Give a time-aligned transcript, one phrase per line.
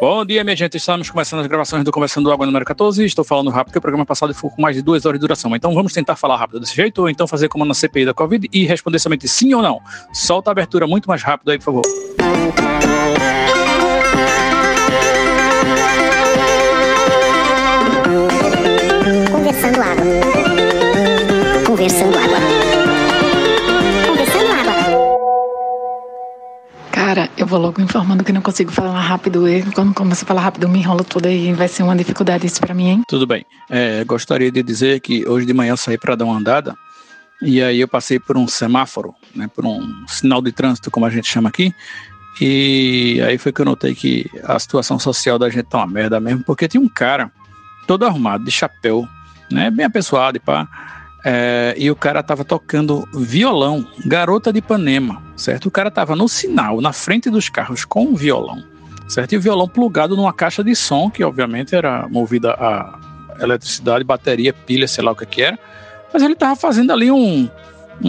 [0.00, 0.78] Bom dia, minha gente.
[0.78, 3.04] Estamos começando as gravações do Conversando Água número 14.
[3.04, 5.54] Estou falando rápido, porque o programa passado ficou com mais de duas horas de duração.
[5.54, 8.48] Então vamos tentar falar rápido desse jeito, ou então fazer como na CPI da Covid
[8.50, 9.78] e responder somente sim ou não.
[10.10, 11.82] Solta a abertura muito mais rápido aí, por favor.
[19.30, 20.04] Conversando água.
[21.66, 22.39] Conversando água.
[27.10, 29.48] Cara, eu vou logo informando que não consigo falar rápido.
[29.48, 32.60] E quando começo a falar rápido, me enrolo toda e vai ser uma dificuldade isso
[32.60, 33.02] pra mim, hein?
[33.08, 33.44] Tudo bem.
[33.68, 36.76] É, gostaria de dizer que hoje de manhã eu saí para dar uma andada
[37.42, 41.10] e aí eu passei por um semáforo, né, por um sinal de trânsito, como a
[41.10, 41.74] gente chama aqui.
[42.40, 46.20] E aí foi que eu notei que a situação social da gente tá uma merda
[46.20, 47.32] mesmo, porque tinha um cara
[47.88, 49.04] todo arrumado, de chapéu,
[49.50, 50.68] né, bem apessoado e pá.
[51.24, 55.66] É, e o cara tava tocando violão, garota de Ipanema, certo?
[55.66, 58.64] O cara tava no sinal, na frente dos carros com um violão,
[59.06, 59.32] certo?
[59.34, 62.98] E o violão plugado numa caixa de som, que obviamente era movida a
[63.40, 65.58] eletricidade, bateria, pilha, sei lá o que que era.
[66.12, 67.48] Mas ele tava fazendo ali um,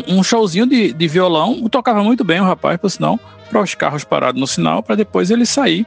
[0.07, 4.05] um- showzinho de, de violão, tocava muito bem o rapaz, por sinal, para os carros
[4.05, 5.85] parados no sinal, para depois ele sair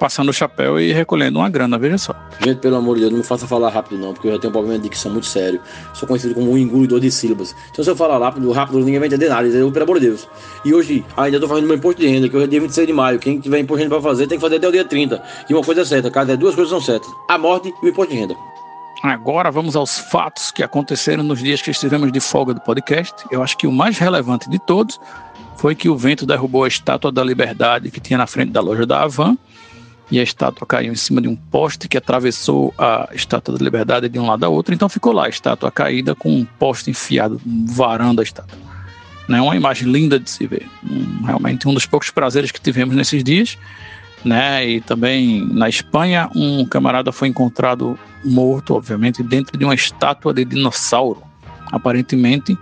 [0.00, 2.14] passando o chapéu e recolhendo uma grana, veja só.
[2.40, 4.48] Gente, pelo amor de Deus, não me faça falar rápido não, porque eu já tenho
[4.48, 5.60] um problema de dicção muito sério.
[5.92, 7.54] Sou conhecido como um engolidor de sílabas.
[7.70, 9.70] Então se eu falar rápido, rápido ninguém vai entender nada, entendeu?
[9.70, 10.26] Pelo amor de Deus.
[10.64, 12.92] E hoje ainda tô fazendo meu imposto de renda, que hoje é dia 26 de
[12.94, 13.18] maio.
[13.18, 15.22] Quem tiver imposto de renda pra fazer tem que fazer até o dia 30.
[15.50, 17.10] E uma coisa é certa, cara, duas coisas são certas.
[17.28, 18.34] A morte e o imposto de renda.
[19.02, 23.14] Agora vamos aos fatos que aconteceram nos dias que estivemos de folga do podcast.
[23.30, 24.98] Eu acho que o mais relevante de todos
[25.56, 28.86] foi que o vento derrubou a estátua da Liberdade que tinha na frente da loja
[28.86, 29.36] da Avan
[30.10, 34.08] e a estátua caiu em cima de um poste que atravessou a estátua da Liberdade
[34.08, 34.74] de um lado a outro.
[34.74, 38.58] Então ficou lá a estátua caída com um poste enfiado varão da estátua.
[39.28, 39.40] Né?
[39.40, 40.66] Uma imagem linda de se ver.
[40.84, 43.56] Um- realmente um dos poucos prazeres que tivemos nesses dias.
[44.24, 44.68] Né?
[44.68, 50.44] E também na Espanha, um camarada foi encontrado morto, obviamente, dentro de uma estátua de
[50.44, 51.22] dinossauro.
[51.70, 52.58] Aparentemente,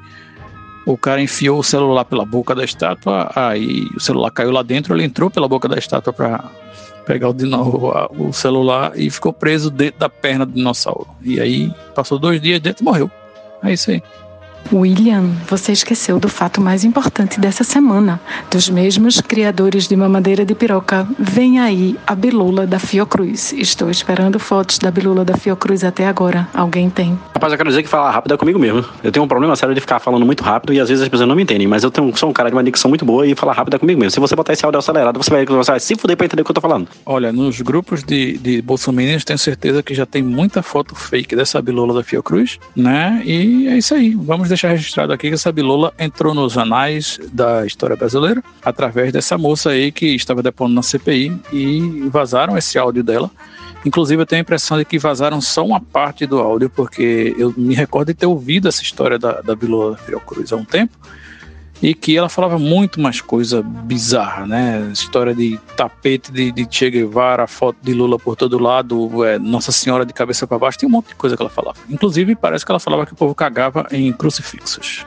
[0.87, 4.95] o cara enfiou o celular pela boca da estátua, aí o celular caiu lá dentro,
[4.95, 6.45] ele entrou pela boca da estátua para
[7.09, 11.09] pegar o, dino- o celular e ficou preso dentro da perna do dinossauro.
[11.23, 13.11] E aí passou dois dias dentro e morreu.
[13.65, 14.03] É isso aí.
[14.73, 18.21] William, você esqueceu do fato mais importante dessa semana.
[18.51, 23.53] Dos mesmos criadores de mamadeira de piroca, vem aí a bilula da Fiocruz.
[23.55, 26.47] Estou esperando fotos da bilula da Fiocruz até agora.
[26.53, 27.19] Alguém tem?
[27.35, 28.85] Rapaz, eu quero dizer que falar rápido é comigo mesmo.
[29.03, 31.29] Eu tenho um problema sério de ficar falando muito rápido e às vezes as pessoas
[31.29, 33.35] não me entendem, mas eu tenho, sou um cara de uma dicção muito boa e
[33.35, 34.11] falar rápido é comigo mesmo.
[34.11, 36.45] Se você botar esse áudio acelerado, você vai, você vai se fuder pra entender o
[36.45, 36.89] que eu tô falando.
[37.07, 41.63] Olha, nos grupos de, de bolsominions tenho certeza que já tem muita foto fake dessa
[41.63, 43.23] bilola da Fiocruz, né?
[43.25, 44.15] E é isso aí.
[44.15, 49.39] Vamos deixar registrado aqui que essa bilola entrou nos anais da história brasileira através dessa
[49.39, 53.31] moça aí que estava depondo na CPI e vazaram esse áudio dela.
[53.85, 57.55] Inclusive, eu tenho a impressão de que vazaram só uma parte do áudio, porque eu
[57.57, 60.99] me recordo de ter ouvido essa história da, da bilola Fiocruz há um tempo
[61.83, 64.91] e que ela falava muito mais coisa bizarra, né?
[64.93, 69.73] História de tapete de, de Che Guevara, foto de Lula por todo lado, é, Nossa
[69.73, 71.79] Senhora de cabeça para baixo, tem um monte de coisa que ela falava.
[71.89, 75.07] Inclusive, parece que ela falava que o povo cagava em crucifixos.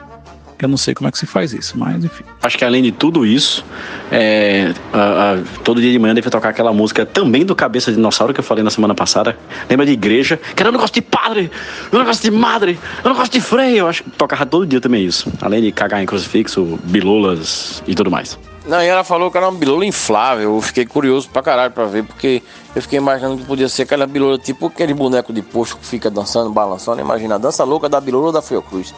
[0.62, 2.22] Eu não sei como é que se faz isso, mas enfim.
[2.42, 3.64] Acho que além de tudo isso,
[4.10, 7.96] é, a- a- todo dia de manhã deve tocar aquela música também do Cabeça de
[7.96, 9.36] Dinossauro que eu falei na semana passada.
[9.68, 10.36] Lembra de igreja?
[10.36, 11.50] Que era um negócio de padre,
[11.92, 13.78] um negócio de madre, um negócio de freio.
[13.78, 15.30] Eu acho que tocava todo dia também isso.
[15.40, 18.38] Além de cagar em crucifixo, bilulas e tudo mais.
[18.64, 20.54] Não, e ela falou que era uma bilula inflável.
[20.54, 22.40] Eu fiquei curioso pra caralho pra ver, porque
[22.76, 26.08] eu fiquei imaginando que podia ser aquela bilula tipo aquele boneco de posto que fica
[26.08, 27.00] dançando, balançando.
[27.00, 28.94] Imagina a dança louca da bilula da Fiocruz.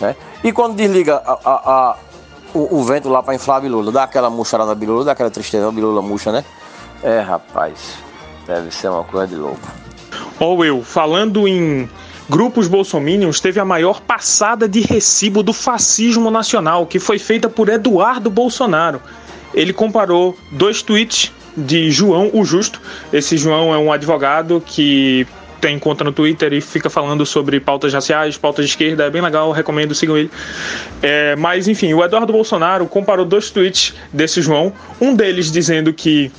[0.00, 0.14] Né?
[0.44, 1.96] E quando desliga a- a- a-
[2.54, 5.30] o, o vento lá pra inflar a bilula, dá aquela murchada na bilula, dá aquela
[5.30, 6.44] tristeza, a bilula murcha, né?
[7.02, 7.94] É, rapaz,
[8.46, 9.60] deve ser uma coisa de louco.
[10.40, 11.88] Ó, Will, falando em
[12.28, 17.68] grupos bolsominions, teve a maior passada de recibo do fascismo nacional, que foi feita por
[17.68, 19.00] Eduardo Bolsonaro.
[19.54, 22.80] Ele comparou dois tweets de João o Justo.
[23.12, 25.26] Esse João é um advogado que
[25.60, 29.22] tem conta no Twitter e fica falando sobre pautas raciais, pautas de esquerda, é bem
[29.22, 30.30] legal, recomendo, sigam ele.
[31.02, 36.30] É, mas enfim, o Eduardo Bolsonaro comparou dois tweets desse João, um deles dizendo que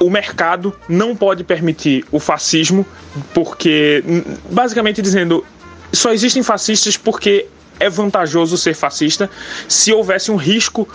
[0.00, 2.86] o mercado não pode permitir o fascismo,
[3.34, 4.02] porque,
[4.50, 5.44] basicamente dizendo,
[5.92, 7.46] só existem fascistas porque
[7.80, 9.28] é vantajoso ser fascista.
[9.66, 10.88] Se houvesse um risco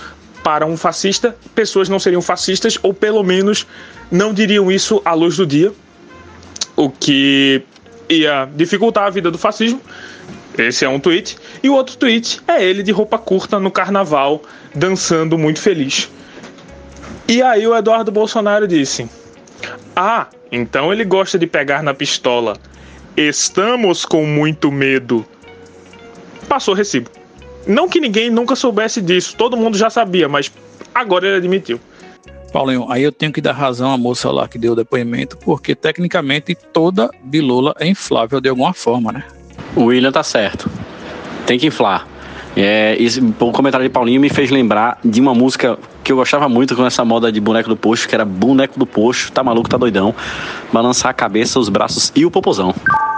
[0.44, 3.65] para um fascista, pessoas não seriam fascistas, ou pelo menos
[4.12, 5.71] não diriam isso à luz do dia,
[6.75, 7.61] o que
[8.09, 9.81] ia dificultar a vida do fascismo.
[10.57, 11.37] Esse é um tweet.
[11.63, 14.41] E o outro tweet é ele de roupa curta no carnaval,
[14.73, 16.09] dançando muito feliz.
[17.27, 19.09] E aí o Eduardo Bolsonaro disse:
[19.95, 22.57] Ah, então ele gosta de pegar na pistola.
[23.15, 25.25] Estamos com muito medo.
[26.47, 27.09] Passou recibo.
[27.65, 30.51] Não que ninguém nunca soubesse disso, todo mundo já sabia, mas
[30.93, 31.79] agora ele admitiu.
[32.53, 35.73] Paulinho, aí eu tenho que dar razão à moça lá que deu o depoimento, porque
[35.73, 39.23] tecnicamente toda bilula é inflável de alguma forma, né?
[39.75, 40.69] O William tá certo.
[41.47, 42.07] Tem que inflar.
[42.55, 46.47] É, esse, o comentário de Paulinho me fez lembrar de uma música que eu gostava
[46.47, 49.67] muito com essa moda de boneco do poxo, que era boneco do poxo, tá maluco,
[49.67, 50.13] tá doidão,
[50.71, 52.75] balançar a cabeça, os braços e o popozão.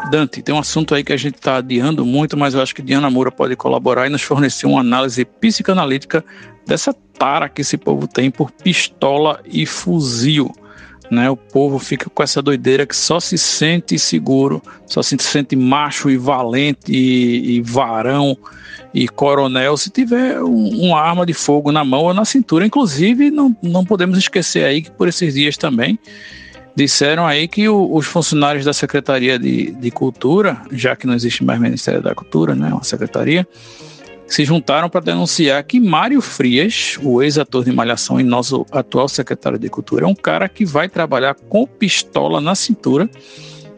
[0.09, 2.81] Dante, tem um assunto aí que a gente está adiando muito, mas eu acho que
[2.81, 6.23] Diana Moura pode colaborar e nos fornecer uma análise psicanalítica
[6.65, 10.53] dessa tara que esse povo tem por pistola e fuzil.
[11.11, 15.55] Né, o povo fica com essa doideira que só se sente seguro, só se sente
[15.55, 18.35] macho e valente e, e varão
[18.91, 22.65] e coronel se tiver um, uma arma de fogo na mão ou na cintura.
[22.65, 25.99] Inclusive, não, não podemos esquecer aí que por esses dias também
[26.75, 31.43] disseram aí que o, os funcionários da Secretaria de, de Cultura, já que não existe
[31.43, 33.47] mais Ministério da Cultura, né, uma secretaria,
[34.27, 39.57] se juntaram para denunciar que Mário Frias, o ex-ator de Malhação e nosso atual secretário
[39.57, 43.09] de Cultura, é um cara que vai trabalhar com pistola na cintura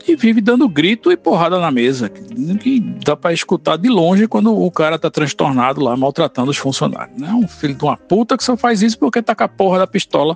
[0.07, 4.57] e vive dando grito e porrada na mesa, que dá para escutar de longe quando
[4.57, 7.21] o cara tá transtornado lá, maltratando os funcionários.
[7.21, 9.79] É um filho de uma puta que só faz isso porque tá com a porra
[9.79, 10.33] da pistola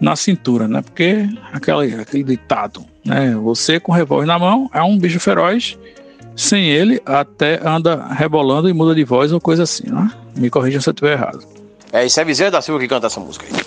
[0.00, 0.80] na cintura, né?
[0.80, 3.34] Porque aquele, aquele ditado, né?
[3.42, 5.76] Você com revólver na mão é um bicho feroz
[6.40, 10.10] sem ele, até anda rebolando e muda de voz ou coisa assim, né?
[10.34, 11.44] Me corrija se eu estiver errado.
[11.92, 13.62] É, isso é Bezerra da Silva que canta essa música aí.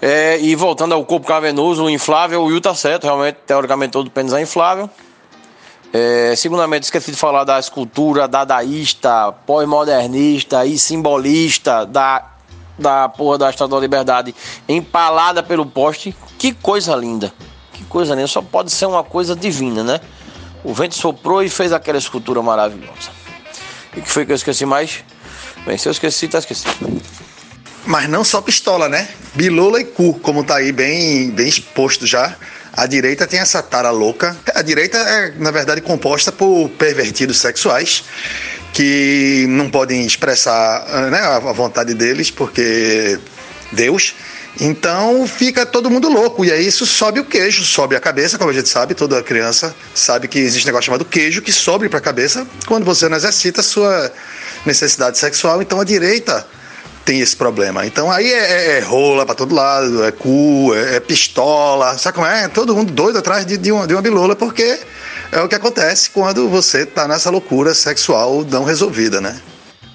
[0.00, 4.10] É, e voltando ao corpo cavenoso, o inflável, o Will tá certo, realmente, teoricamente todo
[4.10, 4.88] pênis é inflável.
[5.92, 12.24] É, segundamente, esqueci de falar da escultura dadaísta, pós-modernista e simbolista da,
[12.78, 14.34] da porra da Estátua da Liberdade
[14.68, 16.16] empalada pelo poste.
[16.38, 17.32] Que coisa linda!
[17.72, 18.28] Que coisa linda!
[18.28, 20.00] Só pode ser uma coisa divina, né?
[20.64, 23.10] O vento soprou e fez aquela escultura maravilhosa.
[23.96, 25.04] E que foi que eu esqueci mais?
[25.64, 27.02] Bem, se eu esqueci, tá esquecido.
[27.86, 29.08] Mas não só pistola, né?
[29.34, 32.36] Bilula e cu, como tá aí bem, bem exposto já.
[32.72, 34.36] A direita tem essa tara louca.
[34.54, 38.04] A direita é, na verdade, composta por pervertidos sexuais
[38.72, 43.18] que não podem expressar né, a vontade deles, porque
[43.72, 44.14] Deus
[44.60, 46.44] então fica todo mundo louco.
[46.44, 49.74] E aí isso sobe o queijo, sobe a cabeça, como a gente sabe, toda criança
[49.94, 53.16] sabe que existe um negócio chamado queijo que sobe para a cabeça quando você não
[53.16, 54.12] exercita a sua
[54.66, 55.62] necessidade sexual.
[55.62, 56.46] Então a direita
[57.04, 57.86] tem esse problema.
[57.86, 62.16] Então aí é, é, é rola para todo lado, é cu, é, é, pistola, sabe
[62.16, 62.48] como é?
[62.48, 64.78] Todo mundo doido atrás de, de, uma, de uma bilola, porque
[65.32, 69.40] é o que acontece quando você tá nessa loucura sexual não resolvida, né?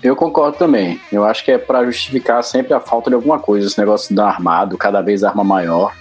[0.03, 0.99] Eu concordo também.
[1.09, 3.65] Eu acho que é para justificar sempre a falta de alguma coisa.
[3.65, 5.93] Esse negócio da armado, cada vez arma maior.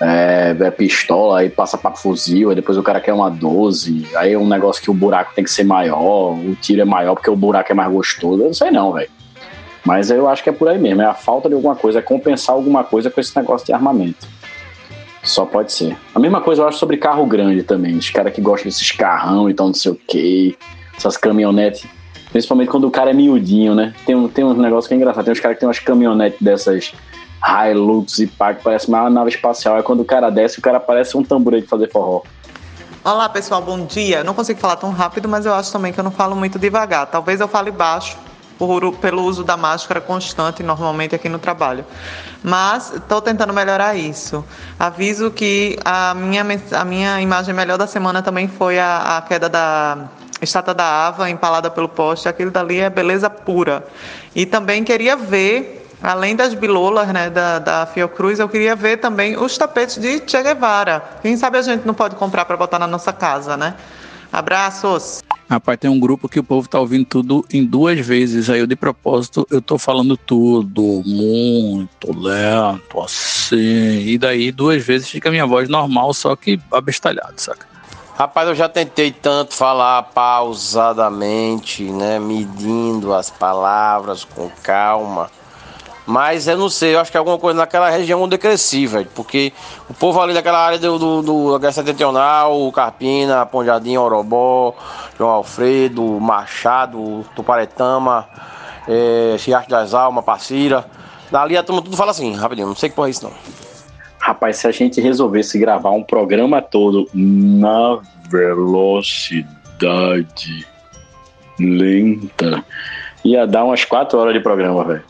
[0.00, 4.08] É, é pistola, aí passa para fuzil, aí depois o cara quer uma 12.
[4.16, 7.14] Aí é um negócio que o buraco tem que ser maior, o tiro é maior
[7.14, 8.42] porque o buraco é mais gostoso.
[8.42, 9.08] Eu não sei não, velho.
[9.84, 11.02] Mas eu acho que é por aí mesmo.
[11.02, 14.26] É a falta de alguma coisa, é compensar alguma coisa com esse negócio de armamento.
[15.22, 15.96] Só pode ser.
[16.12, 17.96] A mesma coisa eu acho sobre carro grande também.
[17.96, 20.56] Os caras que gostam desses carrão e então não sei o quê.
[20.96, 21.86] Essas caminhonetes
[22.32, 23.94] Principalmente quando o cara é miudinho, né?
[24.06, 25.24] Tem, um, tem um negócio que é engraçado.
[25.24, 26.92] Tem uns caras que tem umas caminhonetes dessas
[27.44, 29.76] Hilux e pá, que parece uma nave espacial.
[29.76, 32.22] Aí quando o cara desce, o cara parece um tambor de fazer forró.
[33.04, 34.22] Olá pessoal, bom dia.
[34.22, 37.06] não consigo falar tão rápido, mas eu acho também que eu não falo muito devagar.
[37.06, 38.16] Talvez eu fale baixo
[38.56, 41.84] por, pelo uso da máscara constante normalmente aqui no trabalho.
[42.42, 44.44] Mas estou tentando melhorar isso.
[44.78, 49.48] Aviso que a minha, a minha imagem melhor da semana também foi a, a queda
[49.48, 50.08] da
[50.44, 53.84] estátua da Ava empalada pelo poste, aquilo dali é beleza pura.
[54.34, 59.36] E também queria ver, além das bilolas né, da, da Fiocruz, eu queria ver também
[59.36, 61.02] os tapetes de Che Guevara.
[61.22, 63.74] Quem sabe a gente não pode comprar para botar na nossa casa, né?
[64.32, 65.22] Abraços!
[65.48, 68.48] Rapaz, tem um grupo que o povo tá ouvindo tudo em duas vezes.
[68.48, 74.06] Aí eu, de propósito, eu tô falando tudo muito lento, assim.
[74.06, 77.71] E daí, duas vezes fica a minha voz normal, só que abestalhado, saca?
[78.14, 82.18] Rapaz, eu já tentei tanto falar pausadamente, né?
[82.18, 85.30] Medindo as palavras com calma.
[86.04, 89.08] Mas eu não sei, eu acho que alguma coisa naquela região onde eu cresci, velho.
[89.14, 89.52] Porque
[89.88, 94.74] o povo ali daquela área do, do, do da Setentrional, Carpina, Ponjadinho, Orobó,
[95.16, 98.28] João Alfredo, Machado, Tuparetama,
[98.86, 99.36] é,
[99.68, 100.84] das Almas, Passira.
[101.30, 103.32] Dali a turma tudo fala assim, rapidinho, não sei que porra é isso não.
[104.22, 107.98] Rapaz, se a gente resolvesse gravar um programa todo na
[108.30, 109.44] velocidade
[111.58, 112.64] lenta,
[113.24, 115.02] ia dar umas quatro horas de programa, velho.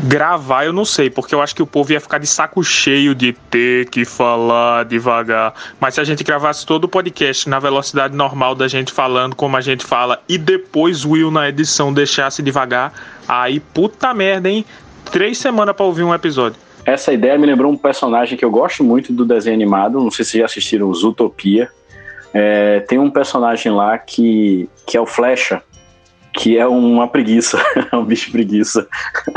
[0.00, 3.14] Gravar eu não sei, porque eu acho que o povo ia ficar de saco cheio
[3.14, 5.54] de ter que falar devagar.
[5.80, 9.56] Mas se a gente gravasse todo o podcast na velocidade normal da gente falando como
[9.56, 12.92] a gente fala e depois o Will na edição deixasse devagar,
[13.26, 14.62] aí puta merda, hein?
[15.10, 16.65] Três semanas pra ouvir um episódio.
[16.86, 20.00] Essa ideia me lembrou um personagem que eu gosto muito do desenho animado.
[20.00, 21.68] Não sei se já assistiram Zootopia.
[22.32, 25.60] É, tem um personagem lá que, que é o Flecha,
[26.32, 27.58] que é uma preguiça,
[27.90, 28.86] é um bicho preguiça.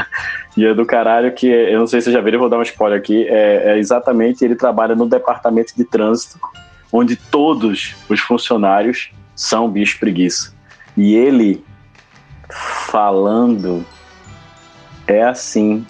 [0.55, 2.59] e é do caralho que, eu não sei se vocês já viram, eu vou dar
[2.59, 6.37] um spoiler aqui, é, é exatamente, ele trabalha no departamento de trânsito,
[6.91, 10.53] onde todos os funcionários são bicho preguiça.
[10.95, 11.63] E ele
[12.49, 13.85] falando
[15.07, 15.85] é assim,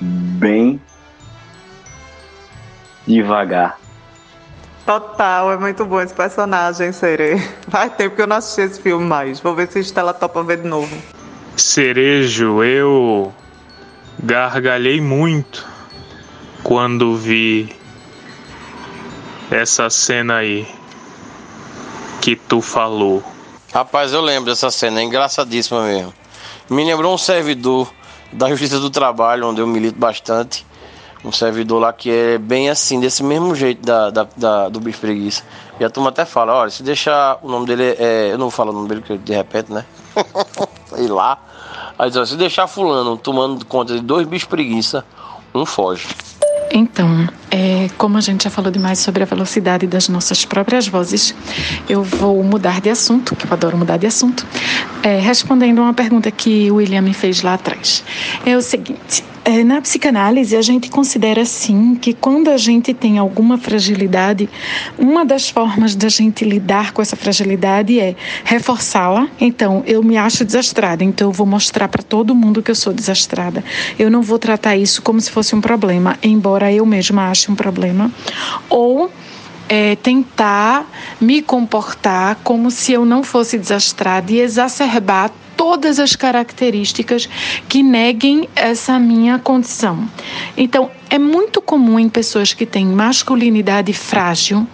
[0.00, 0.80] bem
[3.06, 3.78] devagar.
[4.86, 7.36] Total, é muito bom esse personagem, Serê.
[7.66, 9.40] Vai ter, porque eu não assisti esse filme mais.
[9.40, 10.94] Vou ver se Estela topa ver de novo.
[11.56, 13.32] Cerejo, eu
[14.22, 15.66] gargalhei muito
[16.62, 17.74] quando vi
[19.50, 20.66] essa cena aí
[22.20, 23.22] que tu falou.
[23.72, 26.12] Rapaz, eu lembro dessa cena, é engraçadíssima mesmo.
[26.68, 27.92] Me lembrou um servidor
[28.34, 30.66] da Justiça do Trabalho, onde eu milito bastante
[31.24, 35.00] um servidor lá que é bem assim, desse mesmo jeito da, da, da do bicho
[35.00, 35.42] preguiça.
[35.80, 38.50] E a turma até fala, olha, se deixar o nome dele, é, eu não vou
[38.50, 39.84] falar o nome dele porque de repente, né?
[40.94, 41.38] Sei lá.
[41.98, 45.04] Aí se deixar fulano tomando conta de dois bichos preguiça,
[45.54, 46.08] um foge.
[46.76, 51.32] Então, é, como a gente já falou demais sobre a velocidade das nossas próprias vozes,
[51.88, 54.44] eu vou mudar de assunto, que eu adoro mudar de assunto,
[55.00, 58.02] é, respondendo uma pergunta que o William me fez lá atrás.
[58.44, 59.22] É o seguinte:
[59.64, 64.48] na psicanálise, a gente considera sim que quando a gente tem alguma fragilidade,
[64.98, 69.28] uma das formas da gente lidar com essa fragilidade é reforçá-la.
[69.38, 72.92] Então, eu me acho desastrada, então eu vou mostrar para todo mundo que eu sou
[72.92, 73.62] desastrada.
[73.98, 77.54] Eu não vou tratar isso como se fosse um problema, embora eu mesma ache um
[77.54, 78.10] problema.
[78.70, 79.10] Ou
[79.68, 87.28] é, tentar me comportar como se eu não fosse desastrada e exacerbar todas as características
[87.68, 90.08] que neguem essa minha condição.
[90.56, 94.66] Então, é muito comum em pessoas que têm masculinidade frágil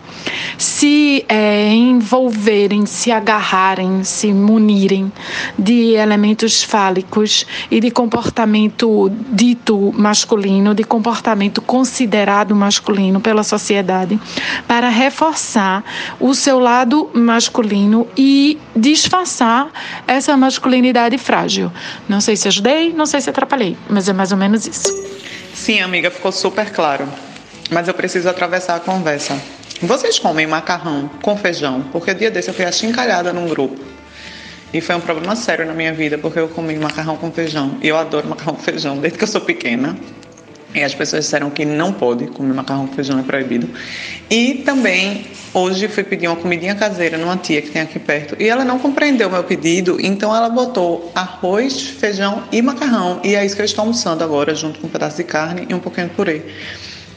[0.58, 5.10] se é, envolverem, se agarrarem, se munirem
[5.58, 14.20] de elementos fálicos e de comportamento dito masculino, de comportamento considerado masculino pela sociedade,
[14.66, 15.84] para reforçar
[16.18, 19.68] o seu lado masculino e disfarçar
[20.06, 20.79] essa masculinidade
[21.18, 21.72] frágil.
[22.08, 24.88] Não sei se ajudei, não sei se atrapalhei, mas é mais ou menos isso.
[25.54, 27.06] Sim, amiga, ficou super claro.
[27.70, 29.40] Mas eu preciso atravessar a conversa.
[29.82, 31.82] Vocês comem macarrão com feijão?
[31.92, 33.80] Porque dia desse eu fui achincalhada num grupo.
[34.72, 37.76] E foi um problema sério na minha vida, porque eu comi macarrão com feijão.
[37.82, 39.96] E eu adoro macarrão com feijão desde que eu sou pequena.
[40.74, 43.68] E as pessoas disseram que não pode comer macarrão com feijão, é proibido.
[44.30, 48.36] E também, hoje fui pedir uma comidinha caseira numa tia que tem aqui perto.
[48.38, 53.20] E ela não compreendeu meu pedido, então ela botou arroz, feijão e macarrão.
[53.24, 55.74] E é isso que eu estou almoçando agora, junto com um pedaço de carne e
[55.74, 56.42] um pouquinho de purê.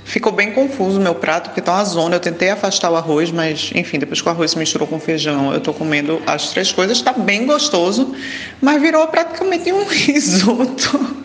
[0.04, 2.16] Ficou bem confuso o meu prato, porque tá uma zona.
[2.16, 5.54] Eu tentei afastar o arroz, mas enfim, depois que o arroz se misturou com feijão,
[5.54, 7.02] eu tô comendo as três coisas.
[7.02, 8.16] Tá bem gostoso,
[8.60, 11.24] mas virou praticamente um risoto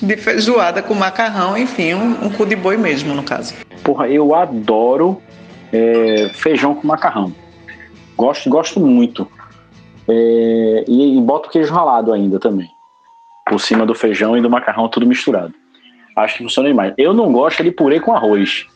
[0.00, 3.54] de feijoada com macarrão, enfim, um, um cu de boi mesmo, no caso.
[3.82, 5.20] Porra, eu adoro
[5.72, 7.32] é, feijão com macarrão.
[8.16, 9.28] Gosto, gosto muito.
[10.08, 12.68] É, e, e boto queijo ralado ainda também.
[13.46, 15.54] Por cima do feijão e do macarrão, tudo misturado.
[16.16, 16.92] Acho que funciona demais.
[16.96, 18.66] Eu não gosto de purê com arroz.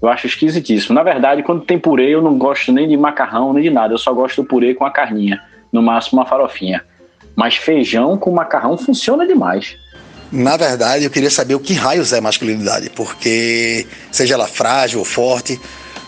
[0.00, 0.94] Eu acho esquisitíssimo.
[0.94, 3.94] Na verdade, quando tem purê, eu não gosto nem de macarrão, nem de nada.
[3.94, 5.40] Eu só gosto do purê com a carninha.
[5.72, 6.84] No máximo, uma farofinha.
[7.34, 9.76] Mas feijão com macarrão funciona demais.
[10.30, 15.04] Na verdade, eu queria saber o que raios é masculinidade, porque seja ela frágil ou
[15.04, 15.58] forte,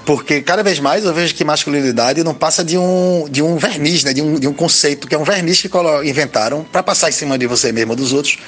[0.04, 4.04] porque cada vez mais eu vejo que masculinidade não passa de um, de um verniz,
[4.04, 4.12] né?
[4.12, 5.70] de, um, de um conceito que é um verniz que
[6.04, 8.38] inventaram para passar em cima de você mesmo dos outros,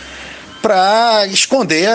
[0.60, 1.88] para esconder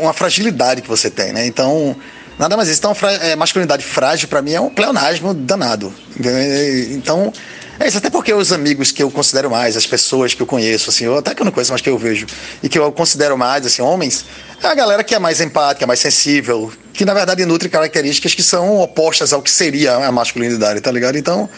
[0.00, 1.32] uma fragilidade que você tem.
[1.32, 1.46] Né?
[1.46, 1.96] Então,
[2.38, 2.78] nada mais isso.
[2.78, 5.92] Então, é, masculinidade frágil para mim é um pleonasmo danado.
[6.90, 7.32] Então,
[7.78, 10.90] é isso, até porque os amigos que eu considero mais, as pessoas que eu conheço,
[10.90, 12.26] assim, ou até que eu não conheço, mas que eu vejo,
[12.62, 14.24] e que eu considero mais, assim, homens,
[14.62, 18.42] é a galera que é mais empática, mais sensível, que na verdade nutre características que
[18.42, 21.18] são opostas ao que seria a masculinidade, tá ligado?
[21.18, 21.48] Então,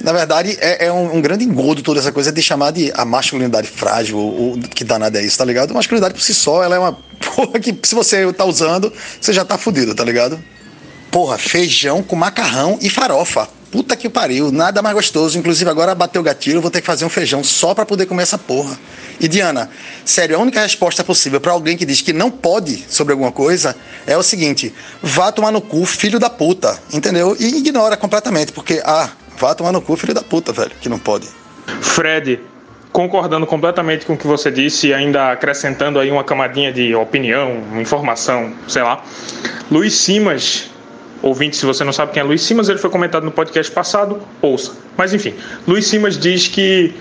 [0.00, 3.04] na verdade, é, é um, um, grande engodo toda essa coisa de chamar de a
[3.04, 5.70] masculinidade frágil, ou, que danada é isso, tá ligado?
[5.70, 6.92] A masculinidade por si só, ela é uma
[7.34, 10.42] porra que se você tá usando, você já tá fudido, tá ligado?
[11.10, 13.48] Porra, feijão com macarrão e farofa.
[13.72, 15.38] Puta que pariu, nada mais gostoso.
[15.38, 18.24] Inclusive, agora bateu o gatilho, vou ter que fazer um feijão só para poder comer
[18.24, 18.78] essa porra.
[19.18, 19.70] E Diana,
[20.04, 23.74] sério, a única resposta possível para alguém que diz que não pode sobre alguma coisa
[24.06, 27.34] é o seguinte: vá tomar no cu, filho da puta, entendeu?
[27.40, 30.98] E ignora completamente, porque, ah, vá tomar no cu, filho da puta, velho, que não
[30.98, 31.26] pode.
[31.80, 32.40] Fred,
[32.92, 37.62] concordando completamente com o que você disse e ainda acrescentando aí uma camadinha de opinião,
[37.80, 39.02] informação, sei lá.
[39.70, 40.71] Luiz Simas,
[41.22, 44.20] ouvinte, se você não sabe quem é Luiz Simas, ele foi comentado no podcast passado,
[44.40, 44.72] ouça.
[44.96, 45.34] Mas enfim,
[45.66, 46.94] Luiz Simas diz que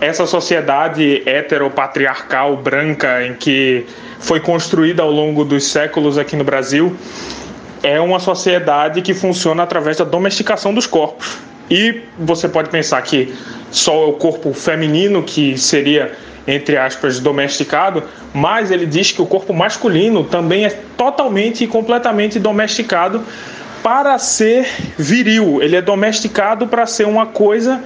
[0.00, 3.84] essa sociedade heteropatriarcal branca em que
[4.20, 6.96] foi construída ao longo dos séculos aqui no Brasil
[7.82, 11.38] é uma sociedade que funciona através da domesticação dos corpos.
[11.70, 13.34] E você pode pensar que
[13.70, 16.12] só é o corpo feminino que seria,
[16.46, 18.02] entre aspas, domesticado,
[18.32, 23.22] mas ele diz que o corpo masculino também é totalmente e completamente domesticado
[23.84, 25.62] para ser viril.
[25.62, 27.84] Ele é domesticado para ser uma coisa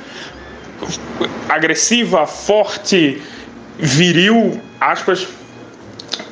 [1.49, 3.21] agressiva, forte,
[3.77, 5.27] viril, aspas,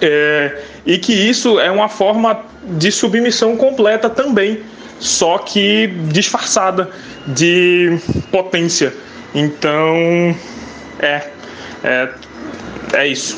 [0.01, 4.61] é, e que isso é uma forma de submissão completa também,
[5.01, 6.89] só que disfarçada
[7.27, 7.99] de
[8.31, 8.95] potência.
[9.35, 9.97] Então,
[11.01, 11.23] é,
[11.83, 12.09] é,
[12.95, 13.37] é isso.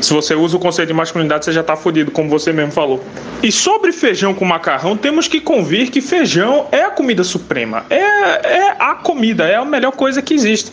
[0.00, 3.02] Se você usa o conceito de masculinidade, você já está fodido, como você mesmo falou.
[3.42, 7.84] E sobre feijão com macarrão, temos que convir que feijão é a comida suprema.
[7.90, 10.72] É, é a comida, é a melhor coisa que existe.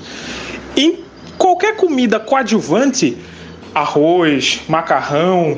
[0.75, 0.99] Em
[1.37, 3.17] qualquer comida coadjuvante,
[3.73, 5.57] arroz, macarrão,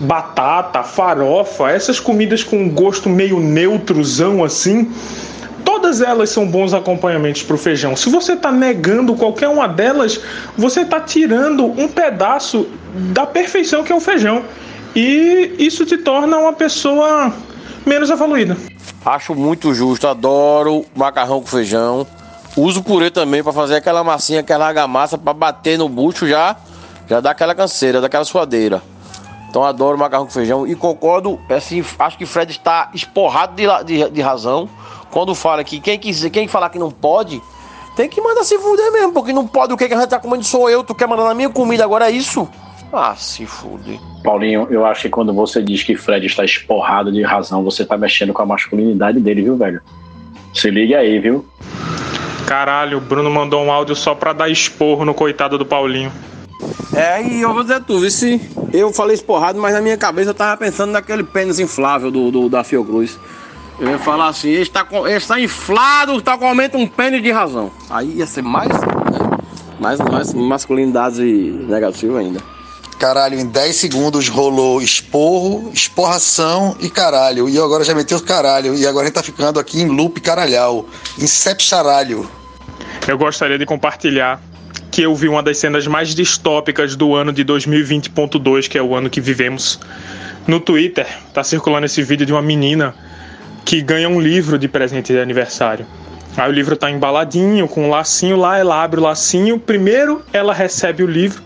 [0.00, 4.90] batata, farofa, essas comidas com gosto meio neutrozão assim,
[5.80, 7.96] Todas elas são bons acompanhamentos para o feijão.
[7.96, 10.20] Se você está negando qualquer uma delas,
[10.54, 12.68] você está tirando um pedaço
[13.14, 14.44] da perfeição que é o feijão.
[14.94, 17.32] E isso te torna uma pessoa
[17.86, 18.58] menos evoluída.
[19.02, 22.06] Acho muito justo, adoro macarrão com feijão.
[22.54, 26.56] Uso purê também para fazer aquela massinha, aquela argamassa para bater no bucho já,
[27.08, 28.82] já dá aquela canseira, daquela suadeira.
[29.48, 34.10] Então adoro macarrão com feijão e concordo, assim, acho que Fred está esporrado de, de,
[34.10, 34.68] de razão
[35.10, 37.42] quando fala que quem quiser, quem falar que não pode,
[37.96, 40.44] tem que mandar se fuder mesmo, porque não pode o que a gente tá comendo
[40.44, 42.48] sou eu, tu quer mandar na minha comida, agora é isso?
[42.92, 43.98] Ah, se fuder.
[44.24, 47.96] Paulinho, eu acho que quando você diz que Fred está esporrado de razão, você tá
[47.96, 49.80] mexendo com a masculinidade dele, viu, velho?
[50.54, 51.46] Se liga aí, viu?
[52.46, 56.10] Caralho, o Bruno mandou um áudio só pra dar esporro no coitado do Paulinho.
[56.94, 58.40] É, e eu vou dizer tu, se
[58.72, 62.48] eu falei esporrado, mas na minha cabeça eu tava pensando naquele pênis inflável do, do
[62.48, 63.18] da Fiocruz.
[63.80, 67.30] Eu ia falar assim, ele está, ele está inflado, está com aumento um pênis de
[67.30, 67.70] razão.
[67.88, 68.68] Aí ia ser mais,
[69.80, 72.40] mais, mais masculinidade negativa ainda.
[72.98, 77.48] Caralho, em 10 segundos rolou esporro, esporração e caralho.
[77.48, 78.74] E agora já meteu caralho.
[78.74, 80.86] E agora a gente tá ficando aqui em loop caralhau.
[81.18, 82.28] Incepcharalho.
[83.08, 84.42] Eu gostaria de compartilhar
[84.90, 88.94] que eu vi uma das cenas mais distópicas do ano de 2020.2, que é o
[88.94, 89.80] ano que vivemos.
[90.46, 92.94] No Twitter, tá circulando esse vídeo de uma menina
[93.70, 95.86] que ganha um livro de presente de aniversário.
[96.36, 99.60] Aí o livro tá embaladinho, com um lacinho lá, ela abre o lacinho.
[99.60, 101.40] Primeiro ela recebe o livro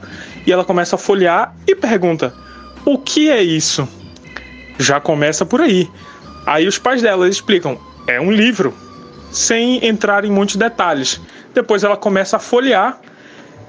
[0.46, 2.32] e ela começa a folhear e pergunta:
[2.82, 3.86] O que é isso?
[4.78, 5.86] Já começa por aí.
[6.46, 8.72] Aí os pais dela explicam: É um livro,
[9.30, 11.20] sem entrar em muitos detalhes.
[11.52, 13.00] Depois ela começa a folhear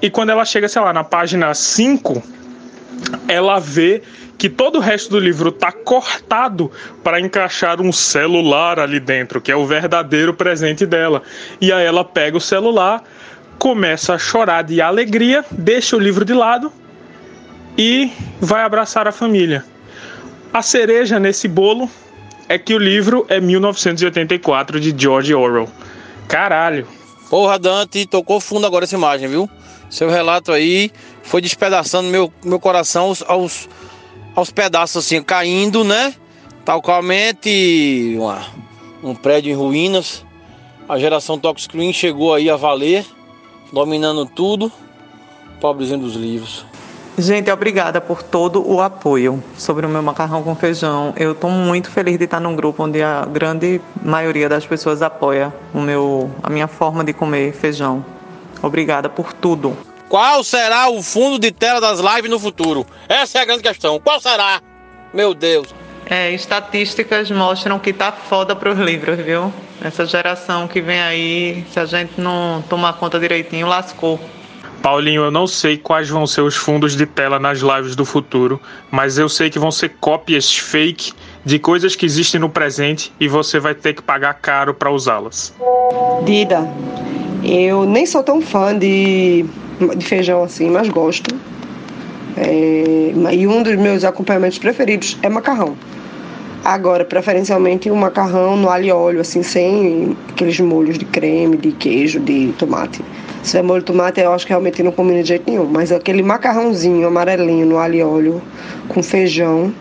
[0.00, 2.22] e quando ela chega, sei lá, na página 5,
[3.28, 4.02] ela vê
[4.38, 6.70] que todo o resto do livro tá cortado
[7.02, 11.22] para encaixar um celular ali dentro, que é o verdadeiro presente dela.
[11.60, 13.02] E aí ela pega o celular,
[13.58, 16.72] começa a chorar de alegria, deixa o livro de lado
[17.78, 19.64] e vai abraçar a família.
[20.52, 21.90] A cereja nesse bolo
[22.48, 25.68] é que o livro é 1984 de George Orwell.
[26.28, 26.86] Caralho.
[27.28, 29.50] Porra, Dante, tocou fundo agora essa imagem, viu?
[29.90, 33.68] Seu relato aí foi despedaçando meu, meu coração aos, aos
[34.36, 36.14] aos pedaços assim, caindo, né?
[36.64, 38.42] Talcamente uma,
[39.02, 40.24] um prédio em ruínas.
[40.86, 43.04] A geração Talk Screen chegou aí a valer,
[43.72, 44.70] dominando tudo.
[45.60, 46.66] Pobrezinho dos livros.
[47.18, 51.14] Gente, obrigada por todo o apoio sobre o meu macarrão com feijão.
[51.16, 55.52] Eu estou muito feliz de estar num grupo onde a grande maioria das pessoas apoia
[55.72, 58.04] o meu, a minha forma de comer feijão.
[58.62, 59.74] Obrigada por tudo.
[60.08, 62.86] Qual será o fundo de tela das lives no futuro?
[63.08, 63.98] Essa é a grande questão.
[63.98, 64.62] Qual será?
[65.12, 65.74] Meu Deus.
[66.08, 69.52] É, estatísticas mostram que tá foda pros livros, viu?
[69.82, 74.20] Essa geração que vem aí, se a gente não tomar conta direitinho, lascou.
[74.80, 78.60] Paulinho, eu não sei quais vão ser os fundos de tela nas lives do futuro,
[78.88, 81.12] mas eu sei que vão ser cópias fake
[81.44, 85.52] de coisas que existem no presente e você vai ter que pagar caro para usá-las.
[86.24, 86.70] Dida,
[87.42, 89.44] eu nem sou tão fã de
[89.96, 91.34] de feijão assim, mas gosto.
[92.36, 95.74] É, e um dos meus acompanhamentos preferidos é macarrão.
[96.64, 101.70] Agora, preferencialmente um macarrão no alho e óleo, assim, sem aqueles molhos de creme, de
[101.70, 103.04] queijo, de tomate.
[103.44, 105.64] Se é molho de tomate, eu acho que realmente não combina de jeito nenhum.
[105.66, 108.42] Mas aquele macarrãozinho amarelinho no alho e óleo,
[108.88, 109.72] com feijão,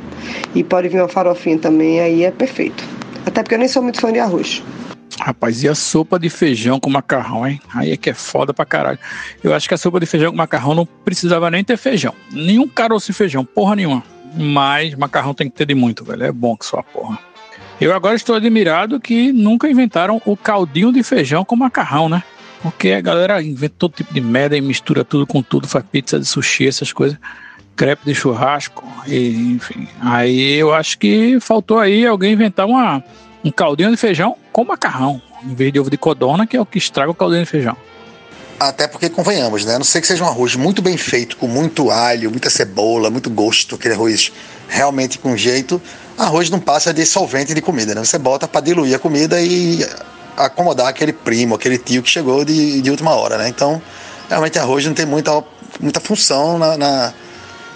[0.53, 2.83] e pode vir uma farofinha também, aí é perfeito.
[3.25, 4.61] Até porque eu nem sou muito fã de arroz.
[5.19, 7.59] Rapaz, e a sopa de feijão com macarrão, hein?
[7.73, 8.99] Aí é que é foda pra caralho.
[9.43, 12.13] Eu acho que a sopa de feijão com macarrão não precisava nem ter feijão.
[12.31, 14.03] Nenhum caroço de feijão, porra nenhuma.
[14.35, 16.23] Mas macarrão tem que ter de muito, velho.
[16.23, 17.17] É bom que sua porra.
[17.79, 22.23] Eu agora estou admirado que nunca inventaram o caldinho de feijão com macarrão, né?
[22.61, 26.19] Porque a galera inventa todo tipo de merda e mistura tudo com tudo, faz pizza
[26.19, 27.17] de sushi, essas coisas.
[27.75, 29.87] Crepe de churrasco, e, enfim.
[29.99, 33.03] Aí eu acho que faltou aí alguém inventar uma
[33.45, 36.65] um caldinho de feijão com macarrão, em vez de ovo de codona, que é o
[36.65, 37.77] que estraga o caldinho de feijão.
[38.59, 39.75] Até porque, convenhamos, né?
[39.75, 43.11] A não sei que seja um arroz muito bem feito, com muito alho, muita cebola,
[43.11, 44.31] muito gosto, aquele arroz
[44.67, 45.79] realmente com jeito.
[46.17, 48.03] Arroz não passa de solvente de comida, né?
[48.03, 49.85] Você bota para diluir a comida e
[50.35, 53.47] acomodar aquele primo, aquele tio que chegou de, de última hora, né?
[53.47, 53.79] Então,
[54.27, 55.43] realmente arroz não tem muita,
[55.79, 57.13] muita função na, na,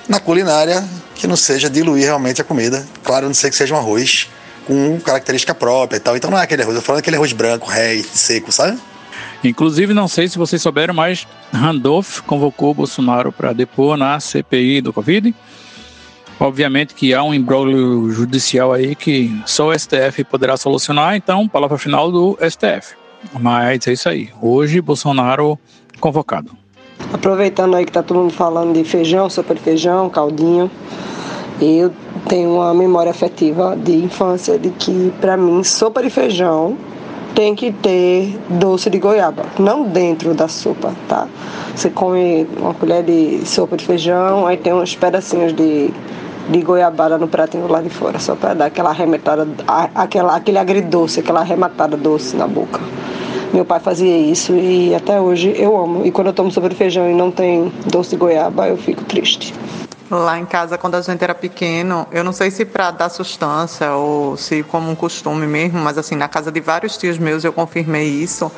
[0.08, 2.88] na culinária que não seja diluir realmente a comida.
[3.04, 4.30] Claro, não sei que seja um arroz
[4.70, 6.16] com característica própria e tal.
[6.16, 8.78] Então não é aquele arroz, eu tô falando aquele arroz branco, ré, seco, sabe?
[9.44, 14.94] Inclusive, não sei se vocês souberam, mas Randolph convocou Bolsonaro para depor na CPI do
[14.94, 15.34] Covid.
[16.40, 21.78] Obviamente que há um imbróglio judicial aí que só o STF poderá solucionar, então, palavra
[21.78, 22.96] final do STF.
[23.40, 24.30] Mas é isso aí.
[24.40, 25.58] Hoje, Bolsonaro
[26.00, 26.52] convocado.
[27.12, 30.70] Aproveitando aí que tá todo mundo falando de feijão, sopa de feijão, caldinho,
[31.60, 31.92] eu
[32.28, 36.78] tenho uma memória afetiva de infância de que, para mim, sopa de feijão
[37.34, 41.28] tem que ter doce de goiaba, não dentro da sopa, tá?
[41.76, 45.90] Você come uma colher de sopa de feijão, aí tem uns pedacinhos de,
[46.50, 49.48] de goiabada no pratinho lá de fora, só para dar aquela arremetada,
[49.96, 52.82] aquela, aquele agridoce, aquela arrematada doce na boca.
[53.54, 56.06] Meu pai fazia isso e até hoje eu amo.
[56.06, 59.04] E quando eu tomo sopa de feijão e não tem doce de goiaba, eu fico
[59.06, 59.54] triste.
[60.10, 63.94] Lá em casa, quando a gente era pequeno, eu não sei se para dar sustância
[63.94, 67.54] ou se como um costume mesmo, mas assim, na casa de vários tios meus eu
[67.54, 68.52] confirmei isso.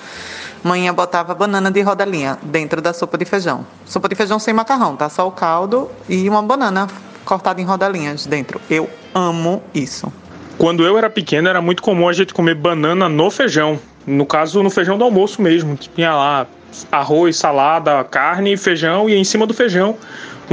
[0.64, 3.66] Manhã botava banana de rodelinha dentro da sopa de feijão.
[3.86, 5.10] Sopa de feijão sem macarrão, tá?
[5.10, 6.88] Só o caldo e uma banana
[7.26, 8.62] cortada em rodelinhas dentro.
[8.70, 10.12] Eu amo isso.
[10.58, 13.78] Quando eu era pequeno, era muito comum a gente comer banana no feijão.
[14.08, 15.76] No caso, no feijão do almoço mesmo.
[15.76, 16.48] Tinha lá
[16.90, 19.98] arroz, salada, carne, feijão e em cima do feijão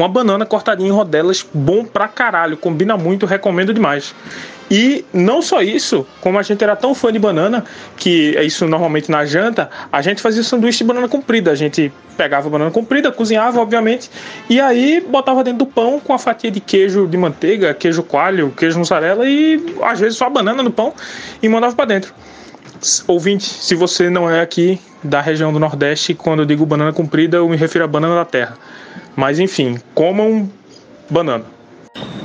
[0.01, 4.15] uma banana cortadinha em rodelas, bom pra caralho, combina muito, recomendo demais.
[4.71, 7.65] E não só isso, como a gente era tão fã de banana,
[7.97, 11.51] que é isso normalmente na janta, a gente fazia sanduíche de banana comprida.
[11.51, 14.11] A gente pegava banana comprida, cozinhava, obviamente,
[14.49, 18.53] e aí botava dentro do pão com a fatia de queijo de manteiga, queijo coalho,
[18.57, 20.93] queijo mussarela e às vezes só a banana no pão
[21.43, 22.13] e mandava para dentro.
[23.07, 27.39] Ouvinte, se você não é aqui da região do Nordeste, quando eu digo banana comprida,
[27.39, 28.57] eu me refiro à banana da terra.
[29.17, 30.49] Mas enfim, comam
[31.11, 31.45] banana.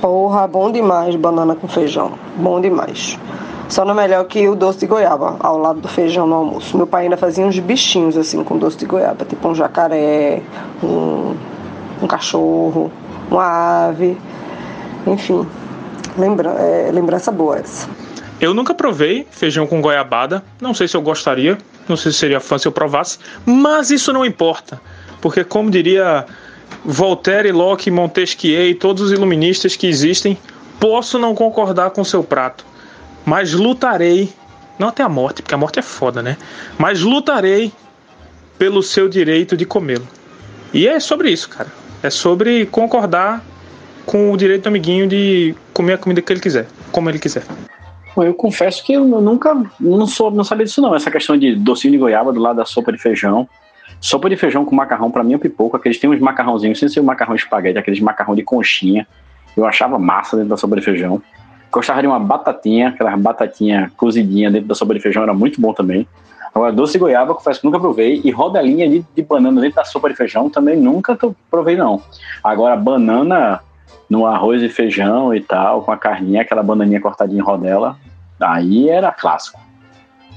[0.02, 2.14] Porra, bom demais banana com feijão.
[2.36, 3.18] Bom demais.
[3.70, 6.78] Só não é melhor que o doce de goiaba ao lado do feijão no almoço.
[6.78, 10.42] Meu pai ainda fazia uns bichinhos assim com doce de goiaba, tipo um jacaré,
[10.84, 11.36] um,
[12.02, 12.92] um cachorro,
[13.32, 14.18] uma ave,
[15.08, 15.48] enfim.
[16.18, 17.90] Lembra, é, lembrança boa essa.
[18.40, 20.44] Eu nunca provei feijão com goiabada.
[20.62, 24.12] Não sei se eu gostaria, não sei se seria fã se eu provasse, mas isso
[24.14, 24.82] não importa,
[25.22, 26.26] porque como diria
[26.84, 30.38] Voltaire, Locke, Montesquieu e todos os iluministas que existem,
[30.80, 32.66] posso não concordar com seu prato,
[33.26, 34.30] mas lutarei,
[34.78, 36.38] não até a morte, porque a morte é foda, né?
[36.78, 37.72] Mas lutarei
[38.58, 40.08] pelo seu direito de comê-lo.
[40.74, 41.72] E é sobre isso, cara.
[42.02, 43.44] É sobre concordar
[44.06, 47.44] com o direito do amiguinho de comer a comida que ele quiser, como ele quiser.
[48.18, 51.94] Eu confesso que eu nunca não sou não sabia disso não, essa questão de docinho
[51.94, 53.48] de goiaba do lado da sopa de feijão.
[54.04, 57.00] Sopa de feijão com macarrão, para mim é pipoca, aqueles tem uns macarrãozinhos, sem ser
[57.00, 59.08] o macarrão espaguete, aqueles macarrão de conchinha.
[59.56, 61.24] Eu achava massa dentro da sopa de feijão.
[61.72, 65.74] Gostava de uma batatinha, aquela batatinha cozidinha dentro da sopa de feijão, era muito bom
[65.74, 66.06] também.
[66.54, 68.20] Agora, doce goiaba, confesso que nunca provei.
[68.26, 71.18] E rodelinha de, de banana dentro da sopa de feijão também nunca
[71.50, 72.02] provei, não.
[72.44, 73.62] Agora, banana
[74.10, 77.96] no arroz e feijão e tal, com a carninha, aquela bananinha cortadinha em rodela,
[78.38, 79.62] aí era clássico.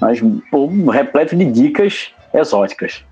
[0.00, 3.04] Mas pô, repleto de dicas exóticas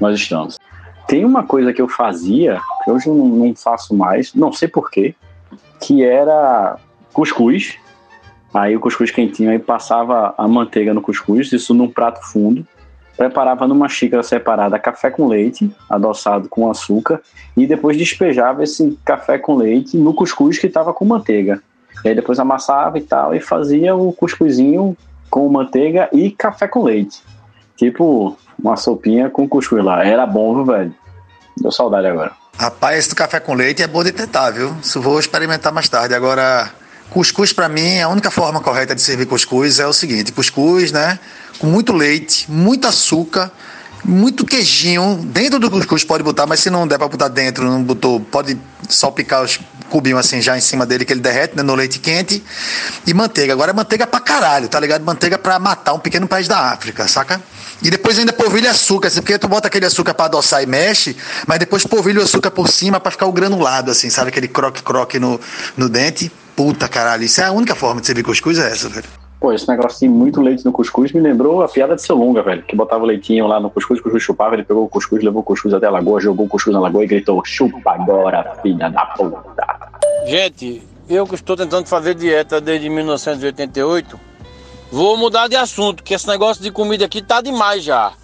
[0.00, 0.58] nós estamos.
[1.06, 5.14] Tem uma coisa que eu fazia, que hoje eu não faço mais, não sei porquê,
[5.80, 6.78] que era
[7.12, 7.76] cuscuz.
[8.52, 12.66] Aí o cuscuz quentinho, aí passava a manteiga no cuscuz, isso num prato fundo.
[13.16, 17.20] preparava numa xícara separada café com leite, adoçado com açúcar,
[17.56, 21.62] e depois despejava esse café com leite no cuscuz que estava com manteiga.
[22.04, 24.96] E aí depois amassava e tal, e fazia o cuscuzinho
[25.30, 27.22] com manteiga e café com leite.
[27.76, 30.04] Tipo, uma sopinha com cuscuz lá.
[30.04, 30.94] Era bom, viu, velho?
[31.56, 32.32] Deu saudade agora.
[32.56, 34.74] Rapaz, do café com leite é bom de tentar, viu?
[34.82, 36.14] Isso vou experimentar mais tarde.
[36.14, 36.70] Agora,
[37.10, 41.18] cuscuz para mim, a única forma correta de servir cuscuz é o seguinte: cuscuz, né?
[41.58, 43.50] Com muito leite, muito açúcar,
[44.04, 45.20] muito queijinho.
[45.24, 48.58] Dentro do cuscuz pode botar, mas se não der para botar dentro, não botou, pode
[48.88, 51.98] só picar os cubinhos assim já em cima dele que ele derrete, né, no leite
[51.98, 52.42] quente.
[53.06, 53.52] E manteiga.
[53.52, 55.04] Agora é manteiga pra caralho, tá ligado?
[55.04, 57.40] Manteiga pra matar um pequeno país da África, saca?
[57.82, 61.16] E depois ainda polvilha açúcar, assim, porque tu bota aquele açúcar para adoçar e mexe,
[61.46, 64.28] mas depois polvilha o açúcar por cima para ficar o granulado, assim, sabe?
[64.28, 65.40] Aquele croque-croque no,
[65.76, 66.30] no dente.
[66.56, 69.23] Puta caralho, isso é a única forma de servir cuscuz, é essa, velho.
[69.44, 72.42] Pô, esse negócio de muito leite no cuscuz me lembrou a piada de seu longa,
[72.42, 72.62] velho.
[72.62, 75.42] Que botava o leitinho lá no cuscuz, o cuscuz chupava, ele pegou o cuscuz, levou
[75.42, 78.88] o cuscuz até a lagoa, jogou o cuscuz na lagoa e gritou: chupa agora, filha
[78.88, 79.38] da puta.
[80.26, 84.18] Gente, eu que estou tentando fazer dieta desde 1988,
[84.90, 88.14] vou mudar de assunto, que esse negócio de comida aqui tá demais já.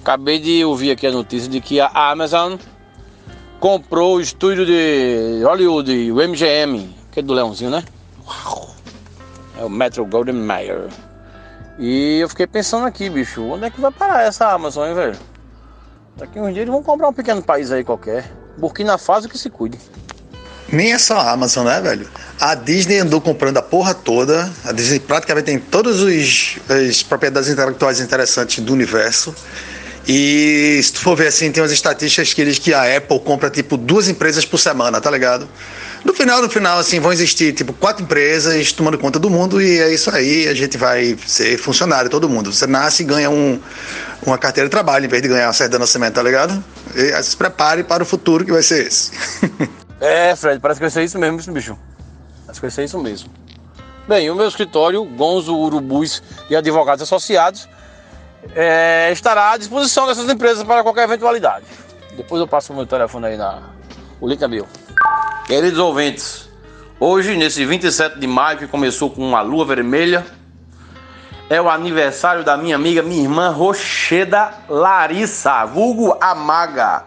[0.00, 2.54] Acabei de ouvir aqui a notícia de que a Amazon
[3.58, 7.82] comprou o estúdio de Hollywood, o MGM, que é do Leãozinho, né?
[8.24, 8.79] Uau.
[9.60, 10.88] É o Metro Golden Mayer.
[11.78, 15.18] E eu fiquei pensando aqui, bicho, onde é que vai parar essa Amazon, hein, velho?
[16.16, 18.32] Daqui uns dias eles vão comprar um pequeno país aí qualquer.
[18.56, 19.78] Burkina Faso que se cuide.
[20.72, 22.08] Nem é só a Amazon, né, velho?
[22.40, 24.50] A Disney andou comprando a porra toda.
[24.64, 29.34] A Disney praticamente tem todas as propriedades intelectuais interessantes do universo.
[30.08, 33.50] E se tu for ver assim, tem umas estatísticas que diz que a Apple compra
[33.50, 35.46] tipo duas empresas por semana, tá ligado?
[36.04, 39.78] No final, no final, assim, vão existir tipo quatro empresas tomando conta do mundo e
[39.78, 42.52] é isso aí, a gente vai ser funcionário, todo mundo.
[42.52, 43.60] Você nasce e ganha um,
[44.26, 46.62] uma carteira de trabalho em vez de ganhar uma certa nascimento, tá ligado?
[46.94, 49.12] E se prepare para o futuro que vai ser esse.
[50.00, 51.78] é, Fred, parece que vai ser isso mesmo, bicho.
[52.46, 53.30] Parece que vai ser isso mesmo.
[54.08, 57.68] Bem, o meu escritório, Gonzo Urubus e Advogados Associados,
[58.54, 61.66] é, estará à disposição dessas empresas para qualquer eventualidade.
[62.16, 63.62] Depois eu passo o meu telefone aí na.
[64.20, 64.66] O link é meu.
[65.46, 66.48] Queridos ouvintes,
[66.98, 70.24] hoje, nesse 27 de maio, que começou com uma lua vermelha,
[71.48, 77.04] é o aniversário da minha amiga, minha irmã Rocheda Larissa, vulgo Amaga.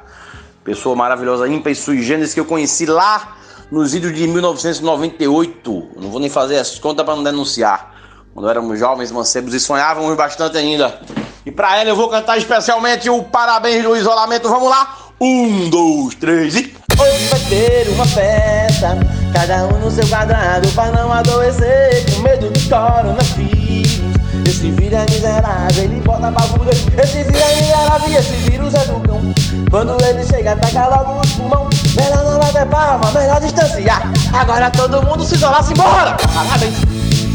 [0.64, 3.38] Pessoa maravilhosa, ímpar e sui generis que eu conheci lá
[3.72, 5.90] nos idos de 1998.
[5.96, 7.94] Não vou nem fazer as contas para não denunciar.
[8.34, 11.00] Quando éramos jovens, mancebos e sonhávamos bastante ainda.
[11.46, 14.50] E para ela eu vou cantar especialmente o Parabéns do Isolamento.
[14.50, 14.98] Vamos lá?
[15.26, 16.76] Um, dois, três e.
[17.00, 18.98] Hoje vai ter uma festa,
[19.32, 24.02] cada um no seu quadrado, pra não adoecer com medo do coronavírus.
[24.46, 26.76] Esse vírus é miserável, ele bota fuder.
[27.02, 29.34] Esse vírus é miserável esse vírus é do cão.
[29.72, 31.70] Quando ele chega, ataca logo os pulmão.
[31.96, 34.04] Melhor não bater palma, melhor distanciar.
[34.34, 36.18] Agora todo mundo se isolar, se embora.
[36.34, 36.76] Parabéns,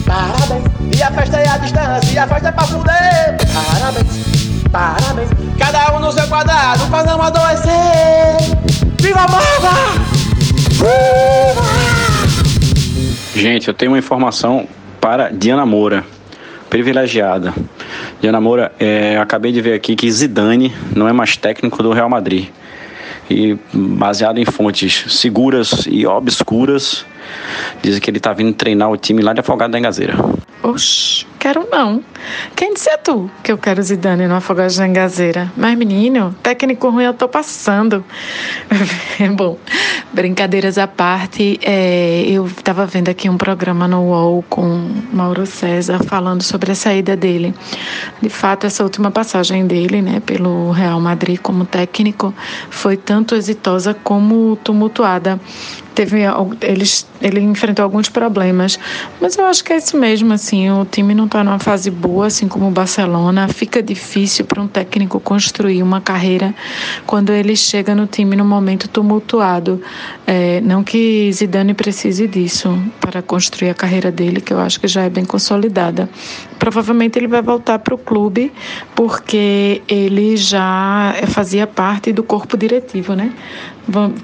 [0.05, 0.65] parabéns.
[0.95, 3.39] E a festa é a distância, e a festa é pra fuder.
[3.73, 4.29] Parabéns,
[4.71, 5.29] parabéns.
[5.59, 8.37] Cada um no seu quadrado, pra não adoecer.
[9.01, 10.09] Viva a moda!
[13.35, 14.67] Gente, eu tenho uma informação
[15.01, 16.05] para Diana Moura,
[16.69, 17.55] privilegiada.
[18.21, 22.09] Diana Moura, é, acabei de ver aqui que Zidane não é mais técnico do Real
[22.09, 22.49] Madrid.
[23.31, 27.05] E baseado em fontes seguras e obscuras,
[27.83, 30.15] dizem que ele está vindo treinar o time lá de Afogado da Engazeira.
[30.69, 32.05] Oxi, quero não.
[32.55, 35.51] Quem disse é tu que eu quero Zidane no Afogado da Engazeira?
[35.57, 38.05] Mas, menino, técnico ruim eu tô passando.
[39.35, 39.57] Bom,
[40.13, 46.05] brincadeiras à parte, é, eu estava vendo aqui um programa no UOL com Mauro César
[46.05, 47.55] falando sobre a saída dele.
[48.21, 52.35] De fato, essa última passagem dele, né, pelo Real Madrid como técnico,
[52.69, 55.41] foi tanto exitosa como tumultuada
[55.99, 56.21] teve
[56.63, 58.79] eles ele enfrentou alguns problemas,
[59.21, 62.29] mas eu acho que é isso mesmo assim, o time não está numa fase boa,
[62.29, 66.55] assim como o Barcelona, fica difícil para um técnico construir uma carreira
[67.05, 69.83] quando ele chega no time no momento tumultuado.
[70.25, 74.87] É, não que Zidane precise disso para construir a carreira dele, que eu acho que
[74.87, 76.09] já é bem consolidada.
[76.59, 78.53] Provavelmente ele vai voltar para o clube
[78.95, 83.33] porque ele já fazia parte do corpo diretivo, né?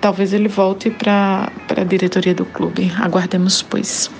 [0.00, 2.92] Talvez ele volte para a diretoria do clube.
[3.00, 4.10] Aguardemos, pois.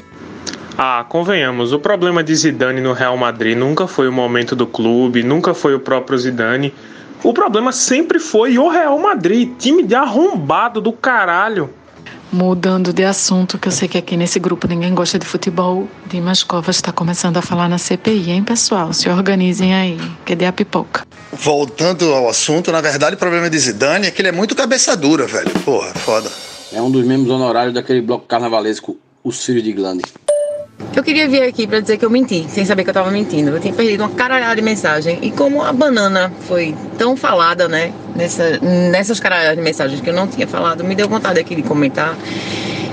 [0.77, 5.22] Ah, convenhamos, o problema de Zidane no Real Madrid nunca foi o momento do clube,
[5.22, 6.74] nunca foi o próprio Zidane.
[7.22, 11.70] O problema sempre foi o Real Madrid, time de arrombado do caralho.
[12.35, 16.42] Mudando de assunto, que eu sei que aqui nesse grupo ninguém gosta de futebol, Dimas
[16.42, 18.92] Covas está começando a falar na CPI, hein, pessoal?
[18.92, 21.07] Se organizem aí, cadê a pipoca?
[21.33, 24.97] Voltando ao assunto, na verdade o problema de Zidane é que ele é muito cabeça
[24.97, 25.49] dura, velho.
[25.64, 26.29] Porra, foda.
[26.73, 30.03] É um dos membros honorários daquele bloco carnavalesco, os Filhos de Glande.
[30.95, 33.51] Eu queria vir aqui para dizer que eu menti, sem saber que eu tava mentindo.
[33.51, 35.19] Eu tinha perdido uma caralhada de mensagem.
[35.23, 37.93] E como a banana foi tão falada, né?
[38.15, 41.63] Nessa, nessas caralhadas de mensagens que eu não tinha falado, me deu vontade aqui de
[41.63, 42.17] comentar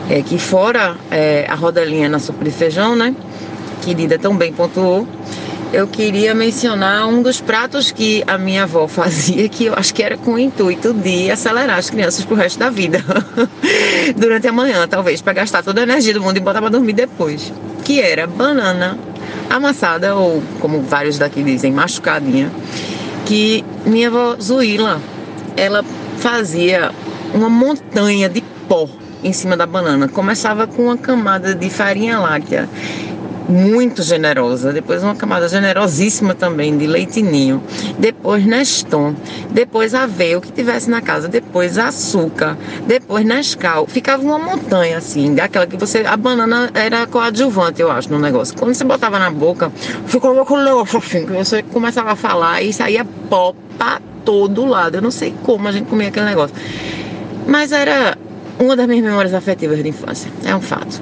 [0.10, 3.15] é, que fora é, a rodelinha na sopa de feijão, né?
[3.82, 5.08] Que Dida tão bem pontuou.
[5.73, 10.03] Eu queria mencionar um dos pratos que a minha avó fazia, que eu acho que
[10.03, 13.01] era com o intuito de acelerar as crianças pro resto da vida.
[14.17, 16.93] Durante a manhã, talvez, para gastar toda a energia do mundo e botar para dormir
[16.93, 17.53] depois
[17.86, 18.97] que era banana
[19.49, 22.51] amassada, ou como vários daqui dizem, machucadinha,
[23.25, 25.01] que minha avó Zuila,
[25.57, 25.84] ela
[26.17, 26.91] fazia
[27.34, 28.88] uma montanha de pó
[29.23, 30.07] em cima da banana.
[30.07, 32.69] Começava com uma camada de farinha láctea
[33.47, 37.62] muito generosa, depois uma camada generosíssima também de leitinho,
[37.97, 39.15] depois Neston,
[39.51, 43.86] depois aveia, o que tivesse na casa, depois açúcar, depois Nescau.
[43.88, 46.06] Ficava uma montanha assim, daquela que você.
[46.06, 48.56] A banana era coadjuvante, eu acho, no negócio.
[48.58, 49.71] Quando você botava na boca,
[50.06, 54.95] ficava com negócio assim, que você começava a falar e saía pó pra todo lado.
[54.95, 56.56] Eu não sei como a gente comia aquele negócio.
[57.47, 58.17] Mas era
[58.60, 60.32] uma das minhas memórias afetivas de infância.
[60.45, 61.01] É um fato.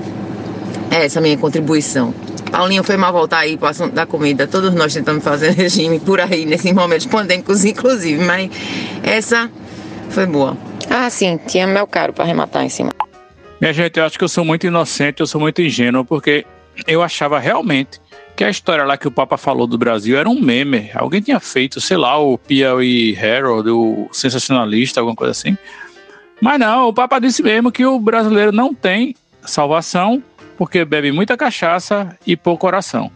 [0.91, 2.13] É essa a minha contribuição.
[2.51, 4.47] Paulinho foi mal voltar aí para o assunto da comida.
[4.47, 8.23] Todos nós tentamos fazer regime por aí, nesses momentos pandêmicos, inclusive.
[8.23, 8.49] Mas
[9.03, 9.49] essa
[10.09, 10.57] foi boa.
[10.89, 12.91] Ah, sim, tinha mel caro para arrematar em cima.
[13.61, 16.45] Minha gente, eu acho que eu sou muito inocente, eu sou muito ingênuo, porque
[16.87, 17.99] eu achava realmente
[18.35, 20.89] que a história lá que o Papa falou do Brasil era um meme.
[20.95, 25.57] Alguém tinha feito, sei lá, o Piauí Herald, o sensacionalista, alguma coisa assim.
[26.41, 30.23] Mas não, o Papa disse mesmo que o brasileiro não tem salvação
[30.59, 33.09] porque bebe muita cachaça e pouco coração.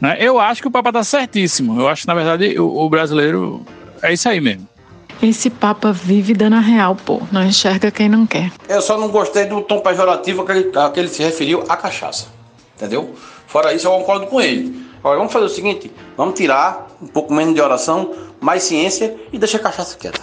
[0.00, 0.16] Né?
[0.18, 1.78] Eu acho que o Papa está certíssimo.
[1.78, 3.66] Eu acho que, na verdade, o, o, brasileiro
[4.00, 4.66] é isso aí mesmo.
[5.22, 7.20] Esse Papa vive dando a real, pô.
[7.30, 8.50] Não enxerga quem não quer.
[8.66, 11.76] Eu só não gostei do tom pejorativo que ele, a que ele se referiu à
[11.76, 12.28] cachaça.
[12.76, 13.14] Entendeu?
[13.46, 14.82] Fora isso, eu concordo com ele.
[15.00, 19.38] Agora, vamos fazer o seguinte: vamos tirar um pouco menos de oração, mais ciência e
[19.38, 20.22] deixar a cachaça quieta.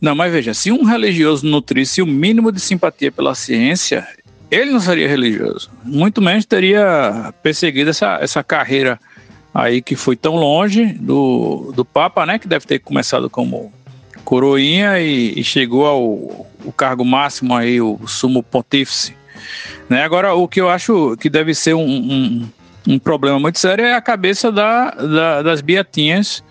[0.00, 4.06] Não, mas veja, se um religioso nutrisse o mínimo de simpatia pela ciência,
[4.50, 5.70] ele não seria religioso.
[5.84, 8.98] Muito menos teria perseguido essa, essa carreira
[9.52, 12.38] aí que foi tão longe do, do Papa, né?
[12.38, 13.72] Que deve ter começado como
[14.24, 19.14] coroinha e, e chegou ao cargo máximo aí, o sumo pontífice.
[19.88, 20.02] Né?
[20.02, 22.48] Agora, o que eu acho que deve ser um, um,
[22.86, 26.42] um problema muito sério é a cabeça da, da, das beatinhas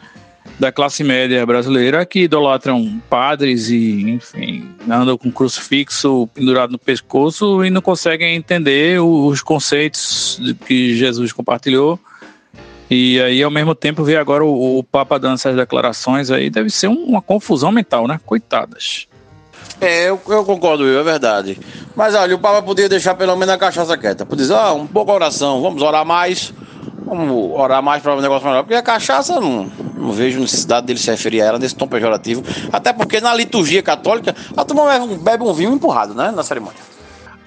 [0.59, 7.63] da classe média brasileira que idolatram padres e, enfim, andam com crucifixo pendurado no pescoço
[7.63, 11.99] e não conseguem entender os conceitos que Jesus compartilhou.
[12.89, 16.69] E aí, ao mesmo tempo, ver agora o, o Papa dando essas declarações aí, deve
[16.69, 18.19] ser uma confusão mental, né?
[18.25, 19.07] Coitadas.
[19.79, 21.59] É, eu, eu concordo, é verdade.
[21.95, 24.25] Mas olha, o Papa podia deixar pelo menos a cachaça quieta.
[24.25, 26.53] Podia dizer, ah, um pouco oração, vamos orar mais
[27.05, 28.63] Vamos orar mais para o negócio melhor.
[28.63, 32.43] Porque a cachaça, não, não vejo necessidade dele se referir a ela nesse tom pejorativo.
[32.71, 36.31] Até porque na liturgia católica, a turma um, bebe um vinho empurrado, né?
[36.31, 36.79] Na cerimônia.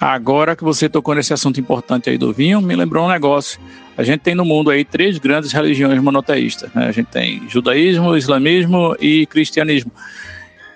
[0.01, 3.61] Agora que você tocou nesse assunto importante aí do vinho, me lembrou um negócio.
[3.99, 6.73] A gente tem no mundo aí três grandes religiões monoteístas.
[6.73, 6.87] Né?
[6.87, 9.93] A gente tem judaísmo, islamismo e cristianismo.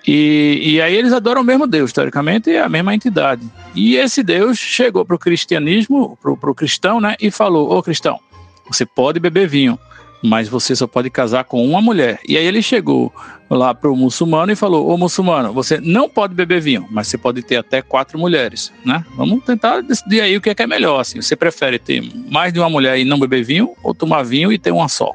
[0.06, 3.40] E, e aí eles adoram o mesmo Deus, teoricamente, é a mesma entidade.
[3.74, 7.16] E esse Deus chegou para o cristianismo, para o cristão, né?
[7.18, 8.20] E falou: Ô cristão,
[8.68, 9.79] você pode beber vinho,
[10.24, 12.18] mas você só pode casar com uma mulher.
[12.27, 13.12] E aí ele chegou
[13.50, 17.18] lá para o muçulmano e falou: Ô muçulmano, você não pode beber vinho, mas você
[17.18, 19.05] pode ter até quatro mulheres, né?
[19.16, 21.00] Vamos tentar decidir aí o que é, que é melhor.
[21.00, 21.20] Assim.
[21.20, 24.59] Você prefere ter mais de uma mulher e não beber vinho, ou tomar vinho e
[24.59, 25.14] ter uma só?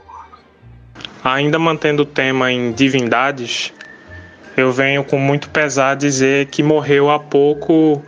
[1.23, 3.73] Ainda mantendo o tema em divindades,
[4.55, 8.01] eu venho com muito pesar dizer que morreu há pouco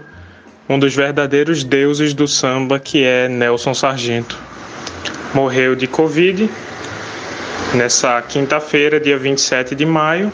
[0.69, 4.51] um dos verdadeiros deuses do samba, que é Nelson Sargento
[5.33, 6.49] morreu de Covid
[7.75, 10.31] nessa quinta-feira, dia 27 de maio.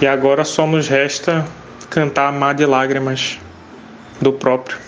[0.00, 1.46] E agora só nos resta
[1.90, 3.38] cantar Mar de Lágrimas
[4.20, 4.78] do próprio.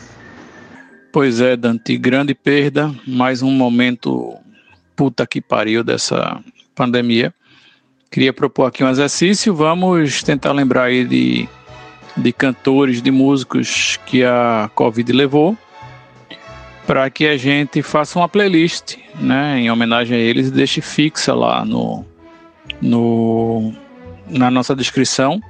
[1.13, 4.37] Pois é, Dante, grande perda, mais um momento
[4.97, 6.41] puta que pariu dessa
[6.75, 7.33] pandemia.
[8.11, 11.49] Queria propor aqui um exercício, vamos tentar lembrar aí de,
[12.17, 15.57] de cantores, de músicos que a Covid levou
[16.87, 21.35] para que a gente faça uma playlist, né, em homenagem a eles e deixe fixa
[21.35, 22.05] lá no,
[22.81, 23.73] no
[24.29, 25.41] na nossa descrição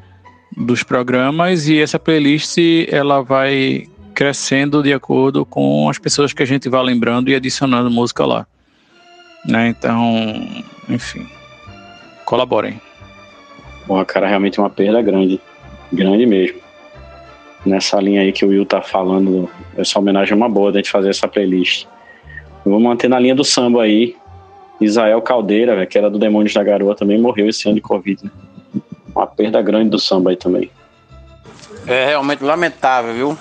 [0.57, 2.59] dos programas e essa playlist
[2.89, 7.91] ela vai crescendo de acordo com as pessoas que a gente vai lembrando e adicionando
[7.91, 8.47] música lá.
[9.45, 9.69] Né?
[9.69, 11.27] Então, enfim,
[12.25, 12.81] colaborem.
[13.87, 15.41] Bom, cara, realmente é uma perda grande.
[15.93, 16.64] Grande mesmo.
[17.65, 20.91] Nessa linha aí que o Will tá falando, essa homenagem é uma boa da gente
[20.91, 21.87] fazer essa playlist.
[22.65, 24.17] Eu vou manter na linha do samba aí.
[24.81, 28.25] Israel Caldeira, véio, que era do Demônios da Garoa, também morreu esse ano de Covid,
[28.25, 28.31] né?
[29.15, 30.71] Uma perda grande do samba aí também.
[31.87, 33.39] É realmente lamentável, viu?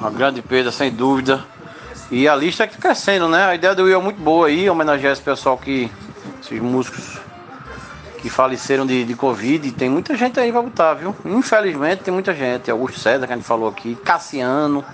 [0.00, 1.44] Uma grande perda, sem dúvida.
[2.10, 3.44] E a lista é que crescendo, né?
[3.44, 5.90] A ideia do Will é muito boa aí, homenagear esse pessoal que.
[6.42, 7.21] esses músicos
[8.22, 9.72] que faleceram de, de Covid.
[9.72, 11.14] Tem muita gente aí pra botar, viu?
[11.24, 12.70] Infelizmente tem muita gente.
[12.70, 14.84] Augusto César, que a gente falou aqui, Cassiano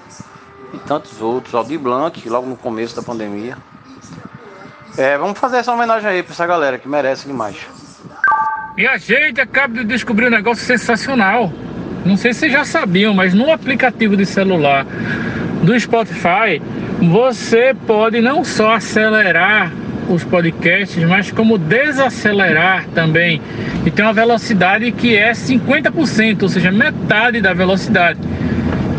[0.73, 1.55] e tantos outros.
[1.55, 3.59] Aldir Blanc, logo no começo da pandemia.
[4.97, 7.59] É, vamos fazer essa homenagem aí pra essa galera que merece demais.
[8.77, 11.53] E a gente acaba de descobrir um negócio sensacional.
[12.07, 14.87] Não sei se vocês já sabiam, mas no aplicativo de celular
[15.63, 16.63] do Spotify,
[17.11, 19.71] você pode não só acelerar
[20.15, 23.41] os podcasts, mas como desacelerar também.
[23.85, 28.19] E tem uma velocidade que é 50%, ou seja, metade da velocidade.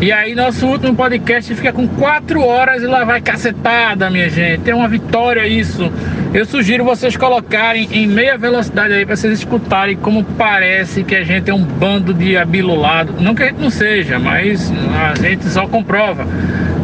[0.00, 4.70] E aí nosso último podcast fica com 4 horas e lá vai cacetada, minha gente.
[4.70, 5.92] É uma vitória isso.
[6.32, 11.22] Eu sugiro vocês colocarem em meia velocidade aí para vocês escutarem como parece que a
[11.22, 13.14] gente é um bando de abilolado.
[13.20, 16.24] Não que a gente não seja, mas a gente só comprova,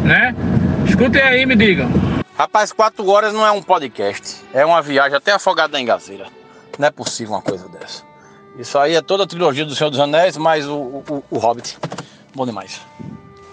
[0.03, 0.35] né?
[0.85, 1.89] Escutem aí, me digam.
[2.37, 4.35] Rapaz, 4 horas não é um podcast.
[4.53, 6.27] É uma viagem até afogada em Engazeira.
[6.77, 8.03] Não é possível uma coisa dessa.
[8.59, 11.79] Isso aí é toda a trilogia do Senhor dos Anéis, mais o, o, o Hobbit.
[12.35, 12.79] Bom demais.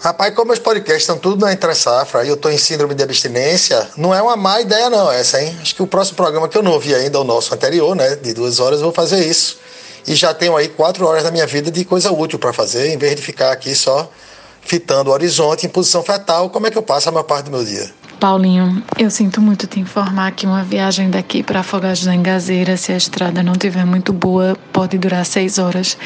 [0.00, 3.02] Rapaz, como meus podcasts estão tudo na entre safra e eu tô em síndrome de
[3.02, 5.56] abstinência, não é uma má ideia não essa, hein?
[5.62, 8.34] Acho que o próximo programa que eu não ouvi ainda, o nosso anterior, né, de
[8.34, 9.58] duas horas, eu vou fazer isso.
[10.06, 12.98] E já tenho aí quatro horas da minha vida de coisa útil para fazer, em
[12.98, 14.10] vez de ficar aqui só
[14.60, 17.50] fitando o horizonte em posição fetal, como é que eu passo a maior parte do
[17.50, 17.90] meu dia?
[18.18, 22.92] Paulinho, eu sinto muito te informar que uma viagem daqui para Afogados da Engazeira, se
[22.92, 25.96] a estrada não tiver muito boa, pode durar seis horas.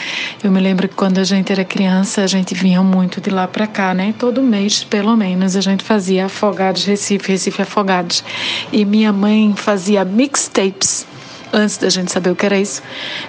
[0.43, 3.47] Eu me lembro que quando a gente era criança, a gente vinha muito de lá
[3.47, 4.15] para cá, né?
[4.19, 8.25] Todo mês, pelo menos, a gente fazia Afogados Recife, Recife Afogados.
[8.73, 11.07] E minha mãe fazia mixtapes
[11.53, 12.83] antes da gente saber o que era isso,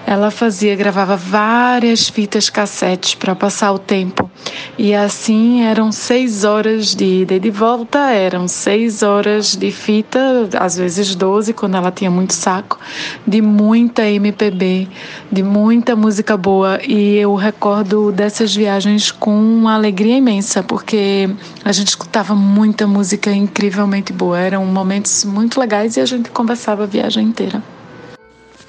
[0.05, 4.29] ela fazia, gravava várias fitas cassetes para passar o tempo.
[4.77, 10.49] E assim eram seis horas de ida e de volta, eram seis horas de fita,
[10.57, 12.79] às vezes doze, quando ela tinha muito saco,
[13.27, 14.87] de muita MPB,
[15.31, 16.79] de muita música boa.
[16.87, 21.29] E eu recordo dessas viagens com uma alegria imensa, porque
[21.63, 24.39] a gente escutava muita música incrivelmente boa.
[24.39, 27.61] Eram momentos muito legais e a gente conversava a viagem inteira.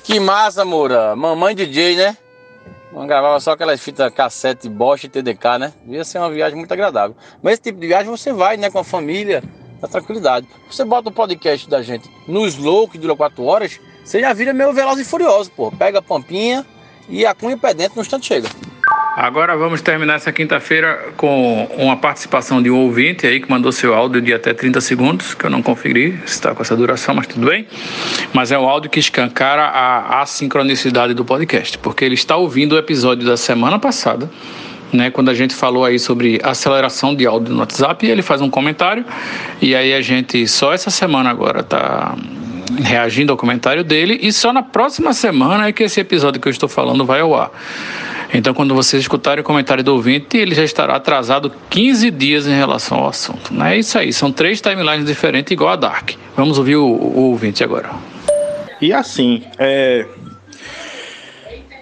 [0.03, 1.15] Que massa, Moura.
[1.15, 2.17] Mamãe DJ, né?
[2.91, 5.73] Não gravava só aquelas fitas cassete Bosch e TDK, né?
[5.87, 7.17] Ia ser uma viagem muito agradável.
[7.43, 9.45] Mas esse tipo de viagem você vai, né, com a família,
[9.81, 10.49] na tranquilidade.
[10.69, 14.53] Você bota o podcast da gente no slow, que dura 4 horas, você já vira
[14.53, 15.71] meio veloz e furioso, pô.
[15.71, 16.67] Pega a pampinha
[17.09, 18.49] e a cunha pé dentro no instante chega.
[19.23, 23.95] Agora vamos terminar essa quinta-feira com uma participação de um ouvinte aí que mandou seu
[23.95, 27.27] áudio de até 30 segundos, que eu não conferi se está com essa duração, mas
[27.27, 27.67] tudo bem.
[28.33, 32.79] Mas é um áudio que escancara a assincronicidade do podcast, porque ele está ouvindo o
[32.79, 34.31] episódio da semana passada,
[34.91, 38.49] né, quando a gente falou aí sobre aceleração de áudio no WhatsApp, ele faz um
[38.49, 39.05] comentário,
[39.61, 42.17] e aí a gente só essa semana agora está
[42.79, 46.53] reagindo ao comentário dele, e só na próxima semana é que esse episódio que eu
[46.53, 47.51] estou falando vai ao ar.
[48.33, 52.55] Então, quando vocês escutarem o comentário do ouvinte, ele já estará atrasado 15 dias em
[52.55, 53.53] relação ao assunto.
[53.53, 56.13] Não é isso aí, são três timelines diferentes, igual a Dark.
[56.37, 57.91] Vamos ouvir o, o ouvinte agora.
[58.81, 60.07] E assim, é.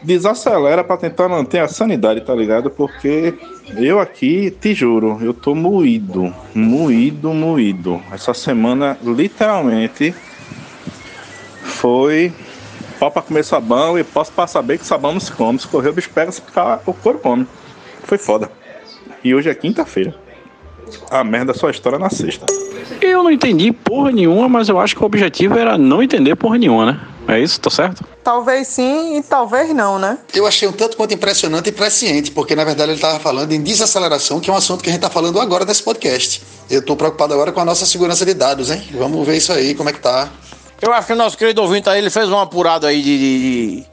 [0.03, 2.70] Desacelera para tentar manter a sanidade, tá ligado?
[2.70, 3.34] Porque
[3.76, 8.01] eu aqui, te juro, eu tô moído, moído, moído.
[8.12, 10.14] Essa semana, literalmente,
[11.79, 12.33] foi
[12.99, 15.59] pau pra comer sabão e posso passar bem que sabão não se come.
[15.59, 17.47] Se correr o bicho pega, se picar, o couro come.
[18.03, 18.51] Foi foda.
[19.22, 20.14] E hoje é quinta-feira.
[21.11, 22.47] A merda só estoura na sexta.
[23.01, 26.59] Eu não entendi porra nenhuma, mas eu acho que o objetivo era não entender porra
[26.59, 27.01] nenhuma, né?
[27.29, 28.03] É isso, tá certo?
[28.24, 30.18] Talvez sim e talvez não, né?
[30.35, 33.62] Eu achei um tanto quanto impressionante e presciente, porque na verdade ele estava falando em
[33.62, 36.43] desaceleração, que é um assunto que a gente está falando agora nesse podcast.
[36.70, 38.83] Eu estou preocupado agora com a nossa segurança de dados, hein?
[38.95, 40.29] Vamos ver isso aí, como é que tá.
[40.81, 43.85] Eu acho que o nosso querido ouvinte aí, ele fez um apurado aí de, de,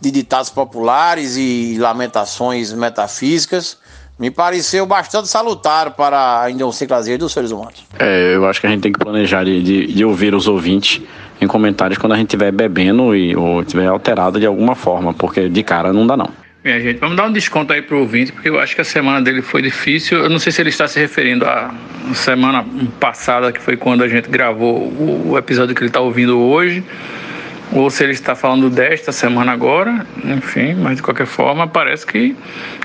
[0.00, 3.78] de ditados populares e lamentações metafísicas.
[4.18, 7.84] Me pareceu bastante salutar para a idiosincrasia dos seres humanos.
[7.98, 11.00] É, eu acho que a gente tem que planejar de, de, de ouvir os ouvintes
[11.40, 15.48] em comentários quando a gente estiver bebendo e, ou estiver alterado de alguma forma, porque
[15.48, 16.28] de cara não dá não.
[16.62, 19.22] Minha gente, vamos dar um desconto aí pro ouvinte, porque eu acho que a semana
[19.22, 20.18] dele foi difícil.
[20.18, 21.72] Eu não sei se ele está se referindo à
[22.14, 22.62] semana
[22.98, 24.92] passada, que foi quando a gente gravou
[25.26, 26.84] o episódio que ele está ouvindo hoje,
[27.72, 30.06] ou se ele está falando desta semana agora.
[30.22, 32.36] Enfim, mas de qualquer forma, parece que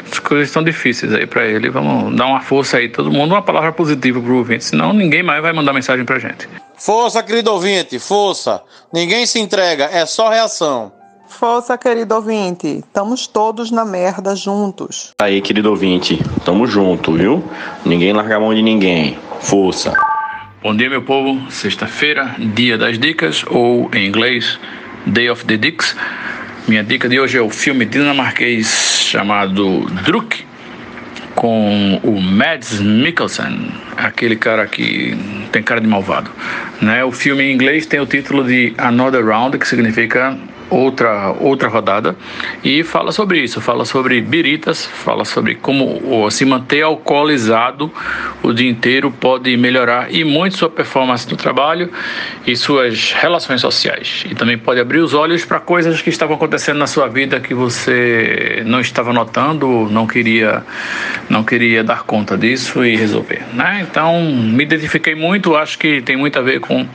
[0.09, 1.69] as coisas estão difíceis aí para ele.
[1.69, 5.41] Vamos dar uma força aí, todo mundo, uma palavra positiva pro ouvinte, senão ninguém mais
[5.41, 6.47] vai mandar mensagem pra gente.
[6.77, 8.61] Força, querido ouvinte, força.
[8.93, 10.93] Ninguém se entrega, é só reação.
[11.27, 12.67] Força, querido ouvinte.
[12.79, 15.13] Estamos todos na merda juntos.
[15.21, 17.43] Aí, querido ouvinte, tamo junto, viu?
[17.85, 19.17] Ninguém larga a mão de ninguém.
[19.41, 19.93] Força.
[20.61, 21.51] Bom dia, meu povo.
[21.51, 24.59] Sexta-feira, dia das dicas, ou em inglês,
[25.05, 25.95] Day of the Dicks.
[26.67, 28.67] Minha dica de hoje é o filme dinamarquês
[29.01, 30.43] chamado Druk,
[31.35, 35.15] com o Mads Mikkelsen, aquele cara que
[35.51, 36.31] tem cara de malvado.
[36.81, 37.03] Né?
[37.03, 40.35] O filme em inglês tem o título de Another Round, que significa
[40.75, 42.15] outra outra rodada
[42.63, 47.91] e fala sobre isso, fala sobre biritas, fala sobre como se manter alcoolizado
[48.43, 51.89] o dia inteiro pode melhorar e muito sua performance no trabalho
[52.45, 54.25] e suas relações sociais.
[54.29, 57.53] E também pode abrir os olhos para coisas que estavam acontecendo na sua vida que
[57.53, 60.63] você não estava notando, não queria
[61.29, 63.85] não queria dar conta disso e resolver, né?
[63.89, 66.85] Então, me identifiquei muito, acho que tem muito a ver com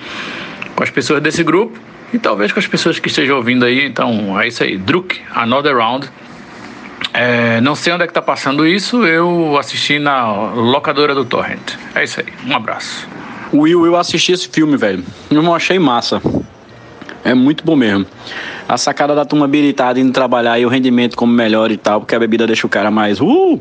[0.74, 3.86] com as pessoas desse grupo e talvez com as pessoas que estejam ouvindo aí.
[3.86, 6.08] Então é isso aí, Druk, Another Round.
[7.12, 11.74] É, não sei onde é que tá passando isso, eu assisti na locadora do Torrent.
[11.94, 13.08] É isso aí, um abraço.
[13.52, 15.02] Will, eu assisti esse filme, velho.
[15.30, 16.22] Eu não achei massa.
[17.24, 18.06] É muito bom mesmo.
[18.68, 22.14] A sacada da turma habilitada indo trabalhar e o rendimento como melhor e tal, porque
[22.14, 23.20] a bebida deixa o cara mais.
[23.20, 23.60] Uh!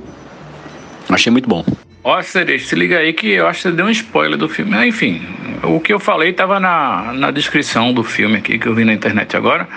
[1.10, 1.66] Achei muito bom.
[2.04, 4.74] Ó, Cerejo, se liga aí que eu acho que você deu um spoiler do filme.
[4.76, 5.22] Ah, enfim,
[5.64, 8.94] o que eu falei estava na, na descrição do filme aqui que eu vi na
[8.94, 9.68] internet agora.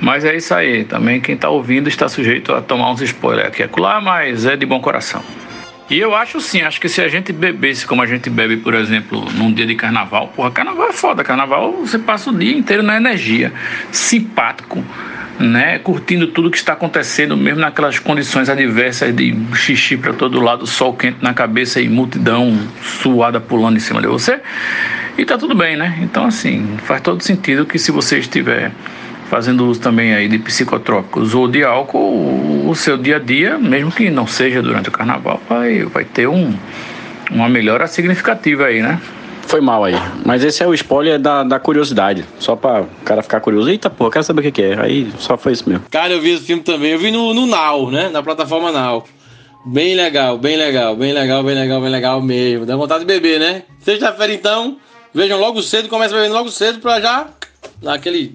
[0.00, 0.84] Mas é isso aí.
[0.84, 4.54] Também quem está ouvindo está sujeito a tomar uns spoilers aqui e acolá, mas é
[4.54, 5.22] de bom coração.
[5.88, 8.74] E eu acho sim, acho que se a gente bebesse como a gente bebe, por
[8.74, 11.22] exemplo, num dia de carnaval, porra, carnaval é foda.
[11.22, 13.52] Carnaval você passa o dia inteiro na energia,
[13.92, 14.84] simpático
[15.38, 20.66] né, curtindo tudo que está acontecendo, mesmo naquelas condições adversas de xixi para todo lado,
[20.66, 24.40] sol quente na cabeça e multidão suada pulando em cima de você.
[25.18, 25.98] E tá tudo bem, né?
[26.02, 28.70] Então, assim, faz todo sentido que se você estiver
[29.28, 33.90] fazendo uso também aí de psicotrópicos ou de álcool, o seu dia a dia, mesmo
[33.90, 36.54] que não seja durante o carnaval, vai, vai ter um,
[37.30, 39.00] uma melhora significativa aí, né?
[39.46, 39.94] Foi mal aí.
[40.24, 42.24] Mas esse é o spoiler da, da curiosidade.
[42.38, 43.70] Só pra o cara ficar curioso.
[43.70, 44.80] Eita, pô, quero saber o que, que é.
[44.80, 45.84] Aí só foi isso mesmo.
[45.88, 46.90] Cara, eu vi esse filme também.
[46.90, 48.08] Eu vi no, no Now, né?
[48.08, 49.04] Na plataforma Now.
[49.64, 52.66] Bem legal, bem legal, bem legal, bem legal, bem legal mesmo.
[52.66, 53.62] Dá vontade de beber, né?
[53.80, 54.78] Sexta-feira, então,
[55.14, 57.28] vejam logo cedo, começa bebendo logo cedo pra já
[57.82, 58.34] naquele.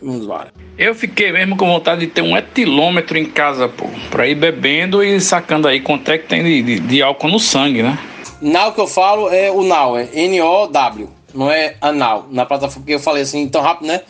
[0.00, 0.52] Vamos embora.
[0.76, 5.02] Eu fiquei mesmo com vontade de ter um etilômetro em casa, pô, pra ir bebendo
[5.02, 7.98] e sacando aí quanto é que tem de, de, de álcool no sangue, né?
[8.40, 12.26] Now que eu falo é o Now, é N-O-W, não é anal.
[12.30, 14.00] Na plataforma, porque eu falei assim tão rápido, né?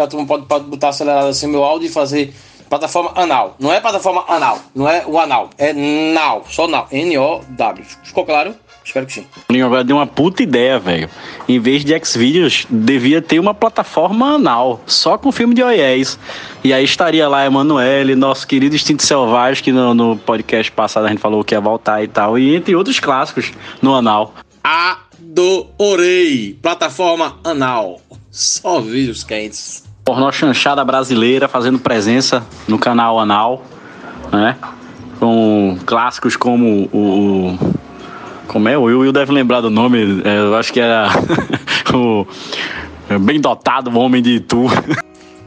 [0.00, 2.32] A turma pode, pode botar acelerado assim meu áudio e fazer
[2.68, 3.56] plataforma anal.
[3.58, 7.84] Não é plataforma anal, não é o anal, é Now, só Now, N-O-W.
[8.04, 8.54] Ficou claro?
[8.84, 9.26] Espero que sim.
[9.64, 11.08] Agora deu uma puta ideia, velho.
[11.48, 16.18] Em vez de Xvideos, devia ter uma plataforma anal, só com filme de OES.
[16.62, 21.08] E aí estaria lá Emanuele, nosso querido Instinto Selvagem, que no, no, podcast passado a
[21.08, 24.34] gente falou que ia voltar e tal, e entre outros clássicos no anal.
[24.62, 26.58] Adorei!
[26.60, 28.02] Plataforma anal.
[28.30, 29.82] Só vídeos quentes.
[30.04, 33.62] Pornô chanchada brasileira fazendo presença no canal anal,
[34.30, 34.58] né?
[35.18, 37.74] Com clássicos como o, o
[38.46, 38.76] como é?
[38.76, 40.22] O Will, Will deve lembrar do nome.
[40.24, 41.08] É, eu acho que era
[41.94, 42.26] o
[43.20, 44.66] Bem Dotado Homem de Itu.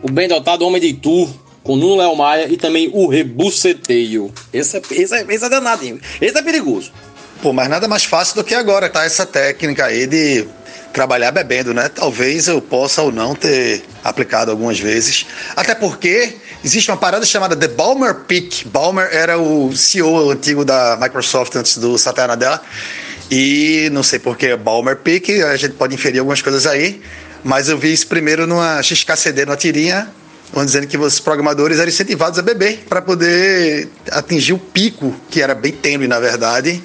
[0.02, 1.30] O Bem Dotado Homem de Itu,
[1.64, 4.32] com Nuno Léo Maia e também o Rebuceteio.
[4.54, 6.00] Esse é, esse, é, esse é danadinho.
[6.22, 6.92] Esse é perigoso.
[7.42, 9.04] Pô, mas nada mais fácil do que agora, tá?
[9.04, 10.48] Essa técnica aí de
[10.98, 11.92] trabalhar bebendo, né?
[11.94, 15.28] Talvez eu possa ou não ter aplicado algumas vezes.
[15.56, 16.34] Até porque
[16.66, 18.68] existe uma parada chamada The Balmer Peak.
[18.68, 22.60] Balmer era o CEO antigo da Microsoft antes do Satya Nadella.
[23.30, 27.00] E não sei por que Balmer Peak, a gente pode inferir algumas coisas aí.
[27.44, 30.10] Mas eu vi isso primeiro numa XKCD, numa tirinha,
[30.66, 35.54] dizendo que os programadores eram incentivados a beber para poder atingir o pico, que era
[35.54, 36.82] bem tênue, na verdade.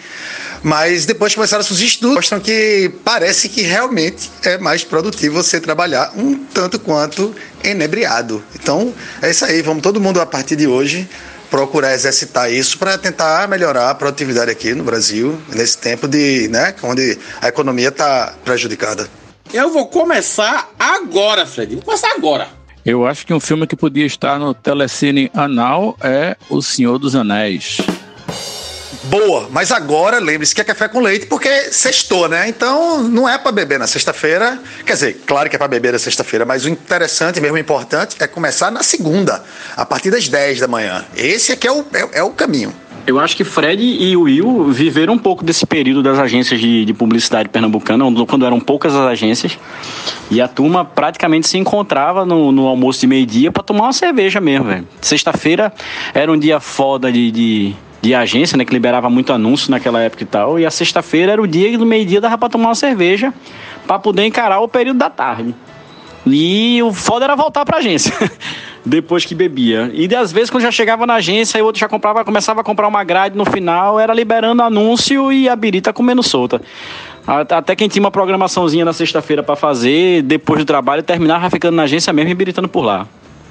[0.63, 5.61] Mas depois começaram a surgir estudos mostram que parece que realmente é mais produtivo você
[5.61, 7.35] trabalhar um tanto quanto
[7.65, 8.43] enebriado.
[8.55, 9.61] Então, é isso aí.
[9.61, 11.09] Vamos todo mundo a partir de hoje
[11.51, 16.75] procurar exercitar isso para tentar melhorar a produtividade aqui no Brasil, nesse tempo de, né,
[16.83, 19.07] onde a economia está prejudicada.
[19.53, 21.75] Eu vou começar agora, Fred.
[21.75, 22.49] Vou começar agora.
[22.87, 27.15] Eu acho que um filme que podia estar no Telecine Anal é O Senhor dos
[27.15, 27.79] Anéis.
[29.05, 32.49] Boa, mas agora lembre-se que é café com leite porque sextou, né?
[32.49, 34.61] Então não é para beber na sexta-feira.
[34.87, 38.27] Quer dizer, claro que é para beber na sexta-feira, mas o interessante, mesmo importante, é
[38.29, 39.43] começar na segunda,
[39.77, 41.05] a partir das 10 da manhã.
[41.17, 42.73] Esse aqui é o, é, é o caminho.
[43.05, 46.95] Eu acho que Fred e Will viveram um pouco desse período das agências de, de
[46.95, 49.59] publicidade pernambucana, quando eram poucas as agências,
[50.31, 54.41] e a turma praticamente se encontrava no, no almoço de meio-dia para tomar uma cerveja
[54.41, 54.87] mesmo, velho.
[55.01, 55.73] Sexta-feira
[56.15, 60.23] era um dia foda de, de, de, agência, né, que liberava muito anúncio naquela época
[60.23, 63.33] e tal, e a sexta-feira era o dia no meio-dia dava para tomar uma cerveja
[63.87, 65.55] para poder encarar o período da tarde.
[66.27, 68.13] E o foda era voltar pra agência.
[68.85, 69.91] depois que bebia.
[69.95, 72.89] E às vezes, quando já chegava na agência, o outro já comprava, começava a comprar
[72.89, 76.61] uma grade no final, era liberando anúncio e a birita comendo solta.
[77.27, 81.85] Até quem tinha uma programaçãozinha na sexta-feira para fazer, depois do trabalho, terminava ficando na
[81.85, 83.07] agência mesmo e biritando por lá.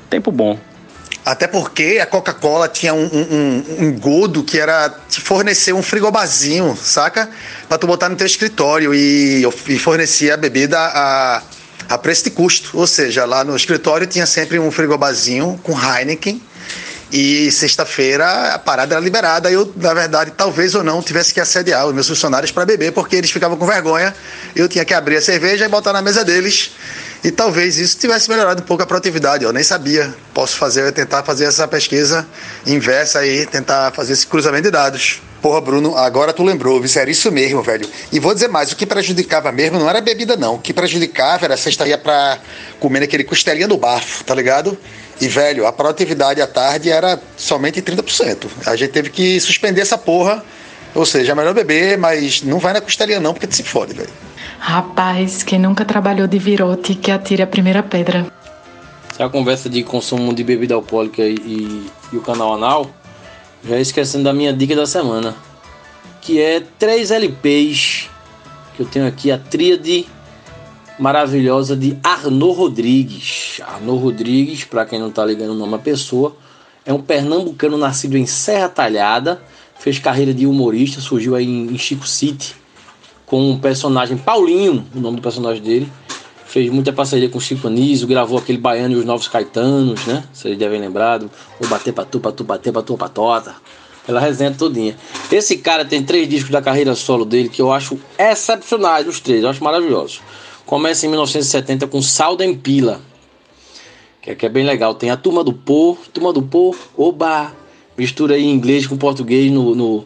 [0.10, 0.58] Tempo bom.
[1.26, 7.30] Até porque a Coca-Cola tinha um, um, um, que era te fornecer um frigobarzinho, saca?
[7.68, 11.44] Pra tu botar no teu escritório e, e fornecia a bebida a
[11.92, 12.78] a preço de custo.
[12.78, 16.42] Ou seja, lá no escritório tinha sempre um frigobarzinho com Heineken.
[17.12, 19.52] E sexta-feira a parada era liberada.
[19.52, 23.18] Eu, na verdade, talvez ou não, tivesse que assediar os meus funcionários para beber, porque
[23.18, 24.16] eles ficavam com vergonha.
[24.56, 26.72] Eu tinha que abrir a cerveja e botar na mesa deles.
[27.24, 29.44] E talvez isso tivesse melhorado um pouco a produtividade.
[29.44, 30.14] Eu nem sabia.
[30.34, 32.26] Posso fazer, tentar fazer essa pesquisa
[32.66, 35.22] inversa aí, tentar fazer esse cruzamento de dados.
[35.40, 37.00] Porra, Bruno, agora tu lembrou, viu?
[37.00, 37.88] Era isso mesmo, velho.
[38.12, 40.56] E vou dizer mais, o que prejudicava mesmo não era a bebida, não.
[40.56, 42.40] O que prejudicava era você estaria pra
[42.80, 44.78] comer aquele costelinha no bafo, tá ligado?
[45.20, 48.48] E, velho, a produtividade à tarde era somente 30%.
[48.66, 50.44] A gente teve que suspender essa porra.
[50.94, 53.94] Ou seja, é melhor beber, mas não vai na costelinha não, porque tu se fode,
[53.94, 54.10] velho.
[54.62, 58.32] Rapaz, quem nunca trabalhou de virote que atire a primeira pedra.
[59.18, 62.90] A conversa de consumo de bebida alcoólica e, e, e o canal anal,
[63.68, 65.36] já esquecendo da minha dica da semana,
[66.22, 68.08] que é três LPs
[68.76, 70.06] que eu tenho aqui, a tríade
[71.00, 73.60] maravilhosa de Arnaud Rodrigues.
[73.66, 76.38] Arnaud Rodrigues, para quem não está ligando o nome à pessoa,
[76.86, 79.42] é um pernambucano nascido em Serra Talhada,
[79.80, 82.61] fez carreira de humorista, surgiu aí em Chico City
[83.32, 85.90] com o personagem Paulinho, o nome do personagem dele.
[86.46, 90.26] Fez muita parceria com o Chico Anísio, gravou aquele Baiano e os Novos Caetanos, né?
[90.34, 91.20] Vocês devem lembrar.
[91.20, 93.56] Vou bater pra tu, pra tu, bater pra tu, pra tota.
[94.06, 94.98] Pela resenha todinha.
[95.32, 99.44] Esse cara tem três discos da carreira solo dele que eu acho excepcionais, os três,
[99.44, 100.20] eu acho maravilhosos.
[100.66, 103.00] Começa em 1970 com Salden Pila,
[104.22, 104.94] que é, que é bem legal.
[104.94, 107.54] Tem a Turma do Pô, Turma do Pô, Oba,
[107.98, 110.06] mistura aí inglês com português no, no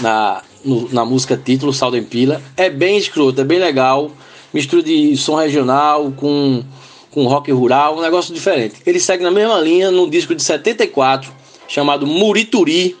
[0.00, 2.42] na, no, na música título, Salden Pila.
[2.56, 4.10] É bem escroto, é bem legal
[4.52, 6.62] mistura de som regional com,
[7.10, 8.76] com rock rural, um negócio diferente.
[8.84, 11.32] Ele segue na mesma linha num disco de 74
[11.66, 12.96] chamado Murituri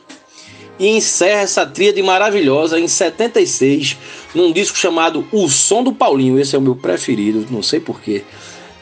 [0.78, 3.98] e encerra essa tríade maravilhosa em 76
[4.34, 6.40] num disco chamado O Som do Paulinho.
[6.40, 8.24] Esse é o meu preferido, não sei porquê.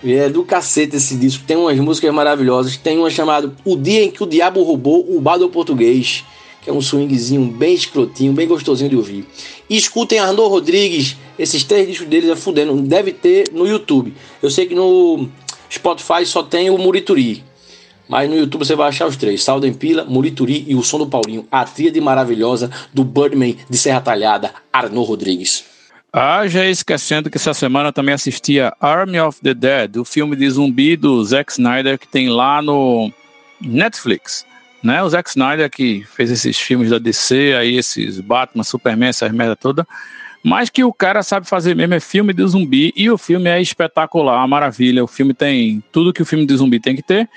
[0.03, 1.45] É do cacete esse disco.
[1.47, 2.77] Tem umas músicas maravilhosas.
[2.77, 6.25] Tem uma chamada O Dia em que o Diabo Roubou o Bado Português,
[6.63, 9.27] que é um swingzinho bem escrotinho, bem gostosinho de ouvir.
[9.69, 12.77] E escutem Arnaud Rodrigues esses três discos deles é fudendo.
[12.83, 14.13] Deve ter no YouTube.
[14.43, 15.27] Eu sei que no
[15.73, 17.43] Spotify só tem o Murituri.
[18.07, 21.07] Mas no YouTube você vai achar os três: Salden Pila, Murituri e o Som do
[21.07, 21.47] Paulinho.
[21.51, 25.65] A tríade maravilhosa do Birdman de Serra Talhada, Arnaud Rodrigues.
[26.13, 30.51] Ah, já esquecendo que essa semana também assistia Army of the Dead, o filme de
[30.51, 33.13] zumbi do Zack Snyder que tem lá no
[33.63, 34.45] Netflix.
[34.83, 35.03] Né?
[35.03, 39.57] O Zack Snyder que fez esses filmes da DC, aí esses Batman, Superman, essas merda
[39.57, 39.87] toda.
[40.43, 43.61] Mas que o cara sabe fazer mesmo é filme de zumbi e o filme é
[43.61, 45.05] espetacular, maravilha.
[45.05, 47.29] O filme tem tudo que o filme de zumbi tem que ter,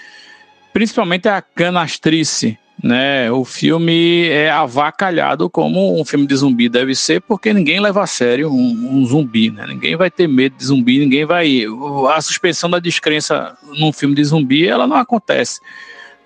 [0.71, 3.29] principalmente a canastrice, né?
[3.29, 8.07] O filme é avacalhado como um filme de zumbi deve ser, porque ninguém leva a
[8.07, 9.65] sério um, um zumbi, né?
[9.67, 11.65] Ninguém vai ter medo de zumbi, ninguém vai.
[12.13, 15.59] A suspensão da descrença num filme de zumbi, ela não acontece.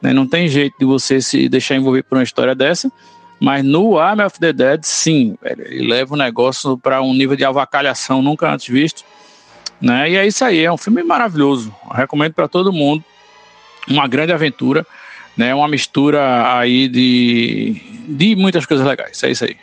[0.02, 0.14] Né?
[0.14, 2.92] Não tem jeito de você se deixar envolver por uma história dessa.
[3.40, 7.36] Mas no Army of the Dead, sim, velho, ele leva o negócio para um nível
[7.36, 9.04] de avacalhação nunca antes visto.
[9.80, 10.12] Né?
[10.12, 11.74] E é isso aí, é um filme maravilhoso.
[11.88, 13.04] Eu recomendo para todo mundo.
[13.88, 14.86] Uma grande aventura,
[15.38, 15.56] né?
[15.56, 19.24] Uma mistura aí de, de muitas coisas legais.
[19.24, 19.56] É isso aí.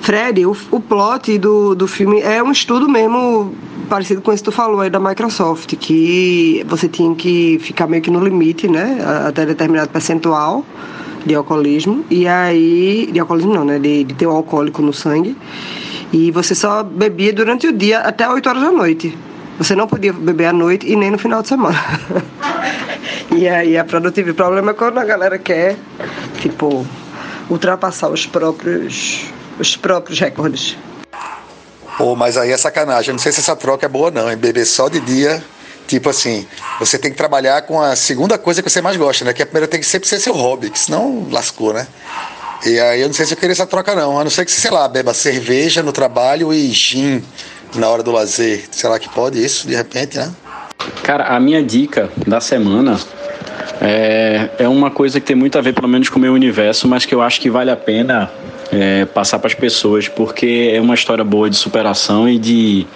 [0.00, 3.54] Fred, o, o plot do, do filme é um estudo mesmo
[3.88, 8.02] parecido com esse que tu falou aí da Microsoft, que você tinha que ficar meio
[8.02, 8.98] que no limite, né?
[9.26, 10.64] Até determinado percentual
[11.24, 13.08] de alcoolismo, e aí.
[13.12, 13.78] De alcoolismo não, né?
[13.78, 15.36] De, de ter o alcoólico no sangue.
[16.12, 19.16] E você só bebia durante o dia até 8 horas da noite.
[19.58, 21.78] Você não podia beber à noite e nem no final de semana.
[23.36, 25.76] E aí a produtividade, o problema é quando a galera quer,
[26.40, 26.86] tipo,
[27.50, 29.24] ultrapassar os próprios,
[29.58, 30.76] os próprios recordes.
[31.96, 33.10] Pô, mas aí é sacanagem.
[33.10, 34.36] Eu não sei se essa troca é boa não, hein?
[34.36, 35.42] Beber só de dia,
[35.86, 36.46] tipo assim,
[36.78, 39.32] você tem que trabalhar com a segunda coisa que você mais gosta, né?
[39.32, 41.86] Que a primeira tem que sempre ser seu hobby, que senão lascou, né?
[42.66, 44.50] E aí eu não sei se eu queria essa troca não, a não ser que,
[44.50, 47.22] sei lá, beba cerveja no trabalho e gin
[47.74, 48.64] na hora do lazer.
[48.70, 50.32] Será que pode isso, de repente, né?
[51.02, 52.98] Cara, a minha dica da semana
[53.80, 56.88] é, é uma coisa que tem muito a ver, pelo menos, com o meu universo,
[56.88, 58.30] mas que eu acho que vale a pena
[58.72, 62.86] é, passar para as pessoas, porque é uma história boa de superação e de,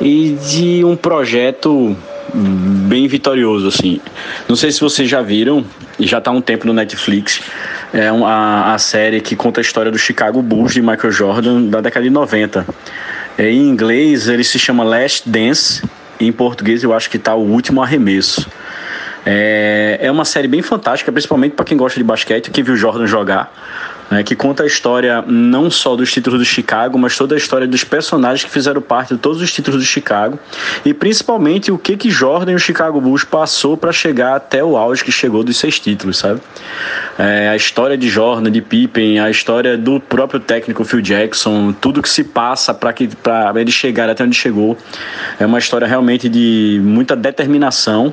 [0.00, 1.96] e de um projeto
[2.34, 4.00] bem vitorioso, assim.
[4.48, 5.64] Não sei se vocês já viram,
[5.98, 7.40] já está há um tempo no Netflix,
[7.92, 11.80] é uma, a série que conta a história do Chicago Bulls de Michael Jordan da
[11.80, 12.66] década de 90.
[13.38, 15.82] É, em inglês ele se chama Last Dance,
[16.18, 18.48] em português eu acho que está O Último Arremesso.
[19.26, 23.06] É, é uma série bem fantástica, principalmente para quem gosta de basquete, quem viu Jordan
[23.06, 23.52] jogar
[24.10, 27.66] né, que conta a história não só dos títulos do Chicago, mas toda a história
[27.66, 30.38] dos personagens que fizeram parte de todos os títulos do Chicago
[30.84, 34.76] e principalmente o que que Jordan e o Chicago Bulls passou para chegar até o
[34.76, 36.40] auge que chegou dos seis títulos, sabe?
[37.18, 42.02] É, a história de Jordan, de Pippen, a história do próprio técnico Phil Jackson, tudo
[42.02, 44.76] que se passa para que para ele chegar até onde chegou,
[45.38, 48.12] é uma história realmente de muita determinação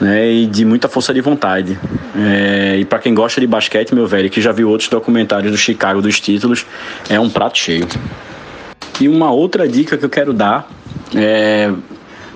[0.00, 1.78] né, e de muita força de vontade.
[2.16, 5.58] É, e para quem gosta de basquete, meu velho, que já viu outros documentários do
[5.58, 6.66] Chicago dos títulos,
[7.08, 7.86] é um prato cheio.
[9.00, 10.68] E uma outra dica que eu quero dar
[11.14, 11.70] é,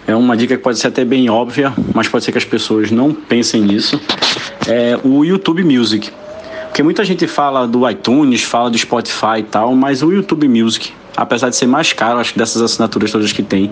[0.07, 2.91] é uma dica que pode ser até bem óbvia, mas pode ser que as pessoas
[2.91, 4.01] não pensem nisso.
[4.67, 6.11] É o YouTube Music.
[6.67, 10.93] Porque muita gente fala do iTunes, fala do Spotify e tal, mas o YouTube Music
[11.19, 13.71] apesar de ser mais caro, acho que dessas assinaturas todas que tem,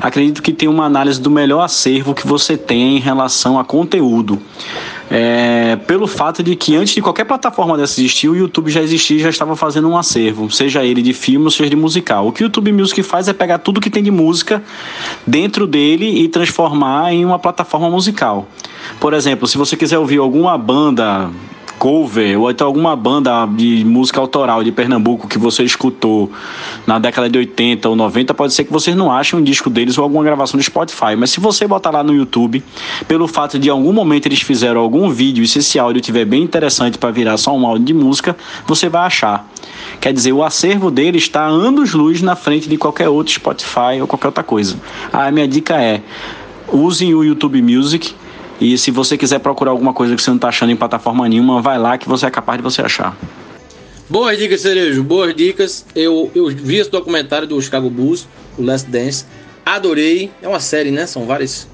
[0.00, 4.40] acredito que tem uma análise do melhor acervo que você tem em relação a conteúdo.
[5.10, 9.16] É, pelo fato de que antes de qualquer plataforma dessa existir, o YouTube já existia
[9.16, 12.28] e já estava fazendo um acervo, seja ele de filme ou seja de musical.
[12.28, 14.62] O que o YouTube Music faz é pegar tudo que tem de música
[15.26, 18.46] dentro dele e transformar em uma plataforma musical.
[19.00, 21.30] Por exemplo, se você quiser ouvir alguma banda
[21.82, 26.30] cover ou então alguma banda de música autoral de Pernambuco que você escutou
[26.86, 29.98] na década de 80 ou 90, pode ser que vocês não achem um disco deles
[29.98, 31.16] ou alguma gravação do Spotify.
[31.18, 32.62] Mas se você botar lá no YouTube,
[33.08, 36.24] pelo fato de em algum momento eles fizeram algum vídeo e se esse áudio estiver
[36.24, 39.44] bem interessante para virar só um áudio de música, você vai achar.
[40.00, 44.28] Quer dizer, o acervo dele está anos-luz na frente de qualquer outro Spotify ou qualquer
[44.28, 44.76] outra coisa.
[45.12, 46.00] A minha dica é:
[46.72, 48.14] usem o YouTube Music
[48.62, 51.60] e se você quiser procurar alguma coisa que você não está achando em plataforma nenhuma,
[51.60, 53.18] vai lá que você é capaz de você achar.
[54.08, 55.84] Boas dicas, Cerejo, boas dicas.
[55.96, 59.24] Eu, eu vi esse documentário do Chicago Bulls, o Last Dance.
[59.66, 60.30] Adorei.
[60.40, 61.06] É uma série, né?
[61.06, 61.66] São vários,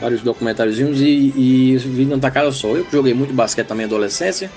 [0.00, 2.68] vários documentáriozinhos e, e vi na tacada só.
[2.68, 4.50] Eu joguei muito basquete também na adolescência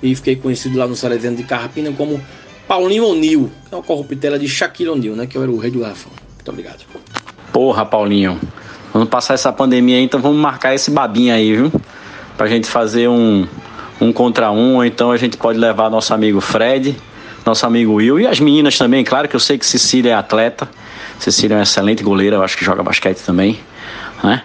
[0.00, 2.20] e fiquei conhecido lá no Salesiano de Carrapina como
[2.68, 5.26] Paulinho O'Neill, que é uma corruptela de Shaquille O'Neal, né?
[5.26, 6.12] Que eu era o rei do garrafão.
[6.36, 6.84] Muito obrigado.
[7.52, 8.38] Porra, Paulinho.
[8.96, 11.70] Quando passar essa pandemia aí, então vamos marcar esse babinho aí, viu?
[12.34, 13.46] Pra gente fazer um,
[14.00, 16.96] um contra um, ou então a gente pode levar nosso amigo Fred,
[17.44, 19.04] nosso amigo Will e as meninas também.
[19.04, 20.66] Claro que eu sei que Cecília é atleta.
[21.18, 23.60] Cecília é uma excelente goleira, eu acho que joga basquete também,
[24.24, 24.42] né?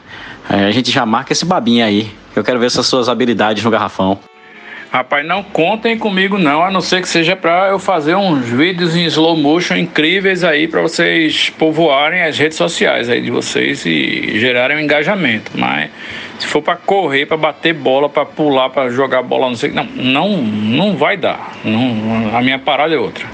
[0.49, 2.12] Aí a gente já marca esse babinho aí.
[2.36, 4.20] Eu quero ver essas suas habilidades no garrafão.
[4.91, 8.93] Rapaz, não contem comigo não, a não ser que seja para eu fazer uns vídeos
[8.93, 14.37] em slow motion incríveis aí para vocês povoarem as redes sociais aí de vocês e
[14.37, 15.53] gerarem um engajamento.
[15.55, 15.89] Mas
[16.37, 19.85] se for para correr, para bater bola, para pular, para jogar bola, não sei, não,
[19.85, 21.57] não, não vai dar.
[21.63, 23.25] Não, a minha parada é outra.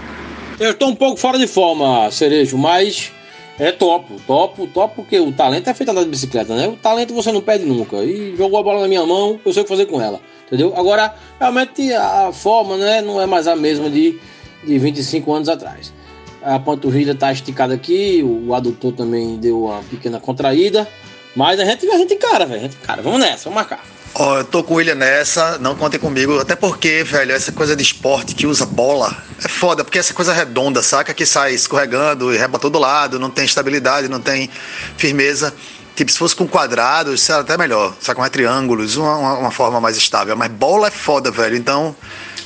[0.59, 3.11] Eu estou um pouco fora de forma, Cerejo, mas
[3.59, 6.67] é topo, topo, topo, porque o talento é feito andar de bicicleta, né?
[6.67, 7.97] O talento você não perde nunca.
[7.97, 10.73] E jogou a bola na minha mão, eu sei o que fazer com ela entendeu?
[10.75, 14.19] Agora, realmente a forma né, não é mais a mesma de,
[14.63, 15.93] de 25 anos atrás.
[16.41, 20.87] A panturrilha está esticada aqui, o adutor também deu uma pequena contraída,
[21.35, 23.01] mas a gente, a gente encara, velho, a gente encara.
[23.01, 23.83] Vamos nessa, vamos marcar.
[24.15, 27.51] Ó, oh, eu tô com o William nessa, não contem comigo, até porque, velho, essa
[27.51, 31.13] coisa de esporte que usa bola é foda, porque essa coisa redonda, saca?
[31.13, 34.49] Que sai escorregando e rebota todo lado, não tem estabilidade, não tem
[34.97, 35.53] firmeza.
[35.95, 37.91] Tipo, se fosse com quadrados, seria até melhor.
[37.99, 40.37] Só com triângulos, uma, uma, uma, forma mais estável.
[40.37, 41.55] Mas bola é foda, velho.
[41.55, 41.95] Então,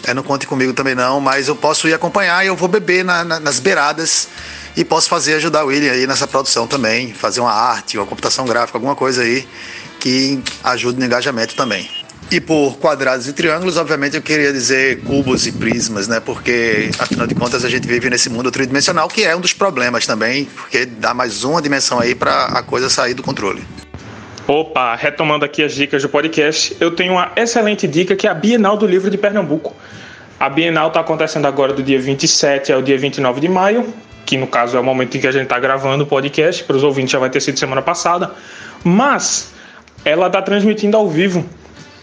[0.05, 1.19] é, não conte comigo também não.
[1.19, 4.29] Mas eu posso ir acompanhar e eu vou beber na, na, nas beiradas.
[4.77, 7.13] E posso fazer, ajudar o William aí nessa produção também.
[7.13, 9.45] Fazer uma arte, uma computação gráfica, alguma coisa aí
[10.01, 11.87] que ajude no engajamento também.
[12.31, 16.19] E por quadrados e triângulos, obviamente eu queria dizer cubos e prismas, né?
[16.19, 20.05] Porque afinal de contas a gente vive nesse mundo tridimensional que é um dos problemas
[20.05, 23.61] também, porque dá mais uma dimensão aí para a coisa sair do controle.
[24.47, 28.33] Opa, retomando aqui as dicas do podcast, eu tenho uma excelente dica que é a
[28.33, 29.75] Bienal do Livro de Pernambuco.
[30.39, 33.93] A Bienal está acontecendo agora do dia 27 ao dia 29 de maio,
[34.25, 36.77] que no caso é o momento em que a gente está gravando o podcast, para
[36.77, 38.31] os ouvintes já vai ter sido semana passada,
[38.83, 39.51] mas
[40.03, 41.45] ela está transmitindo ao vivo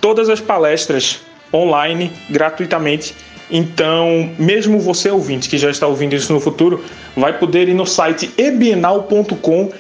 [0.00, 1.20] todas as palestras
[1.52, 3.14] online, gratuitamente.
[3.50, 6.84] Então, mesmo você ouvinte que já está ouvindo isso no futuro,
[7.16, 9.72] vai poder ir no site ebienal.com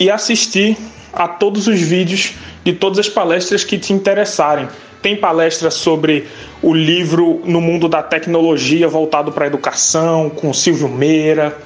[0.00, 0.76] e assistir
[1.12, 2.34] a todos os vídeos
[2.64, 4.68] de todas as palestras que te interessarem.
[5.02, 6.26] Tem palestra sobre
[6.62, 11.56] o livro no mundo da tecnologia voltado para a educação, com Silvio Meira.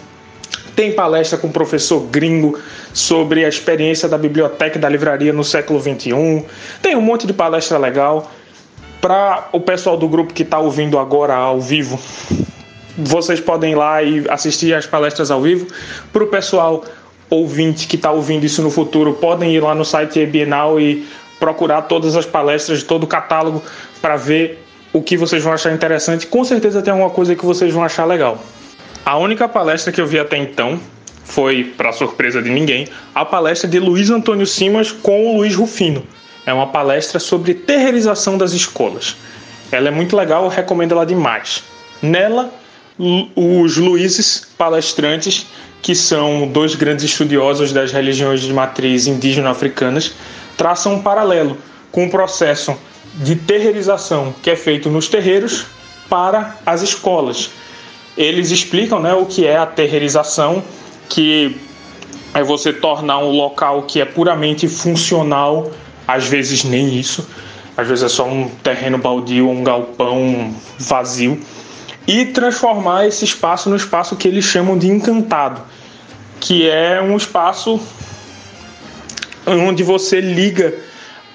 [0.74, 2.58] Tem palestra com o professor gringo
[2.92, 6.44] sobre a experiência da biblioteca e da livraria no século XXI.
[6.80, 8.30] Tem um monte de palestra legal.
[9.00, 11.98] Para o pessoal do grupo que está ouvindo agora ao vivo,
[12.98, 15.66] vocês podem ir lá e assistir as palestras ao vivo.
[16.12, 16.84] Para o pessoal
[17.30, 21.06] ouvinte que está ouvindo isso no futuro, podem ir lá no site Bienal e
[21.38, 23.62] procurar todas as palestras todo o catálogo
[24.02, 24.62] para ver
[24.92, 26.26] o que vocês vão achar interessante.
[26.26, 28.38] Com certeza tem alguma coisa que vocês vão achar legal.
[29.04, 30.80] A única palestra que eu vi até então
[31.24, 36.04] foi, para surpresa de ninguém, a palestra de Luiz Antônio Simas com o Luiz Rufino.
[36.44, 39.16] É uma palestra sobre terreirização das escolas.
[39.70, 41.62] Ela é muito legal, eu recomendo ela demais.
[42.02, 42.52] Nela,
[43.36, 45.46] os Luizes palestrantes,
[45.80, 50.12] que são dois grandes estudiosos das religiões de matriz indígena africanas,
[50.56, 51.56] traçam um paralelo
[51.90, 52.76] com o processo
[53.14, 55.64] de terreirização que é feito nos terreiros
[56.08, 57.50] para as escolas.
[58.16, 60.62] Eles explicam né, o que é a terreirização,
[61.08, 61.56] que
[62.34, 65.70] é você tornar um local que é puramente funcional,
[66.06, 67.28] às vezes nem isso,
[67.76, 71.40] às vezes é só um terreno baldio, um galpão vazio,
[72.06, 75.62] e transformar esse espaço no espaço que eles chamam de encantado,
[76.40, 77.80] que é um espaço
[79.46, 80.74] onde você liga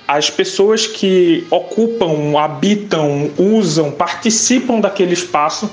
[0.08, 5.70] as pessoas que ocupam, habitam, usam, participam daquele espaço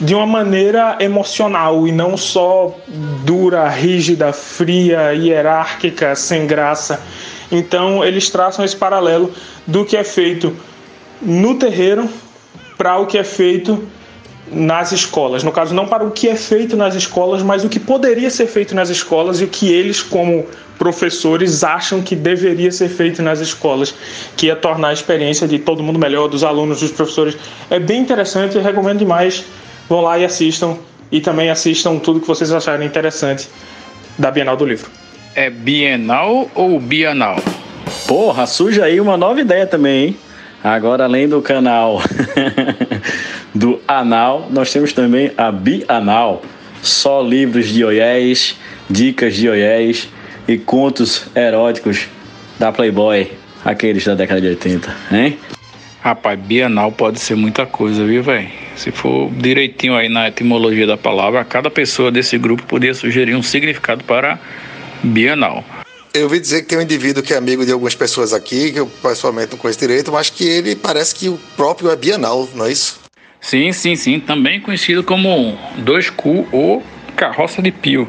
[0.00, 2.74] de uma maneira emocional e não só
[3.24, 7.00] dura, rígida, fria, hierárquica, sem graça.
[7.50, 9.32] Então eles traçam esse paralelo
[9.66, 10.56] do que é feito
[11.20, 12.08] no terreiro
[12.76, 13.86] para o que é feito
[14.50, 15.42] nas escolas.
[15.42, 18.46] No caso, não para o que é feito nas escolas, mas o que poderia ser
[18.46, 20.46] feito nas escolas e o que eles, como
[20.78, 23.94] professores, acham que deveria ser feito nas escolas,
[24.36, 27.36] que ia tornar a experiência de todo mundo melhor, dos alunos, dos professores.
[27.70, 29.44] É bem interessante, eu recomendo demais.
[29.88, 30.76] Vão lá e assistam.
[31.10, 33.48] E também assistam tudo que vocês acharem interessante
[34.18, 34.90] da Bienal do Livro.
[35.34, 37.36] É Bienal ou Bienal?
[38.06, 40.16] Porra, surge aí uma nova ideia também, hein?
[40.64, 42.00] Agora, além do canal
[43.54, 46.42] do Anal, nós temos também a Bianal.
[46.82, 48.56] Só livros de oiés,
[48.88, 50.08] dicas de oiés
[50.46, 52.08] e contos eróticos
[52.58, 53.30] da Playboy,
[53.64, 55.38] aqueles da década de 80, hein?
[56.00, 58.61] Rapaz, Bienal pode ser muita coisa, viu, velho?
[58.76, 63.42] Se for direitinho aí na etimologia da palavra, cada pessoa desse grupo poderia sugerir um
[63.42, 64.38] significado para
[65.02, 65.64] Bienal.
[66.14, 68.78] Eu ouvi dizer que tem um indivíduo que é amigo de algumas pessoas aqui, que
[68.78, 72.66] eu pessoalmente não conheço direito, mas que ele parece que o próprio é bienal, não
[72.66, 73.00] é isso?
[73.40, 74.20] Sim, sim, sim.
[74.20, 76.82] Também conhecido como dois cu ou
[77.16, 78.06] carroça de pio.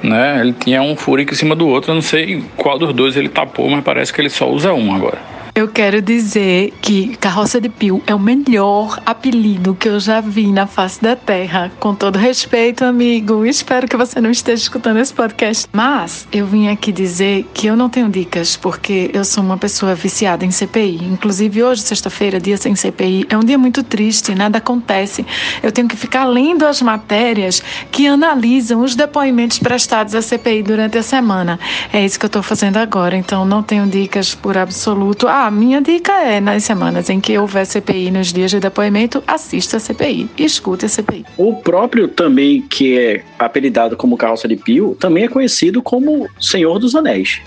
[0.00, 0.40] Né?
[0.40, 3.28] Ele tinha um furico em cima do outro, eu não sei qual dos dois ele
[3.28, 5.18] tapou, mas parece que ele só usa um agora.
[5.56, 10.48] Eu quero dizer que Carroça de Pio é o melhor apelido que eu já vi
[10.48, 11.70] na face da Terra.
[11.78, 13.46] Com todo respeito, amigo.
[13.46, 15.68] Espero que você não esteja escutando esse podcast.
[15.72, 19.94] Mas eu vim aqui dizer que eu não tenho dicas, porque eu sou uma pessoa
[19.94, 21.04] viciada em CPI.
[21.04, 25.24] Inclusive, hoje, sexta-feira, dia sem CPI, é um dia muito triste, nada acontece.
[25.62, 30.98] Eu tenho que ficar lendo as matérias que analisam os depoimentos prestados à CPI durante
[30.98, 31.60] a semana.
[31.92, 35.28] É isso que eu estou fazendo agora, então não tenho dicas por absoluto.
[35.28, 39.22] Ah, a minha dica é, nas semanas em que houver CPI, nos dias de depoimento,
[39.26, 41.26] assista a CPI, escute a CPI.
[41.36, 46.78] O próprio também, que é apelidado como Carroça de Pio, também é conhecido como Senhor
[46.78, 47.42] dos Anéis.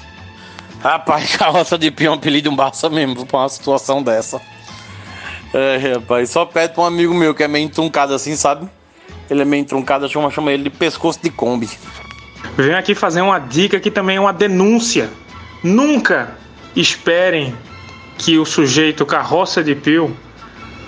[0.79, 4.39] Rapaz, Carroça de Pio é um apelido um Barça mesmo pra uma situação dessa.
[5.51, 8.69] É, rapaz, só pede pra um amigo meu que é meio truncado assim, sabe?
[9.27, 11.67] Ele é meio truncado, chama, chama ele de pescoço de Kombi.
[12.55, 15.09] Venho aqui fazer uma dica que também é uma denúncia.
[15.63, 16.35] Nunca
[16.75, 17.55] esperem
[18.17, 20.15] que o sujeito carroça de pio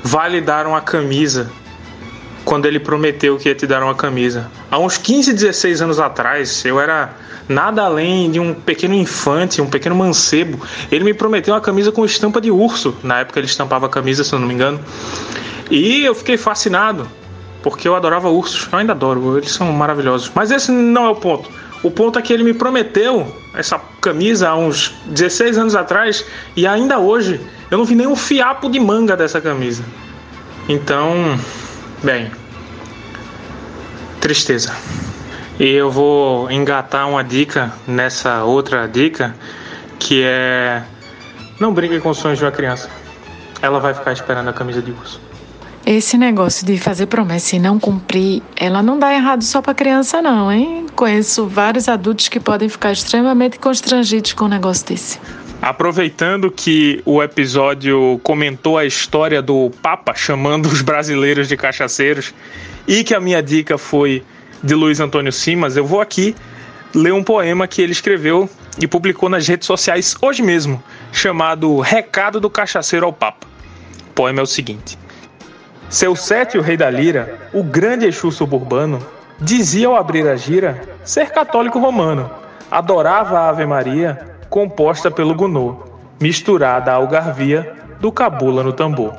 [0.04, 1.52] vai lhe dar uma camisa
[2.44, 4.50] quando ele prometeu que ia te dar uma camisa.
[4.72, 7.14] Há uns 15, 16 anos atrás, eu era
[7.48, 10.60] nada além de um pequeno infante, um pequeno mancebo.
[10.92, 12.96] Ele me prometeu uma camisa com estampa de urso.
[13.04, 14.80] Na época ele estampava a camisa, se eu não me engano.
[15.70, 17.08] E eu fiquei fascinado,
[17.62, 18.68] porque eu adorava ursos.
[18.72, 20.32] Eu ainda adoro, eles são maravilhosos.
[20.34, 21.50] Mas esse não é o ponto.
[21.82, 26.26] O ponto é que ele me prometeu essa camisa há uns 16 anos atrás
[26.56, 27.40] e ainda hoje
[27.72, 29.84] eu não vi nenhum fiapo de manga dessa camisa.
[30.68, 31.40] Então,
[32.04, 32.30] bem,
[34.20, 34.76] tristeza.
[35.60, 39.36] E eu vou engatar uma dica nessa outra dica
[39.98, 40.84] que é
[41.60, 42.90] não brinque com os sonhos de uma criança.
[43.62, 45.29] Ela vai ficar esperando a camisa de urso.
[45.92, 50.22] Esse negócio de fazer promessa e não cumprir, ela não dá errado só para criança,
[50.22, 50.86] não, hein?
[50.96, 55.20] Conheço vários adultos que podem ficar extremamente constrangidos com um negócio desse.
[55.60, 62.36] Aproveitando que o episódio comentou a história do Papa chamando os brasileiros de cachaceiros
[62.88, 64.24] e que a minha dica foi
[64.62, 66.36] de Luiz Antônio Simas, eu vou aqui
[66.94, 68.48] ler um poema que ele escreveu
[68.80, 73.48] e publicou nas redes sociais hoje mesmo, chamado Recado do Cachaceiro ao Papa.
[74.12, 74.96] O poema é o seguinte:
[75.90, 79.00] Seu Sétio Rei da Lira, o grande Exu suburbano,
[79.40, 82.30] dizia ao abrir a gira ser católico romano,
[82.70, 85.78] adorava a Ave Maria, composta pelo Gunô,
[86.22, 89.16] misturada à algarvia do cabula no tambor.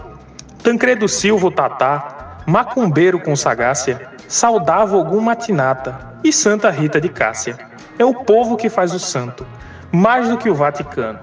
[0.62, 7.58] Tancredo Silva, o Tatá, macumbeiro com sagácia, saudava algum matinata e Santa Rita de Cássia.
[7.98, 9.44] É o povo que faz o santo,
[9.90, 11.18] mais do que o Vaticano.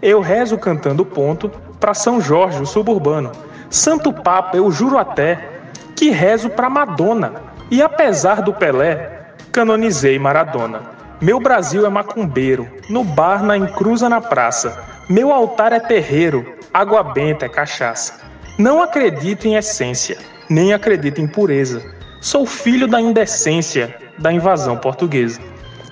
[0.00, 1.48] Eu rezo cantando ponto
[1.80, 3.32] para São Jorge, o suburbano.
[3.72, 5.48] Santo Papa, eu juro até
[5.96, 7.32] que rezo para Madonna.
[7.70, 10.82] E apesar do Pelé, canonizei Maradona.
[11.22, 14.84] Meu Brasil é macumbeiro, no bar, na encruza, na praça.
[15.08, 18.20] Meu altar é terreiro, água benta é cachaça.
[18.58, 20.18] Não acredito em essência,
[20.50, 21.82] nem acredito em pureza.
[22.20, 25.40] Sou filho da indecência, da invasão portuguesa.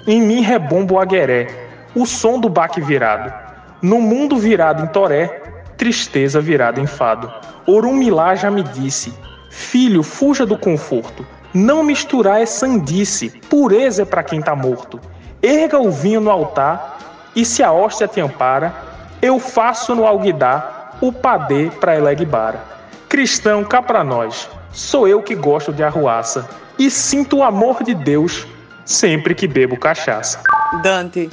[0.07, 1.47] Em mim rebomba o agueré,
[1.95, 3.33] o som do baque virado.
[3.81, 5.41] No mundo virado em toré,
[5.81, 7.33] tristeza virada em fado.
[7.67, 9.15] Orumilá já me disse:
[9.51, 11.27] Filho, fuja do conforto.
[11.55, 15.01] Não misturar é sandice, pureza é para quem tá morto.
[15.43, 16.99] Erga o vinho no altar,
[17.35, 18.75] e se a hóstia te ampara,
[19.23, 22.61] eu faço no alguidar o padê para Elegbara.
[23.09, 27.93] Cristão, cá pra nós, Sou eu que gosto de arruaça e sinto o amor de
[27.93, 28.47] Deus
[28.85, 30.41] sempre que bebo cachaça.
[30.83, 31.29] Dante,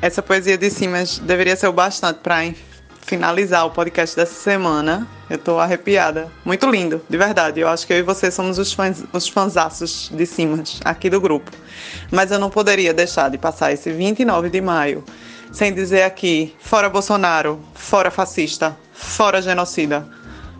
[0.00, 2.44] essa poesia de Simas deveria ser o bastante para
[3.08, 5.08] finalizar o podcast dessa semana.
[5.30, 6.30] Eu tô arrepiada.
[6.44, 7.58] Muito lindo, de verdade.
[7.58, 11.20] Eu acho que eu e você somos os fãs, os fanzaços de Simas aqui do
[11.20, 11.50] grupo.
[12.10, 15.02] Mas eu não poderia deixar de passar esse 29 de maio
[15.50, 20.06] sem dizer aqui: fora Bolsonaro, fora fascista, fora genocida.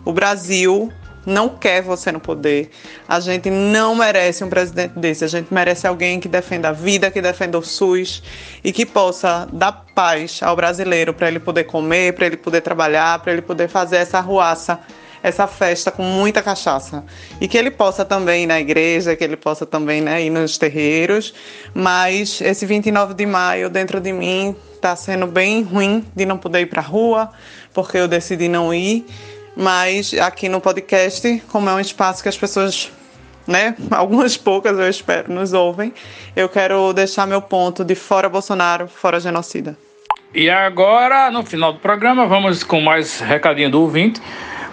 [0.03, 0.91] O Brasil
[1.29, 2.69] não quer você no poder.
[3.07, 5.23] A gente não merece um presidente desse.
[5.23, 8.21] A gente merece alguém que defenda a vida, que defenda o SUS
[8.63, 13.19] e que possa dar paz ao brasileiro para ele poder comer, para ele poder trabalhar,
[13.19, 14.79] para ele poder fazer essa ruaça,
[15.21, 17.03] essa festa com muita cachaça.
[17.39, 20.57] E que ele possa também ir na igreja, que ele possa também né, ir nos
[20.57, 21.33] terreiros.
[21.73, 26.61] Mas esse 29 de maio, dentro de mim, está sendo bem ruim de não poder
[26.61, 27.29] ir para a rua,
[27.73, 29.05] porque eu decidi não ir
[29.59, 32.89] mas aqui no podcast, como é um espaço que as pessoas,
[33.45, 35.93] né, algumas poucas eu espero, nos ouvem,
[36.33, 39.77] eu quero deixar meu ponto de fora Bolsonaro, fora genocida.
[40.33, 44.21] E agora, no final do programa, vamos com mais recadinho do ouvinte.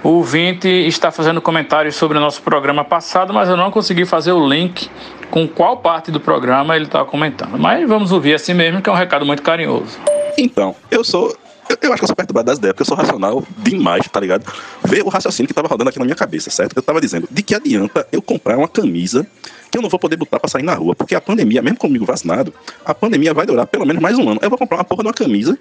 [0.05, 4.31] O ouvinte está fazendo comentários sobre o nosso programa passado, mas eu não consegui fazer
[4.31, 4.89] o link
[5.33, 7.59] com qual parte do programa ele estava comentando.
[7.59, 9.99] Mas vamos ouvir assim mesmo, que é um recado muito carinhoso.
[10.39, 11.35] Então, eu sou
[11.69, 14.21] eu, eu, acho que eu sou perturbado das ideias, porque eu sou racional demais, tá
[14.21, 14.45] ligado?
[14.85, 16.77] Ver o raciocínio que tava rodando aqui na minha cabeça, certo?
[16.77, 19.27] Eu tava dizendo, de que adianta eu comprar uma camisa
[19.71, 20.95] que eu não vou poder botar pra sair na rua?
[20.95, 22.53] Porque a pandemia, mesmo comigo vacinado,
[22.85, 24.41] a pandemia vai durar pelo menos mais um ano.
[24.43, 25.59] Eu vou comprar uma porra de uma camisa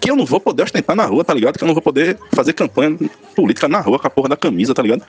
[0.00, 1.56] que eu não vou poder ostentar na rua, tá ligado?
[1.56, 2.98] Que eu não vou poder fazer campanha
[3.36, 5.04] política na rua com a porra da camisa, tá ligado?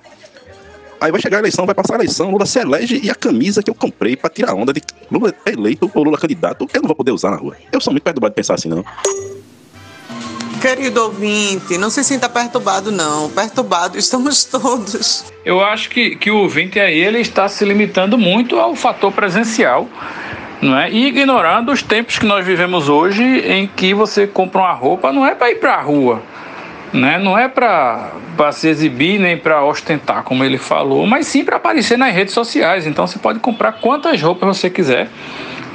[1.04, 3.62] Aí vai chegar a eleição, vai passar a eleição, Lula se elege e a camisa
[3.62, 6.96] que eu comprei pra tirar onda de Lula eleito ou Lula candidato, eu não vou
[6.96, 7.58] poder usar na rua.
[7.74, 8.86] Eu sou muito perturbado de pensar assim, não.
[10.64, 13.30] Querido ouvinte, não se sinta perturbado, não.
[13.30, 15.26] Perturbado estamos todos.
[15.44, 19.90] Eu acho que, que o ouvinte aí ele está se limitando muito ao fator presencial.
[20.62, 20.90] Não é?
[20.90, 25.28] E ignorando os tempos que nós vivemos hoje, em que você compra uma roupa não
[25.28, 26.24] é para ir para a rua,
[26.94, 27.20] né?
[27.20, 28.14] não é para
[28.54, 32.88] se exibir nem para ostentar, como ele falou, mas sim para aparecer nas redes sociais.
[32.88, 35.10] Então você pode comprar quantas roupas você quiser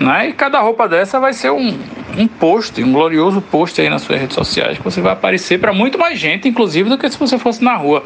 [0.00, 0.28] né?
[0.28, 1.78] E cada roupa dessa vai ser um,
[2.18, 5.72] um post, um glorioso post aí nas suas redes sociais, que você vai aparecer para
[5.72, 8.04] muito mais gente, inclusive, do que se você fosse na rua.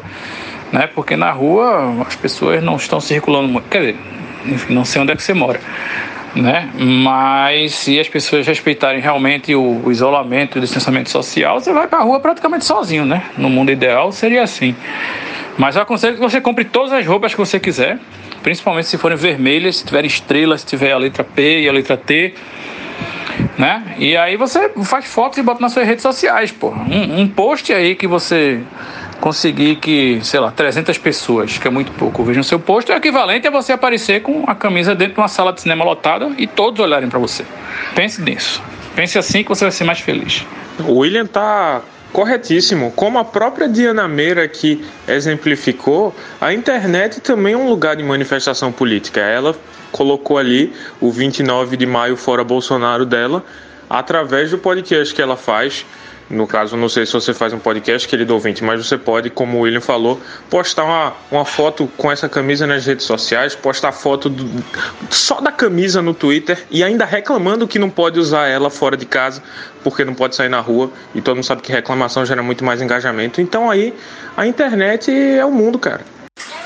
[0.71, 0.87] Né?
[0.87, 3.67] Porque na rua as pessoas não estão circulando muito.
[3.69, 3.95] Quer dizer,
[4.45, 5.59] enfim, não sei onde é que você mora.
[6.35, 6.69] Né?
[6.75, 11.99] Mas se as pessoas respeitarem realmente o, o isolamento, o distanciamento social, você vai para
[11.99, 13.23] a rua praticamente sozinho, né?
[13.37, 14.75] No mundo ideal seria assim.
[15.57, 17.99] Mas eu aconselho que você compre todas as roupas que você quiser
[18.43, 21.95] principalmente se forem vermelhas, se tiverem estrelas, se tiver a letra P e a letra
[21.95, 22.35] T,
[23.57, 23.95] né?
[23.97, 26.69] E aí você faz fotos e bota nas suas redes sociais, pô.
[26.69, 28.61] Um, um post aí que você
[29.19, 33.47] conseguir que, sei lá, 300 pessoas, que é muito pouco, vejam seu post, é equivalente
[33.47, 36.79] a você aparecer com a camisa dentro de uma sala de cinema lotada e todos
[36.79, 37.45] olharem para você.
[37.95, 38.61] Pense nisso.
[38.95, 40.45] Pense assim que você vai ser mais feliz.
[40.79, 41.81] O William tá
[42.13, 42.91] corretíssimo.
[42.91, 48.71] Como a própria Diana Meira que exemplificou, a internet também é um lugar de manifestação
[48.71, 49.19] política.
[49.19, 49.55] Ela
[49.91, 53.43] colocou ali o 29 de maio fora Bolsonaro dela
[53.89, 55.85] através do podcast que ela faz
[56.29, 59.57] no caso, não sei se você faz um podcast, querido ouvinte, mas você pode, como
[59.57, 60.19] o William falou,
[60.49, 64.63] postar uma, uma foto com essa camisa nas redes sociais, postar foto do,
[65.09, 69.05] só da camisa no Twitter e ainda reclamando que não pode usar ela fora de
[69.05, 69.43] casa
[69.83, 70.89] porque não pode sair na rua.
[71.13, 73.41] E todo mundo sabe que reclamação gera muito mais engajamento.
[73.41, 73.93] Então aí
[74.35, 76.01] a internet é o mundo, cara.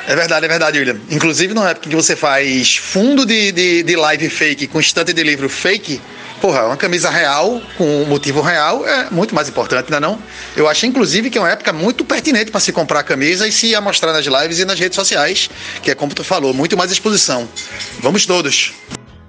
[0.07, 0.97] É verdade, é verdade, William.
[1.11, 5.22] Inclusive, na época que você faz fundo de, de, de live fake com estante de
[5.22, 5.99] livro fake,
[6.39, 10.18] porra, uma camisa real, com um motivo real, é muito mais importante, não é não?
[10.55, 13.76] Eu acho, inclusive, que é uma época muito pertinente para se comprar camisa e se
[13.76, 15.49] amostrar nas lives e nas redes sociais,
[15.84, 17.45] que é como tu falou, muito mais exposição.
[17.99, 18.74] Vamos todos!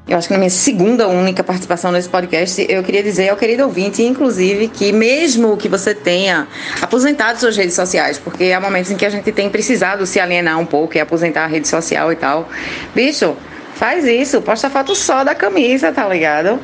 [0.08, 3.64] Eu acho que na minha segunda única participação nesse podcast, eu queria dizer ao querido
[3.64, 6.48] ouvinte, inclusive, que mesmo que você tenha
[6.80, 10.58] aposentado suas redes sociais, porque há momentos em que a gente tem precisado se alienar
[10.58, 12.48] um pouco e aposentar a rede social e tal,
[12.94, 13.36] bicho,
[13.78, 16.58] Faz isso, posta foto só da camisa, tá ligado?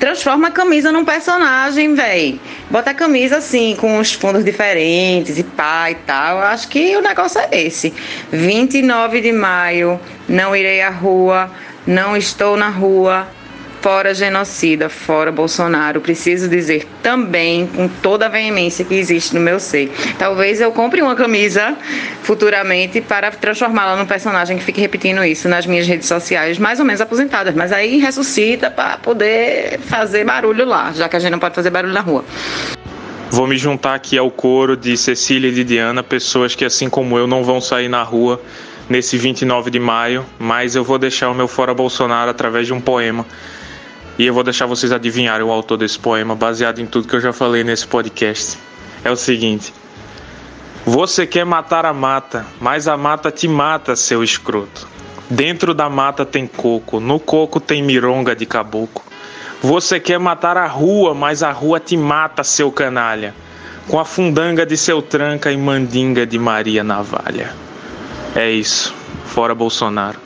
[0.00, 2.40] Transforma a camisa num personagem, véi.
[2.70, 6.38] Bota a camisa assim, com os fundos diferentes e pá e tal.
[6.38, 7.92] Acho que o negócio é esse.
[8.32, 11.50] 29 de maio, não irei à rua,
[11.88, 13.26] não estou na rua,
[13.80, 16.02] fora genocida, fora Bolsonaro.
[16.02, 19.90] Preciso dizer também, com toda a veemência que existe no meu ser.
[20.18, 21.74] Talvez eu compre uma camisa
[22.22, 26.84] futuramente para transformá-la num personagem que fique repetindo isso nas minhas redes sociais, mais ou
[26.84, 31.38] menos aposentadas, mas aí ressuscita para poder fazer barulho lá, já que a gente não
[31.38, 32.22] pode fazer barulho na rua.
[33.30, 37.16] Vou me juntar aqui ao coro de Cecília e de Diana, pessoas que, assim como
[37.16, 38.42] eu, não vão sair na rua
[38.88, 42.80] nesse 29 de maio, mas eu vou deixar o meu Fora Bolsonaro através de um
[42.80, 43.26] poema
[44.18, 47.20] e eu vou deixar vocês adivinharem o autor desse poema, baseado em tudo que eu
[47.20, 48.58] já falei nesse podcast.
[49.04, 49.72] É o seguinte:
[50.84, 54.88] Você quer matar a mata, mas a mata te mata, seu escroto.
[55.30, 59.04] Dentro da mata tem coco, no coco tem mironga de caboclo.
[59.62, 63.34] Você quer matar a rua, mas a rua te mata, seu canalha.
[63.86, 67.67] Com a fundanga de seu tranca e mandinga de Maria Navalha.
[68.38, 68.94] É isso.
[69.24, 70.20] Fora Bolsonaro.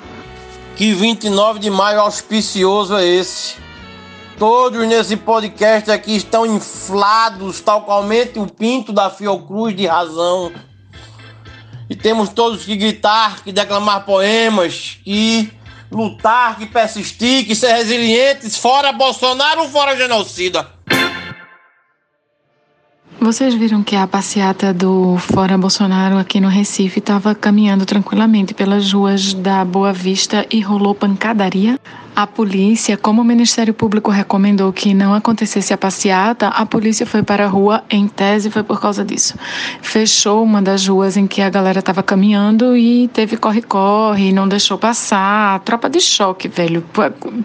[0.76, 3.54] Que 29 de maio auspicioso é esse?
[4.38, 10.52] Todos nesse podcast aqui estão inflados, tal qualmente o pinto da Fiocruz de razão.
[11.88, 15.50] E temos todos que gritar, que declamar poemas, que
[15.90, 20.68] lutar, que persistir, que ser resilientes, fora Bolsonaro, fora genocida.
[23.22, 28.92] Vocês viram que a passeata do Fora Bolsonaro aqui no Recife estava caminhando tranquilamente pelas
[28.92, 31.78] ruas da Boa Vista e rolou pancadaria?
[32.16, 37.22] A polícia, como o Ministério Público recomendou que não acontecesse a passeata, a polícia foi
[37.22, 39.38] para a rua, em tese foi por causa disso.
[39.80, 44.76] Fechou uma das ruas em que a galera estava caminhando e teve corre-corre, não deixou
[44.76, 45.60] passar.
[45.60, 46.84] Tropa de choque, velho.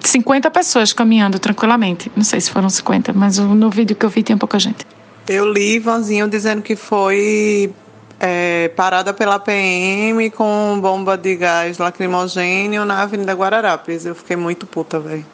[0.01, 2.11] 50 pessoas caminhando tranquilamente.
[2.15, 4.96] Não sei se foram 50, mas no vídeo que eu vi tinha pouca gente.
[5.27, 7.73] Eu li Ivanzinho dizendo que foi
[8.19, 14.05] é, parada pela PM com bomba de gás lacrimogênio na Avenida Guararapes.
[14.05, 15.25] Eu fiquei muito puta, velho.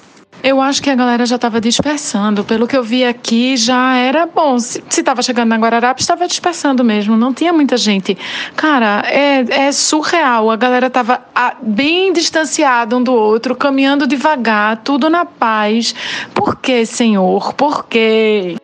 [0.42, 2.44] Eu acho que a galera já estava dispersando.
[2.44, 4.60] Pelo que eu vi aqui, já era bom.
[4.60, 7.16] Se estava chegando na Guararapes, estava dispersando mesmo.
[7.16, 8.18] Não tinha muita gente.
[8.56, 10.52] Cara, é, é surreal.
[10.52, 11.22] A galera estava
[11.62, 15.96] bem distanciada um do outro, caminhando devagar, tudo na paz.
[16.34, 17.54] Por que, Senhor?
[17.54, 18.58] Por quê?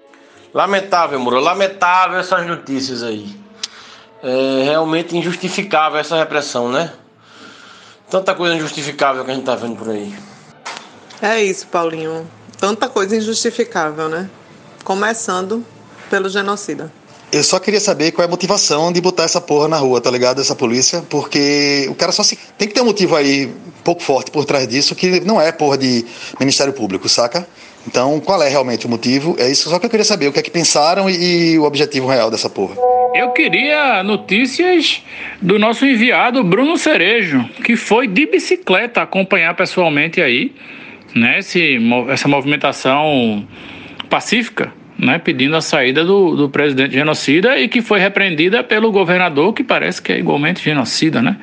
[0.54, 3.36] Lamentável, Muro, lamentável essas notícias aí.
[4.24, 6.92] É realmente injustificável essa repressão, né?
[8.10, 10.14] Tanta coisa injustificável que a gente tá vendo por aí.
[11.22, 12.28] É isso, Paulinho.
[12.58, 14.30] Tanta coisa injustificável, né?
[14.84, 15.64] Começando
[16.10, 16.92] pelo genocida.
[17.32, 20.10] Eu só queria saber qual é a motivação de botar essa porra na rua, tá
[20.10, 20.42] ligado?
[20.42, 22.36] Essa polícia, porque o cara só se.
[22.58, 25.52] Tem que ter um motivo aí um pouco forte por trás disso, que não é
[25.52, 26.04] porra de
[26.40, 27.48] Ministério Público, saca?
[27.90, 29.36] Então, qual é realmente o motivo?
[29.40, 31.64] É isso só que eu queria saber, o que é que pensaram e, e o
[31.64, 32.76] objetivo real dessa porra.
[33.16, 35.04] Eu queria notícias
[35.42, 40.54] do nosso enviado Bruno Cerejo, que foi de bicicleta acompanhar pessoalmente aí,
[41.16, 41.80] né, esse,
[42.10, 43.44] essa movimentação
[44.08, 49.52] pacífica, né, pedindo a saída do, do presidente genocida e que foi repreendida pelo governador,
[49.52, 51.38] que parece que é igualmente genocida, né?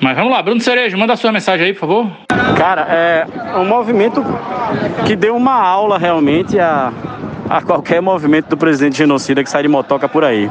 [0.00, 2.10] Mas vamos lá, Bruno Cerejo, manda a sua mensagem aí, por favor.
[2.56, 3.26] Cara, é
[3.58, 4.24] um movimento
[5.06, 6.90] que deu uma aula realmente a,
[7.50, 10.50] a qualquer movimento do presidente genocida que sai de motoca por aí.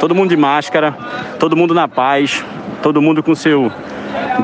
[0.00, 0.96] Todo mundo de máscara,
[1.38, 2.44] todo mundo na paz,
[2.82, 3.70] todo mundo com seu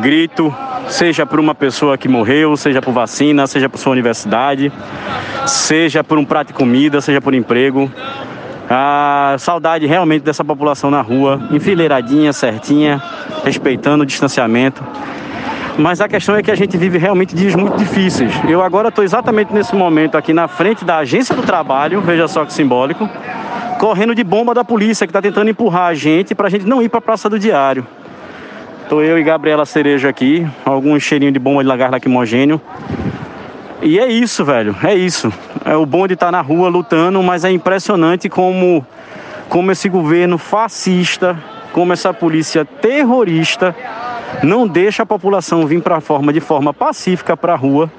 [0.00, 0.54] grito,
[0.86, 4.70] seja por uma pessoa que morreu, seja por vacina, seja por sua universidade,
[5.46, 7.90] seja por um prato de comida, seja por emprego.
[8.70, 13.02] A saudade realmente dessa população na rua, enfileiradinha, certinha,
[13.42, 14.84] respeitando o distanciamento.
[15.78, 18.32] Mas a questão é que a gente vive realmente dias muito difíceis.
[18.48, 22.44] Eu agora estou exatamente nesse momento aqui na frente da agência do trabalho, veja só
[22.44, 23.08] que simbólico,
[23.78, 26.82] correndo de bomba da polícia que está tentando empurrar a gente para a gente não
[26.82, 27.86] ir para a Praça do Diário.
[28.82, 32.60] Estou eu e Gabriela Cerejo aqui, algum cheirinho de bomba de lagar lacrimogênio.
[33.80, 35.32] E é isso, velho, é isso.
[35.68, 38.86] É o bom de estar na rua lutando, mas é impressionante como,
[39.50, 41.36] como esse governo fascista,
[41.74, 43.76] como essa polícia terrorista
[44.42, 47.90] não deixa a população vir para forma de forma pacífica para a rua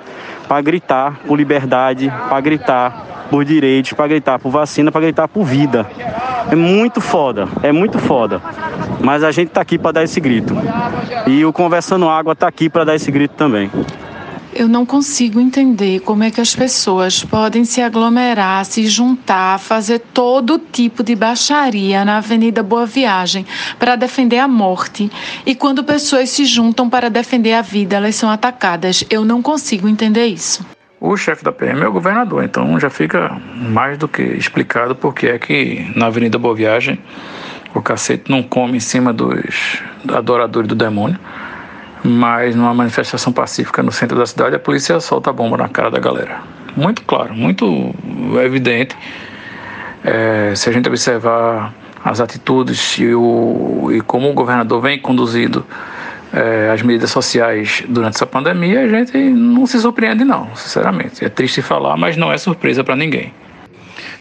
[0.48, 5.44] para gritar por liberdade, para gritar por direitos, para gritar por vacina, para gritar por
[5.44, 5.86] vida.
[6.52, 8.42] É muito foda, é muito foda.
[9.00, 10.56] Mas a gente tá aqui para dar esse grito.
[11.28, 13.70] E o Conversando Água tá aqui para dar esse grito também.
[14.52, 20.00] Eu não consigo entender como é que as pessoas podem se aglomerar, se juntar, fazer
[20.00, 23.46] todo tipo de baixaria na Avenida Boa Viagem
[23.78, 25.12] para defender a morte.
[25.46, 29.04] E quando pessoas se juntam para defender a vida, elas são atacadas.
[29.10, 30.66] Eu não consigo entender isso.
[31.00, 35.28] O chefe da PM é o governador, então já fica mais do que explicado porque
[35.28, 37.00] é que na Avenida Boa Viagem
[37.74, 39.82] o cacete não come em cima dos
[40.12, 41.20] adoradores do demônio.
[42.04, 45.92] Mas numa manifestação pacífica no centro da cidade, a polícia solta a bomba na cara
[45.92, 46.42] da galera.
[46.76, 47.94] Muito claro, muito
[48.44, 48.96] evidente.
[50.04, 51.74] É, se a gente observar
[52.04, 55.66] as atitudes e, o, e como o governador vem conduzindo
[56.32, 61.26] é, as medidas sociais durante essa pandemia, a gente não se surpreende, não, sinceramente.
[61.26, 63.34] É triste falar, mas não é surpresa para ninguém.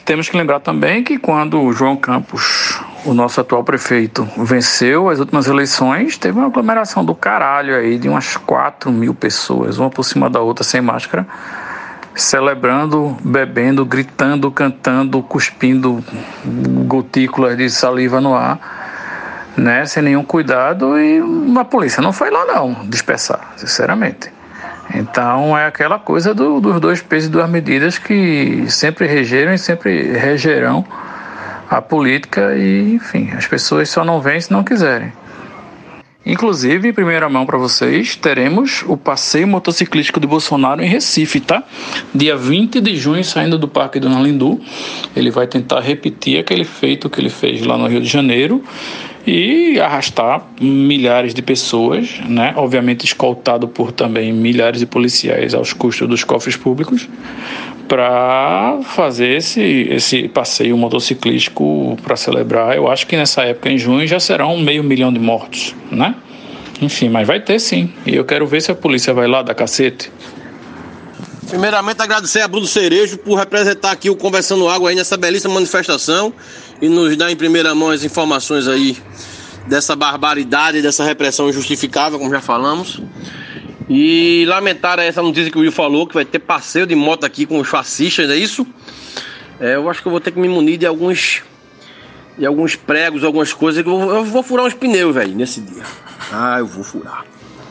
[0.09, 5.19] Temos que lembrar também que quando o João Campos, o nosso atual prefeito, venceu as
[5.19, 10.03] últimas eleições, teve uma aglomeração do caralho aí de umas 4 mil pessoas, uma por
[10.05, 11.27] cima da outra, sem máscara,
[12.15, 16.03] celebrando, bebendo, gritando, cantando, cuspindo
[16.87, 21.21] gotículas de saliva no ar, né, sem nenhum cuidado, e
[21.55, 24.38] a polícia não foi lá não dispersar, sinceramente.
[24.95, 29.59] Então é aquela coisa do, dos dois pesos e duas medidas que sempre regeram e
[29.59, 30.85] sempre regerão
[31.69, 35.13] a política e, enfim, as pessoas só não vêm se não quiserem.
[36.25, 41.63] Inclusive, em primeira mão para vocês, teremos o passeio motociclístico de Bolsonaro em Recife, tá?
[42.15, 44.61] Dia 20 de junho, saindo do Parque do Nalindu.
[45.17, 48.63] Ele vai tentar repetir aquele feito que ele fez lá no Rio de Janeiro
[49.27, 52.53] e arrastar milhares de pessoas, né?
[52.57, 57.09] obviamente escoltado por também milhares de policiais aos custos dos cofres públicos,
[57.89, 62.77] para fazer esse, esse passeio motociclístico para celebrar.
[62.77, 66.15] Eu acho que nessa época, em junho, já serão meio milhão de mortos, né?
[66.81, 67.91] Enfim, mas vai ter sim.
[68.07, 70.11] E eu quero ver se a polícia vai lá dar cacete.
[71.49, 76.33] Primeiramente, agradecer a Bruno Cerejo por representar aqui o Conversando Água aí nessa belíssima manifestação
[76.81, 78.99] e nos dar em primeira mão as informações aí
[79.67, 83.01] dessa barbaridade, dessa repressão injustificável, como já falamos.
[83.89, 87.47] E lamentar essa notícia que o Will falou, que vai ter passeio de moto aqui
[87.47, 88.67] com os fascistas, é isso?
[89.59, 91.43] É, eu acho que eu vou ter que me munir de alguns
[92.37, 95.83] de alguns pregos, algumas coisas eu vou, eu vou furar uns pneus, velho, nesse dia.
[96.31, 97.25] Ah, eu vou furar.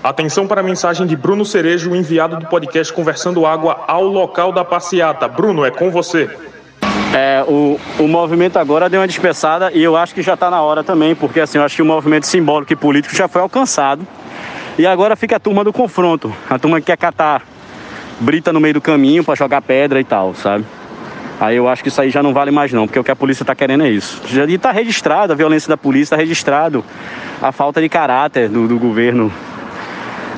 [0.07, 4.63] Atenção para a mensagem de Bruno Cerejo, enviado do podcast Conversando Água ao local da
[4.63, 5.27] passeata.
[5.27, 6.29] Bruno, é com você.
[7.13, 10.61] É, o, o movimento agora deu uma dispersada e eu acho que já está na
[10.61, 14.07] hora também, porque assim, eu acho que o movimento simbólico e político já foi alcançado.
[14.77, 17.43] E agora fica a turma do confronto, a turma que quer catar
[18.17, 20.63] brita no meio do caminho para jogar pedra e tal, sabe?
[21.37, 23.15] Aí eu acho que isso aí já não vale mais não, porque o que a
[23.15, 24.21] polícia está querendo é isso.
[24.25, 26.81] Já está registrado a violência da polícia, está registrado
[27.41, 29.29] a falta de caráter do, do governo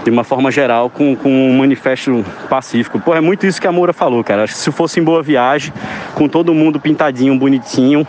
[0.04, 3.00] de uma forma geral, com, com um manifesto pacífico.
[3.00, 4.44] Pô, é muito isso que a Moura falou, cara.
[4.44, 5.74] Acho que se fosse em boa viagem,
[6.16, 8.08] com todo mundo pintadinho, bonitinho,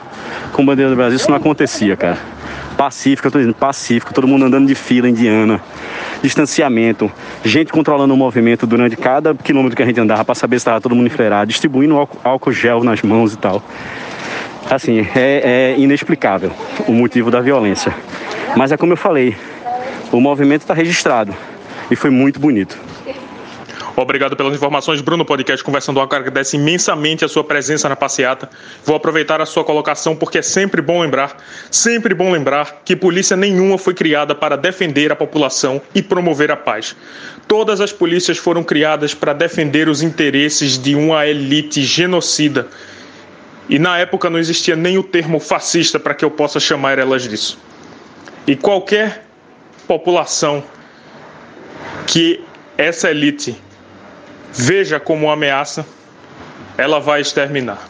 [0.52, 2.18] com bandeira do Brasil, isso não acontecia, cara.
[2.76, 5.60] Pacífico, eu tô dizendo, pacífico, todo mundo andando de fila indiana,
[6.22, 7.10] distanciamento,
[7.44, 10.80] gente controlando o movimento durante cada quilômetro que a gente andava para saber se estava
[10.80, 13.62] todo mundo enfileirado, distribuindo álcool, álcool gel nas mãos e tal.
[14.70, 16.52] Assim, é, é inexplicável
[16.86, 17.92] o motivo da violência.
[18.56, 19.36] Mas é como eu falei,
[20.10, 21.34] o movimento está registrado
[21.90, 22.78] e foi muito bonito.
[23.96, 25.24] Obrigado pelas informações, Bruno.
[25.24, 28.48] Podcast Conversando Água agradece imensamente a sua presença na passeata.
[28.84, 31.36] Vou aproveitar a sua colocação porque é sempre bom lembrar,
[31.70, 36.56] sempre bom lembrar que polícia nenhuma foi criada para defender a população e promover a
[36.56, 36.96] paz.
[37.46, 42.68] Todas as polícias foram criadas para defender os interesses de uma elite genocida.
[43.68, 47.28] E na época não existia nem o termo fascista para que eu possa chamar elas
[47.28, 47.58] disso.
[48.46, 49.24] E qualquer
[49.86, 50.62] população
[52.10, 52.42] que
[52.76, 53.56] essa elite
[54.52, 55.86] veja como uma ameaça,
[56.76, 57.88] ela vai exterminar.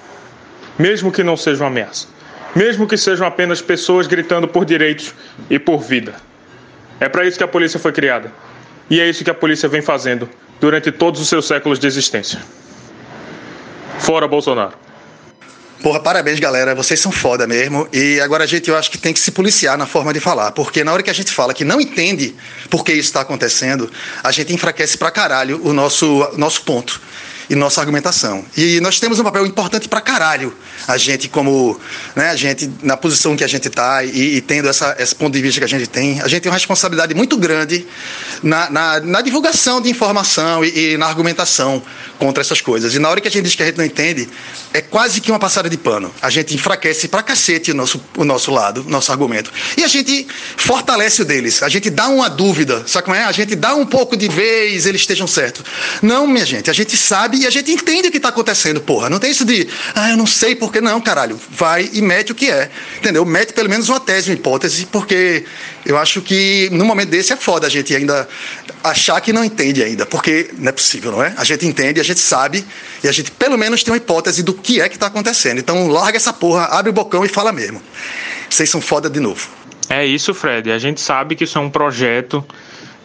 [0.79, 2.07] Mesmo que não seja uma ameaça.
[2.55, 5.15] Mesmo que sejam apenas pessoas gritando por direitos
[5.49, 6.13] e por vida.
[7.01, 8.31] É para isso que a polícia foi criada.
[8.91, 10.29] E é isso que a polícia vem fazendo
[10.61, 12.43] durante todos os seus séculos de existência.
[14.01, 14.75] Fora Bolsonaro.
[15.83, 16.75] Porra, parabéns, galera.
[16.75, 17.89] Vocês são foda mesmo.
[17.93, 20.53] E agora a gente, eu acho que tem que se policiar na forma de falar.
[20.53, 22.35] Porque na hora que a gente fala que não entende
[22.69, 23.91] por que isso está acontecendo,
[24.23, 27.01] a gente enfraquece pra caralho o nosso, nosso ponto
[27.51, 28.45] e nossa argumentação.
[28.57, 30.55] E nós temos um papel importante pra caralho,
[30.87, 31.79] a gente como,
[32.15, 35.35] né, a gente na posição que a gente está e, e, tendo essa, esse ponto
[35.35, 37.85] de vista que a gente tem, a gente tem uma responsabilidade muito grande
[38.41, 41.83] na, na, na divulgação de informação e, e, na argumentação
[42.21, 42.95] contra essas coisas.
[42.95, 44.29] E na hora que a gente diz que a gente não entende,
[44.73, 46.15] é quase que uma passada de pano.
[46.23, 49.51] A gente enfraquece pra cacete o nosso, o nosso lado, nosso argumento.
[49.77, 51.65] E a gente fortalece o deles.
[51.65, 53.25] A gente dá uma dúvida, sabe como é?
[53.25, 55.65] A gente dá um pouco de vez, eles estejam certos.
[56.01, 59.09] Não, minha gente, a gente sabe e a gente entende o que está acontecendo, porra.
[59.09, 61.41] Não tem isso de, ah, eu não sei por que não, caralho.
[61.51, 63.25] Vai e mete o que é, entendeu?
[63.25, 65.45] Mete pelo menos uma tese, uma hipótese, porque
[65.85, 68.29] eu acho que no momento desse é foda a gente ainda
[68.83, 71.35] achar que não entende ainda, porque não é possível, não é?
[71.37, 72.65] A gente entende, a gente sabe
[73.03, 75.59] e a gente pelo menos tem uma hipótese do que é que está acontecendo.
[75.59, 77.83] Então larga essa porra, abre o bocão e fala mesmo.
[78.49, 79.49] Vocês são foda de novo.
[79.89, 80.71] É isso, Fred.
[80.71, 82.45] A gente sabe que isso é um projeto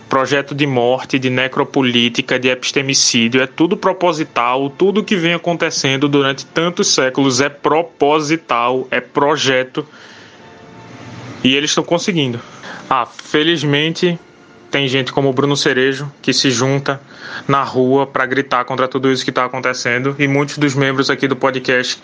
[0.10, 6.46] projeto de morte, de necropolítica, de epistemicídio, é tudo proposital, tudo que vem acontecendo durante
[6.46, 9.86] tantos séculos é proposital, é projeto.
[11.44, 12.40] E eles estão conseguindo.
[12.90, 14.20] Ah, felizmente
[14.70, 17.00] tem gente como o Bruno Cerejo que se junta
[17.48, 21.28] na rua para gritar contra tudo isso que está acontecendo e muitos dos membros aqui
[21.28, 22.02] do podcast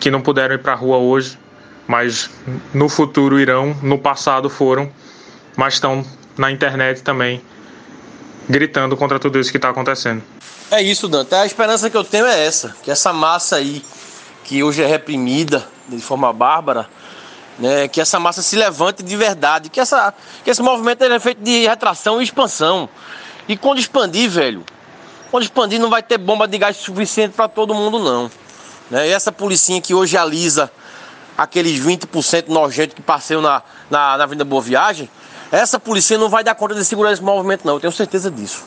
[0.00, 1.38] que não puderam ir para a rua hoje,
[1.86, 2.30] mas
[2.72, 4.90] no futuro irão, no passado foram,
[5.56, 6.04] mas estão
[6.36, 7.42] na internet também,
[8.48, 10.22] gritando contra tudo isso que está acontecendo.
[10.70, 11.34] É isso, Dante.
[11.34, 13.84] A esperança que eu tenho é essa, que essa massa aí,
[14.44, 16.88] que hoje é reprimida de forma bárbara,
[17.58, 20.12] né, que essa massa se levante de verdade, que, essa,
[20.42, 22.88] que esse movimento é feito de retração e expansão.
[23.46, 24.64] E quando expandir, velho,
[25.30, 28.30] quando expandir não vai ter bomba de gás suficiente para todo mundo, não.
[28.90, 29.08] Né?
[29.08, 30.70] E essa policinha que hoje alisa
[31.36, 35.08] aqueles 20% nojentos que passeiam na, na, na Boa Viagem,
[35.54, 37.74] essa polícia não vai dar conta de segurar esse movimento, não.
[37.74, 38.64] Eu tenho certeza disso.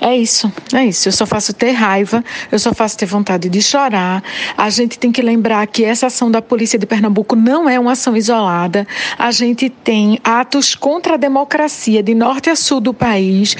[0.00, 1.08] É isso, é isso.
[1.08, 2.22] Eu só faço ter raiva,
[2.52, 4.22] eu só faço ter vontade de chorar.
[4.56, 7.92] A gente tem que lembrar que essa ação da Polícia de Pernambuco não é uma
[7.92, 8.86] ação isolada.
[9.18, 13.56] A gente tem atos contra a democracia de norte a sul do país,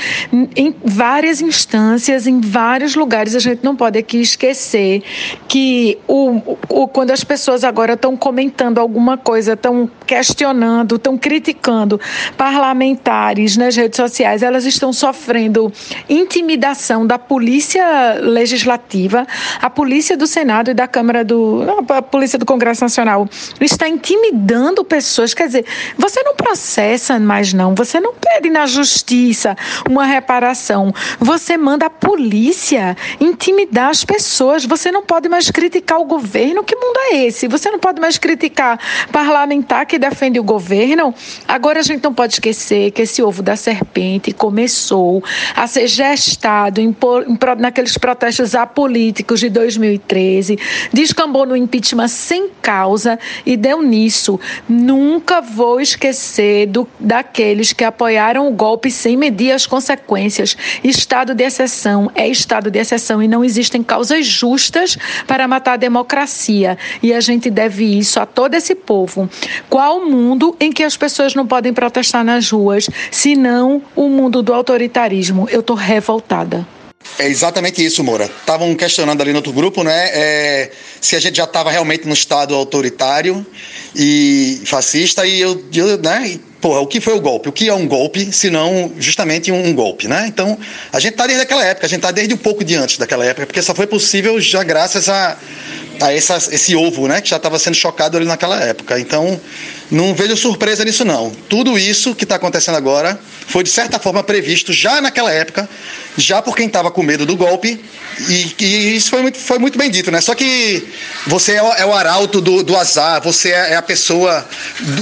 [0.54, 3.34] em várias instâncias, em vários lugares.
[3.34, 5.02] A gente não pode aqui esquecer
[5.48, 12.00] que o, o quando as pessoas agora estão comentando alguma coisa, estão questionando, estão criticando
[12.36, 15.72] parlamentares nas redes sociais, elas estão sofrendo
[16.08, 19.26] intimidação da polícia legislativa,
[19.60, 21.64] a polícia do Senado e da Câmara do.
[21.88, 23.28] a polícia do Congresso Nacional
[23.60, 25.34] está intimidando pessoas.
[25.34, 25.64] Quer dizer,
[25.96, 29.56] você não processa mais, não, você não pede na justiça
[29.88, 34.64] uma reparação, você manda a polícia intimidar as pessoas.
[34.64, 36.62] Você não pode mais criticar o governo.
[36.62, 37.48] Que mundo é esse?
[37.48, 38.78] Você não pode mais criticar
[39.12, 41.14] parlamentar que defende o governo.
[41.46, 45.22] Agora a gente não pode esquecer que esse ovo da serpente começou
[45.54, 46.94] a ser gestado em,
[47.58, 50.58] naqueles protestos apolíticos de 2013,
[50.92, 54.38] descambou no impeachment sem causa e deu nisso.
[54.68, 60.56] Nunca vou esquecer do, daqueles que apoiaram o golpe sem medir as consequências.
[60.82, 64.96] Estado de exceção é estado de exceção e não existem causas justas
[65.26, 66.78] para matar a democracia.
[67.02, 69.28] E a gente deve isso a todo esse povo.
[69.68, 74.42] Qual o mundo em que as pessoas não podem protestar nas ruas, senão o mundo
[74.42, 75.48] do autoritarismo?
[75.50, 76.66] Eu estou revoltada.
[77.18, 78.24] É exatamente isso, Moura.
[78.24, 80.10] Estavam questionando ali no outro grupo, né?
[80.12, 83.46] É, se a gente já estava realmente no estado autoritário
[83.98, 86.28] e fascista, e eu, eu né?
[86.28, 87.48] E, porra, o que foi o golpe?
[87.48, 90.26] O que é um golpe, se não justamente um, golpe, né?
[90.28, 90.56] Então,
[90.92, 93.24] a gente está desde aquela época, a gente está desde um pouco de antes daquela
[93.24, 95.36] época, porque só foi possível já graças a
[96.00, 98.98] a essa, esse ovo, né, que já estava sendo chocado ali naquela época.
[99.00, 99.40] Então,
[99.90, 101.30] não vejo surpresa nisso não.
[101.48, 105.68] Tudo isso que está acontecendo agora foi de certa forma previsto já naquela época,
[106.16, 107.80] já por quem estava com medo do golpe
[108.28, 110.20] e, e, isso foi muito, foi muito bem dito, né?
[110.20, 110.86] Só que
[111.26, 114.46] você é o, é o arauto do, do, azar, você é, é a pessoa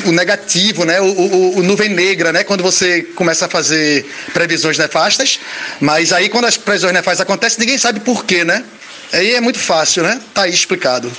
[0.06, 1.00] o negativo, né?
[1.00, 2.44] O, o, o, nuvem negra, né?
[2.44, 5.40] Quando você começa a fazer previsões nefastas,
[5.80, 8.64] mas aí quando as previsões nefastas acontecem, ninguém sabe por quê, né?
[9.12, 10.20] Aí é muito fácil, né?
[10.32, 11.10] Tá aí explicado.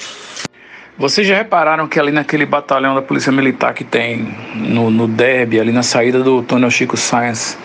[0.98, 5.60] Vocês já repararam que ali naquele batalhão da Polícia Militar que tem no, no Derby,
[5.60, 7.56] ali na saída do Túnel Chico Science,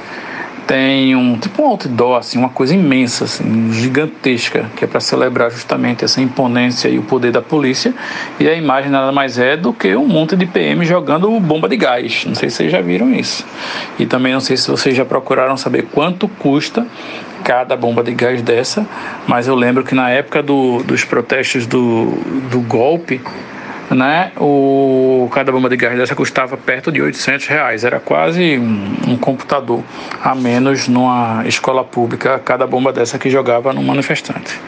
[0.72, 5.50] tem um tipo um outdoor, assim, uma coisa imensa, assim, gigantesca, que é para celebrar
[5.50, 7.92] justamente essa imponência e o poder da polícia.
[8.40, 11.76] E a imagem nada mais é do que um monte de PM jogando bomba de
[11.76, 12.24] gás.
[12.26, 13.44] Não sei se vocês já viram isso.
[13.98, 16.86] E também não sei se vocês já procuraram saber quanto custa
[17.44, 18.86] cada bomba de gás dessa,
[19.26, 22.12] mas eu lembro que na época do, dos protestos do,
[22.50, 23.20] do golpe,
[23.94, 29.12] né, o, cada bomba de gás dessa custava perto de 800 reais, era quase um,
[29.12, 29.82] um computador
[30.22, 34.58] a menos numa escola pública, cada bomba dessa que jogava no manifestante.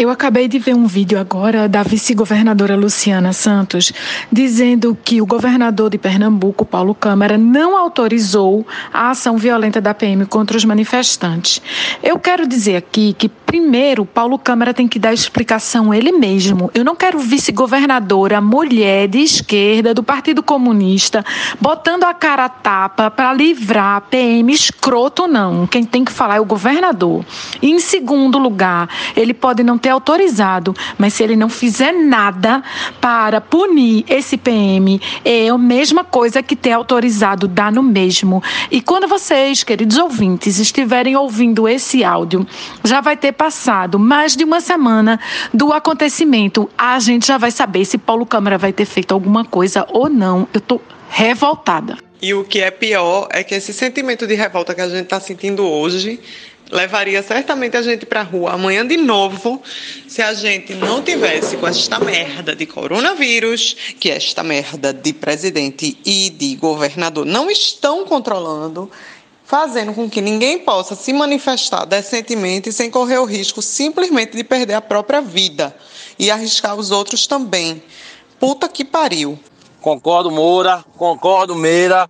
[0.00, 3.92] Eu acabei de ver um vídeo agora da vice-governadora Luciana Santos
[4.32, 10.24] dizendo que o governador de Pernambuco, Paulo Câmara, não autorizou a ação violenta da PM
[10.24, 11.60] contra os manifestantes.
[12.02, 16.70] Eu quero dizer aqui que, primeiro, Paulo Câmara tem que dar explicação ele mesmo.
[16.72, 21.24] Eu não quero vice-governadora, mulher de esquerda, do Partido Comunista,
[21.60, 25.66] botando a cara a tapa para livrar PM escroto, não.
[25.66, 27.24] Quem tem que falar é o governador.
[27.60, 32.62] E, em segundo lugar, ele pode não ter autorizado, mas se ele não fizer nada
[33.00, 38.40] para punir esse PM, é a mesma coisa que ter autorizado, dá no mesmo.
[38.70, 42.46] E quando vocês, queridos ouvintes, estiverem ouvindo esse áudio,
[42.84, 45.18] já vai ter passado mais de uma semana
[45.54, 46.68] do acontecimento.
[46.76, 50.46] A gente já vai saber se Paulo Câmara vai ter feito alguma coisa ou não.
[50.52, 51.96] Eu tô revoltada.
[52.20, 55.18] E o que é pior é que esse sentimento de revolta que a gente está
[55.18, 56.20] sentindo hoje
[56.70, 59.62] levaria certamente a gente para rua amanhã de novo
[60.06, 65.96] se a gente não tivesse com esta merda de coronavírus, que esta merda de presidente
[66.04, 68.90] e de governador não estão controlando,
[69.50, 74.74] fazendo com que ninguém possa se manifestar decentemente sem correr o risco simplesmente de perder
[74.74, 75.76] a própria vida
[76.16, 77.82] e arriscar os outros também.
[78.38, 79.36] Puta que pariu.
[79.80, 80.84] Concordo, Moura.
[80.96, 82.08] Concordo, Meira.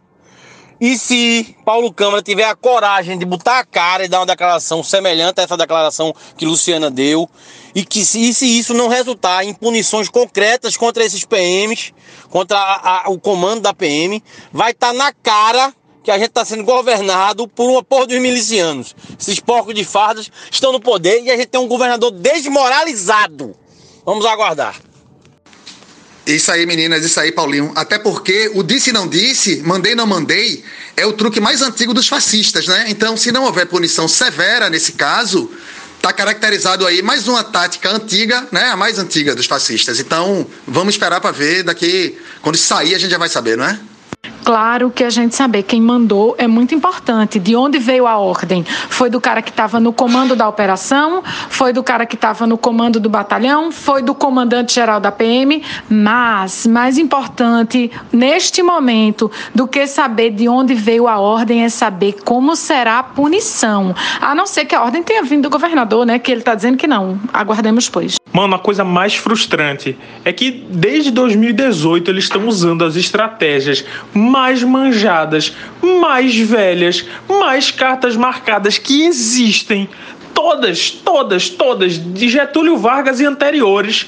[0.79, 4.83] E se Paulo Câmara tiver a coragem de botar a cara e dar uma declaração
[4.83, 7.27] semelhante a essa declaração que Luciana deu,
[7.75, 11.95] e que se, e se isso não resultar em punições concretas contra esses PMs,
[12.29, 14.23] contra a, a, o comando da PM,
[14.53, 18.19] vai estar tá na cara que a gente está sendo governado por uma porra dos
[18.19, 18.95] milicianos.
[19.19, 23.55] Esses porcos de fardas estão no poder e a gente tem um governador desmoralizado.
[24.05, 24.77] Vamos aguardar.
[26.27, 27.73] Isso aí, meninas, isso aí, Paulinho.
[27.75, 30.63] Até porque o disse não disse, mandei não mandei,
[30.97, 32.87] é o truque mais antigo dos fascistas, né?
[32.89, 35.51] Então, se não houver punição severa nesse caso,
[35.97, 38.69] está caracterizado aí mais uma tática antiga, né?
[38.69, 39.99] A mais antiga dos fascistas.
[39.99, 43.79] Então, vamos esperar para ver daqui, quando sair a gente já vai saber, não é?
[44.45, 47.39] Claro que a gente saber quem mandou é muito importante.
[47.39, 48.65] De onde veio a ordem?
[48.65, 51.23] Foi do cara que estava no comando da operação?
[51.49, 53.71] Foi do cara que estava no comando do batalhão?
[53.71, 55.63] Foi do comandante-geral da PM?
[55.89, 62.17] Mas, mais importante neste momento do que saber de onde veio a ordem é saber
[62.25, 63.95] como será a punição.
[64.21, 66.19] A não ser que a ordem tenha vindo do governador, né?
[66.19, 67.21] Que ele está dizendo que não.
[67.33, 68.20] Aguardemos, pois.
[68.33, 73.85] Mano, a coisa mais frustrante é que desde 2018 eles estão usando as estratégias
[74.15, 75.57] mais manjadas,
[76.01, 79.89] mais velhas, mais cartas marcadas que existem.
[80.33, 84.07] Todas, todas, todas, de Getúlio Vargas e anteriores.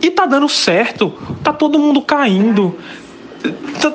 [0.00, 1.12] E tá dando certo.
[1.42, 2.78] Tá todo mundo caindo.
[3.80, 3.90] Tá,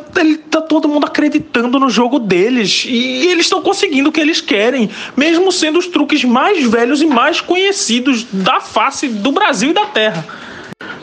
[0.52, 4.90] tá, todo mundo acreditando no jogo deles e eles estão conseguindo o que eles querem,
[5.18, 9.88] mesmo sendo os truques mais velhos e mais conhecidos da face do Brasil e da
[9.88, 10.24] Terra.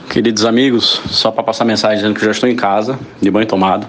[0.08, 3.88] Queridos amigos, só para passar mensagem dizendo que já estou em casa, de banho tomado,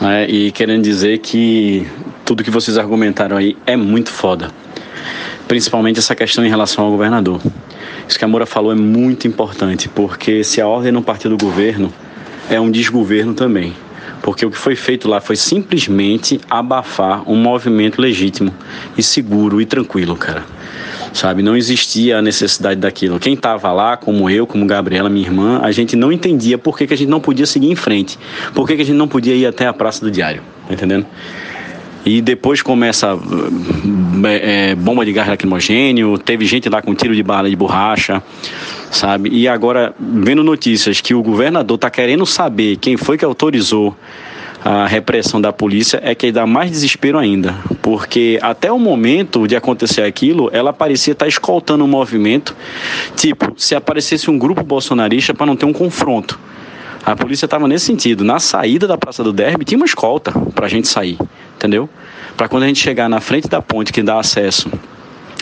[0.00, 1.86] né, e querendo dizer que
[2.24, 4.50] tudo que vocês argumentaram aí é muito foda,
[5.48, 7.40] principalmente essa questão em relação ao governador.
[8.06, 11.38] Isso que a Moura falou é muito importante, porque se a ordem não partir do
[11.38, 11.90] governo,
[12.50, 13.72] é um desgoverno também.
[14.22, 18.54] Porque o que foi feito lá foi simplesmente abafar um movimento legítimo
[18.98, 20.44] e seguro e tranquilo, cara.
[21.12, 23.18] Sabe, não existia a necessidade daquilo.
[23.18, 26.86] Quem estava lá, como eu, como Gabriela, minha irmã, a gente não entendia por que,
[26.86, 28.18] que a gente não podia seguir em frente.
[28.54, 31.06] Por que, que a gente não podia ir até a Praça do Diário, tá entendendo?
[32.04, 33.18] E depois começa
[34.42, 38.22] é, bomba de gás lacrimogênio, teve gente lá com tiro de bala de borracha,
[38.90, 39.28] sabe?
[39.30, 43.94] E agora, vendo notícias que o governador está querendo saber quem foi que autorizou
[44.64, 49.56] a repressão da polícia é que dá mais desespero ainda, porque até o momento de
[49.56, 52.54] acontecer aquilo, ela parecia estar escoltando um movimento,
[53.16, 56.38] tipo, se aparecesse um grupo bolsonarista para não ter um confronto.
[57.04, 58.22] A polícia estava nesse sentido.
[58.22, 61.16] Na saída da Praça do Derby tinha uma escolta para a gente sair,
[61.60, 61.88] entendeu?
[62.36, 64.70] Para quando a gente chegar na frente da ponte que dá acesso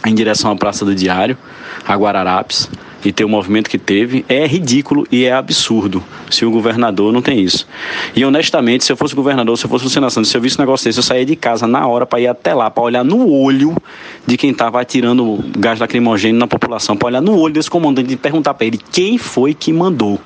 [0.05, 1.39] em direção à Praça do Diário,
[1.87, 2.69] a Guararapes,
[3.05, 7.23] e ter o movimento que teve, é ridículo e é absurdo se o governador não
[7.23, 7.67] tem isso.
[8.15, 10.63] E honestamente, se eu fosse governador, se eu fosse Luciano Santos, se eu visse um
[10.63, 13.31] negócio desse, eu saía de casa na hora para ir até lá, para olhar no
[13.31, 13.77] olho
[14.27, 18.17] de quem estava atirando gás lacrimogêneo na população, para olhar no olho desse comandante e
[18.17, 20.19] perguntar para ele quem foi que mandou.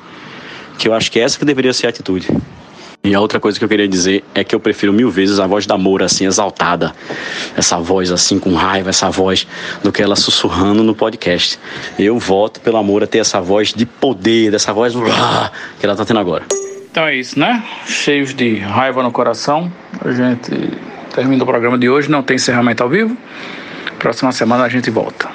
[0.78, 2.26] Que eu acho que essa que deveria ser a atitude.
[3.04, 5.46] E a outra coisa que eu queria dizer é que eu prefiro mil vezes a
[5.46, 6.94] voz da Moura assim, exaltada.
[7.56, 9.44] Essa voz assim, com raiva, essa voz,
[9.82, 11.58] do que ela sussurrando no podcast.
[11.98, 14.94] Eu voto pela Moura ter essa voz de poder, dessa voz
[15.80, 16.44] que ela tá tendo agora.
[16.92, 17.64] Então é isso, né?
[17.86, 19.72] Cheios de raiva no coração.
[20.00, 20.52] A gente
[21.12, 23.16] termina o programa de hoje, não tem encerramento ao vivo.
[23.98, 25.28] Próxima semana a gente volta.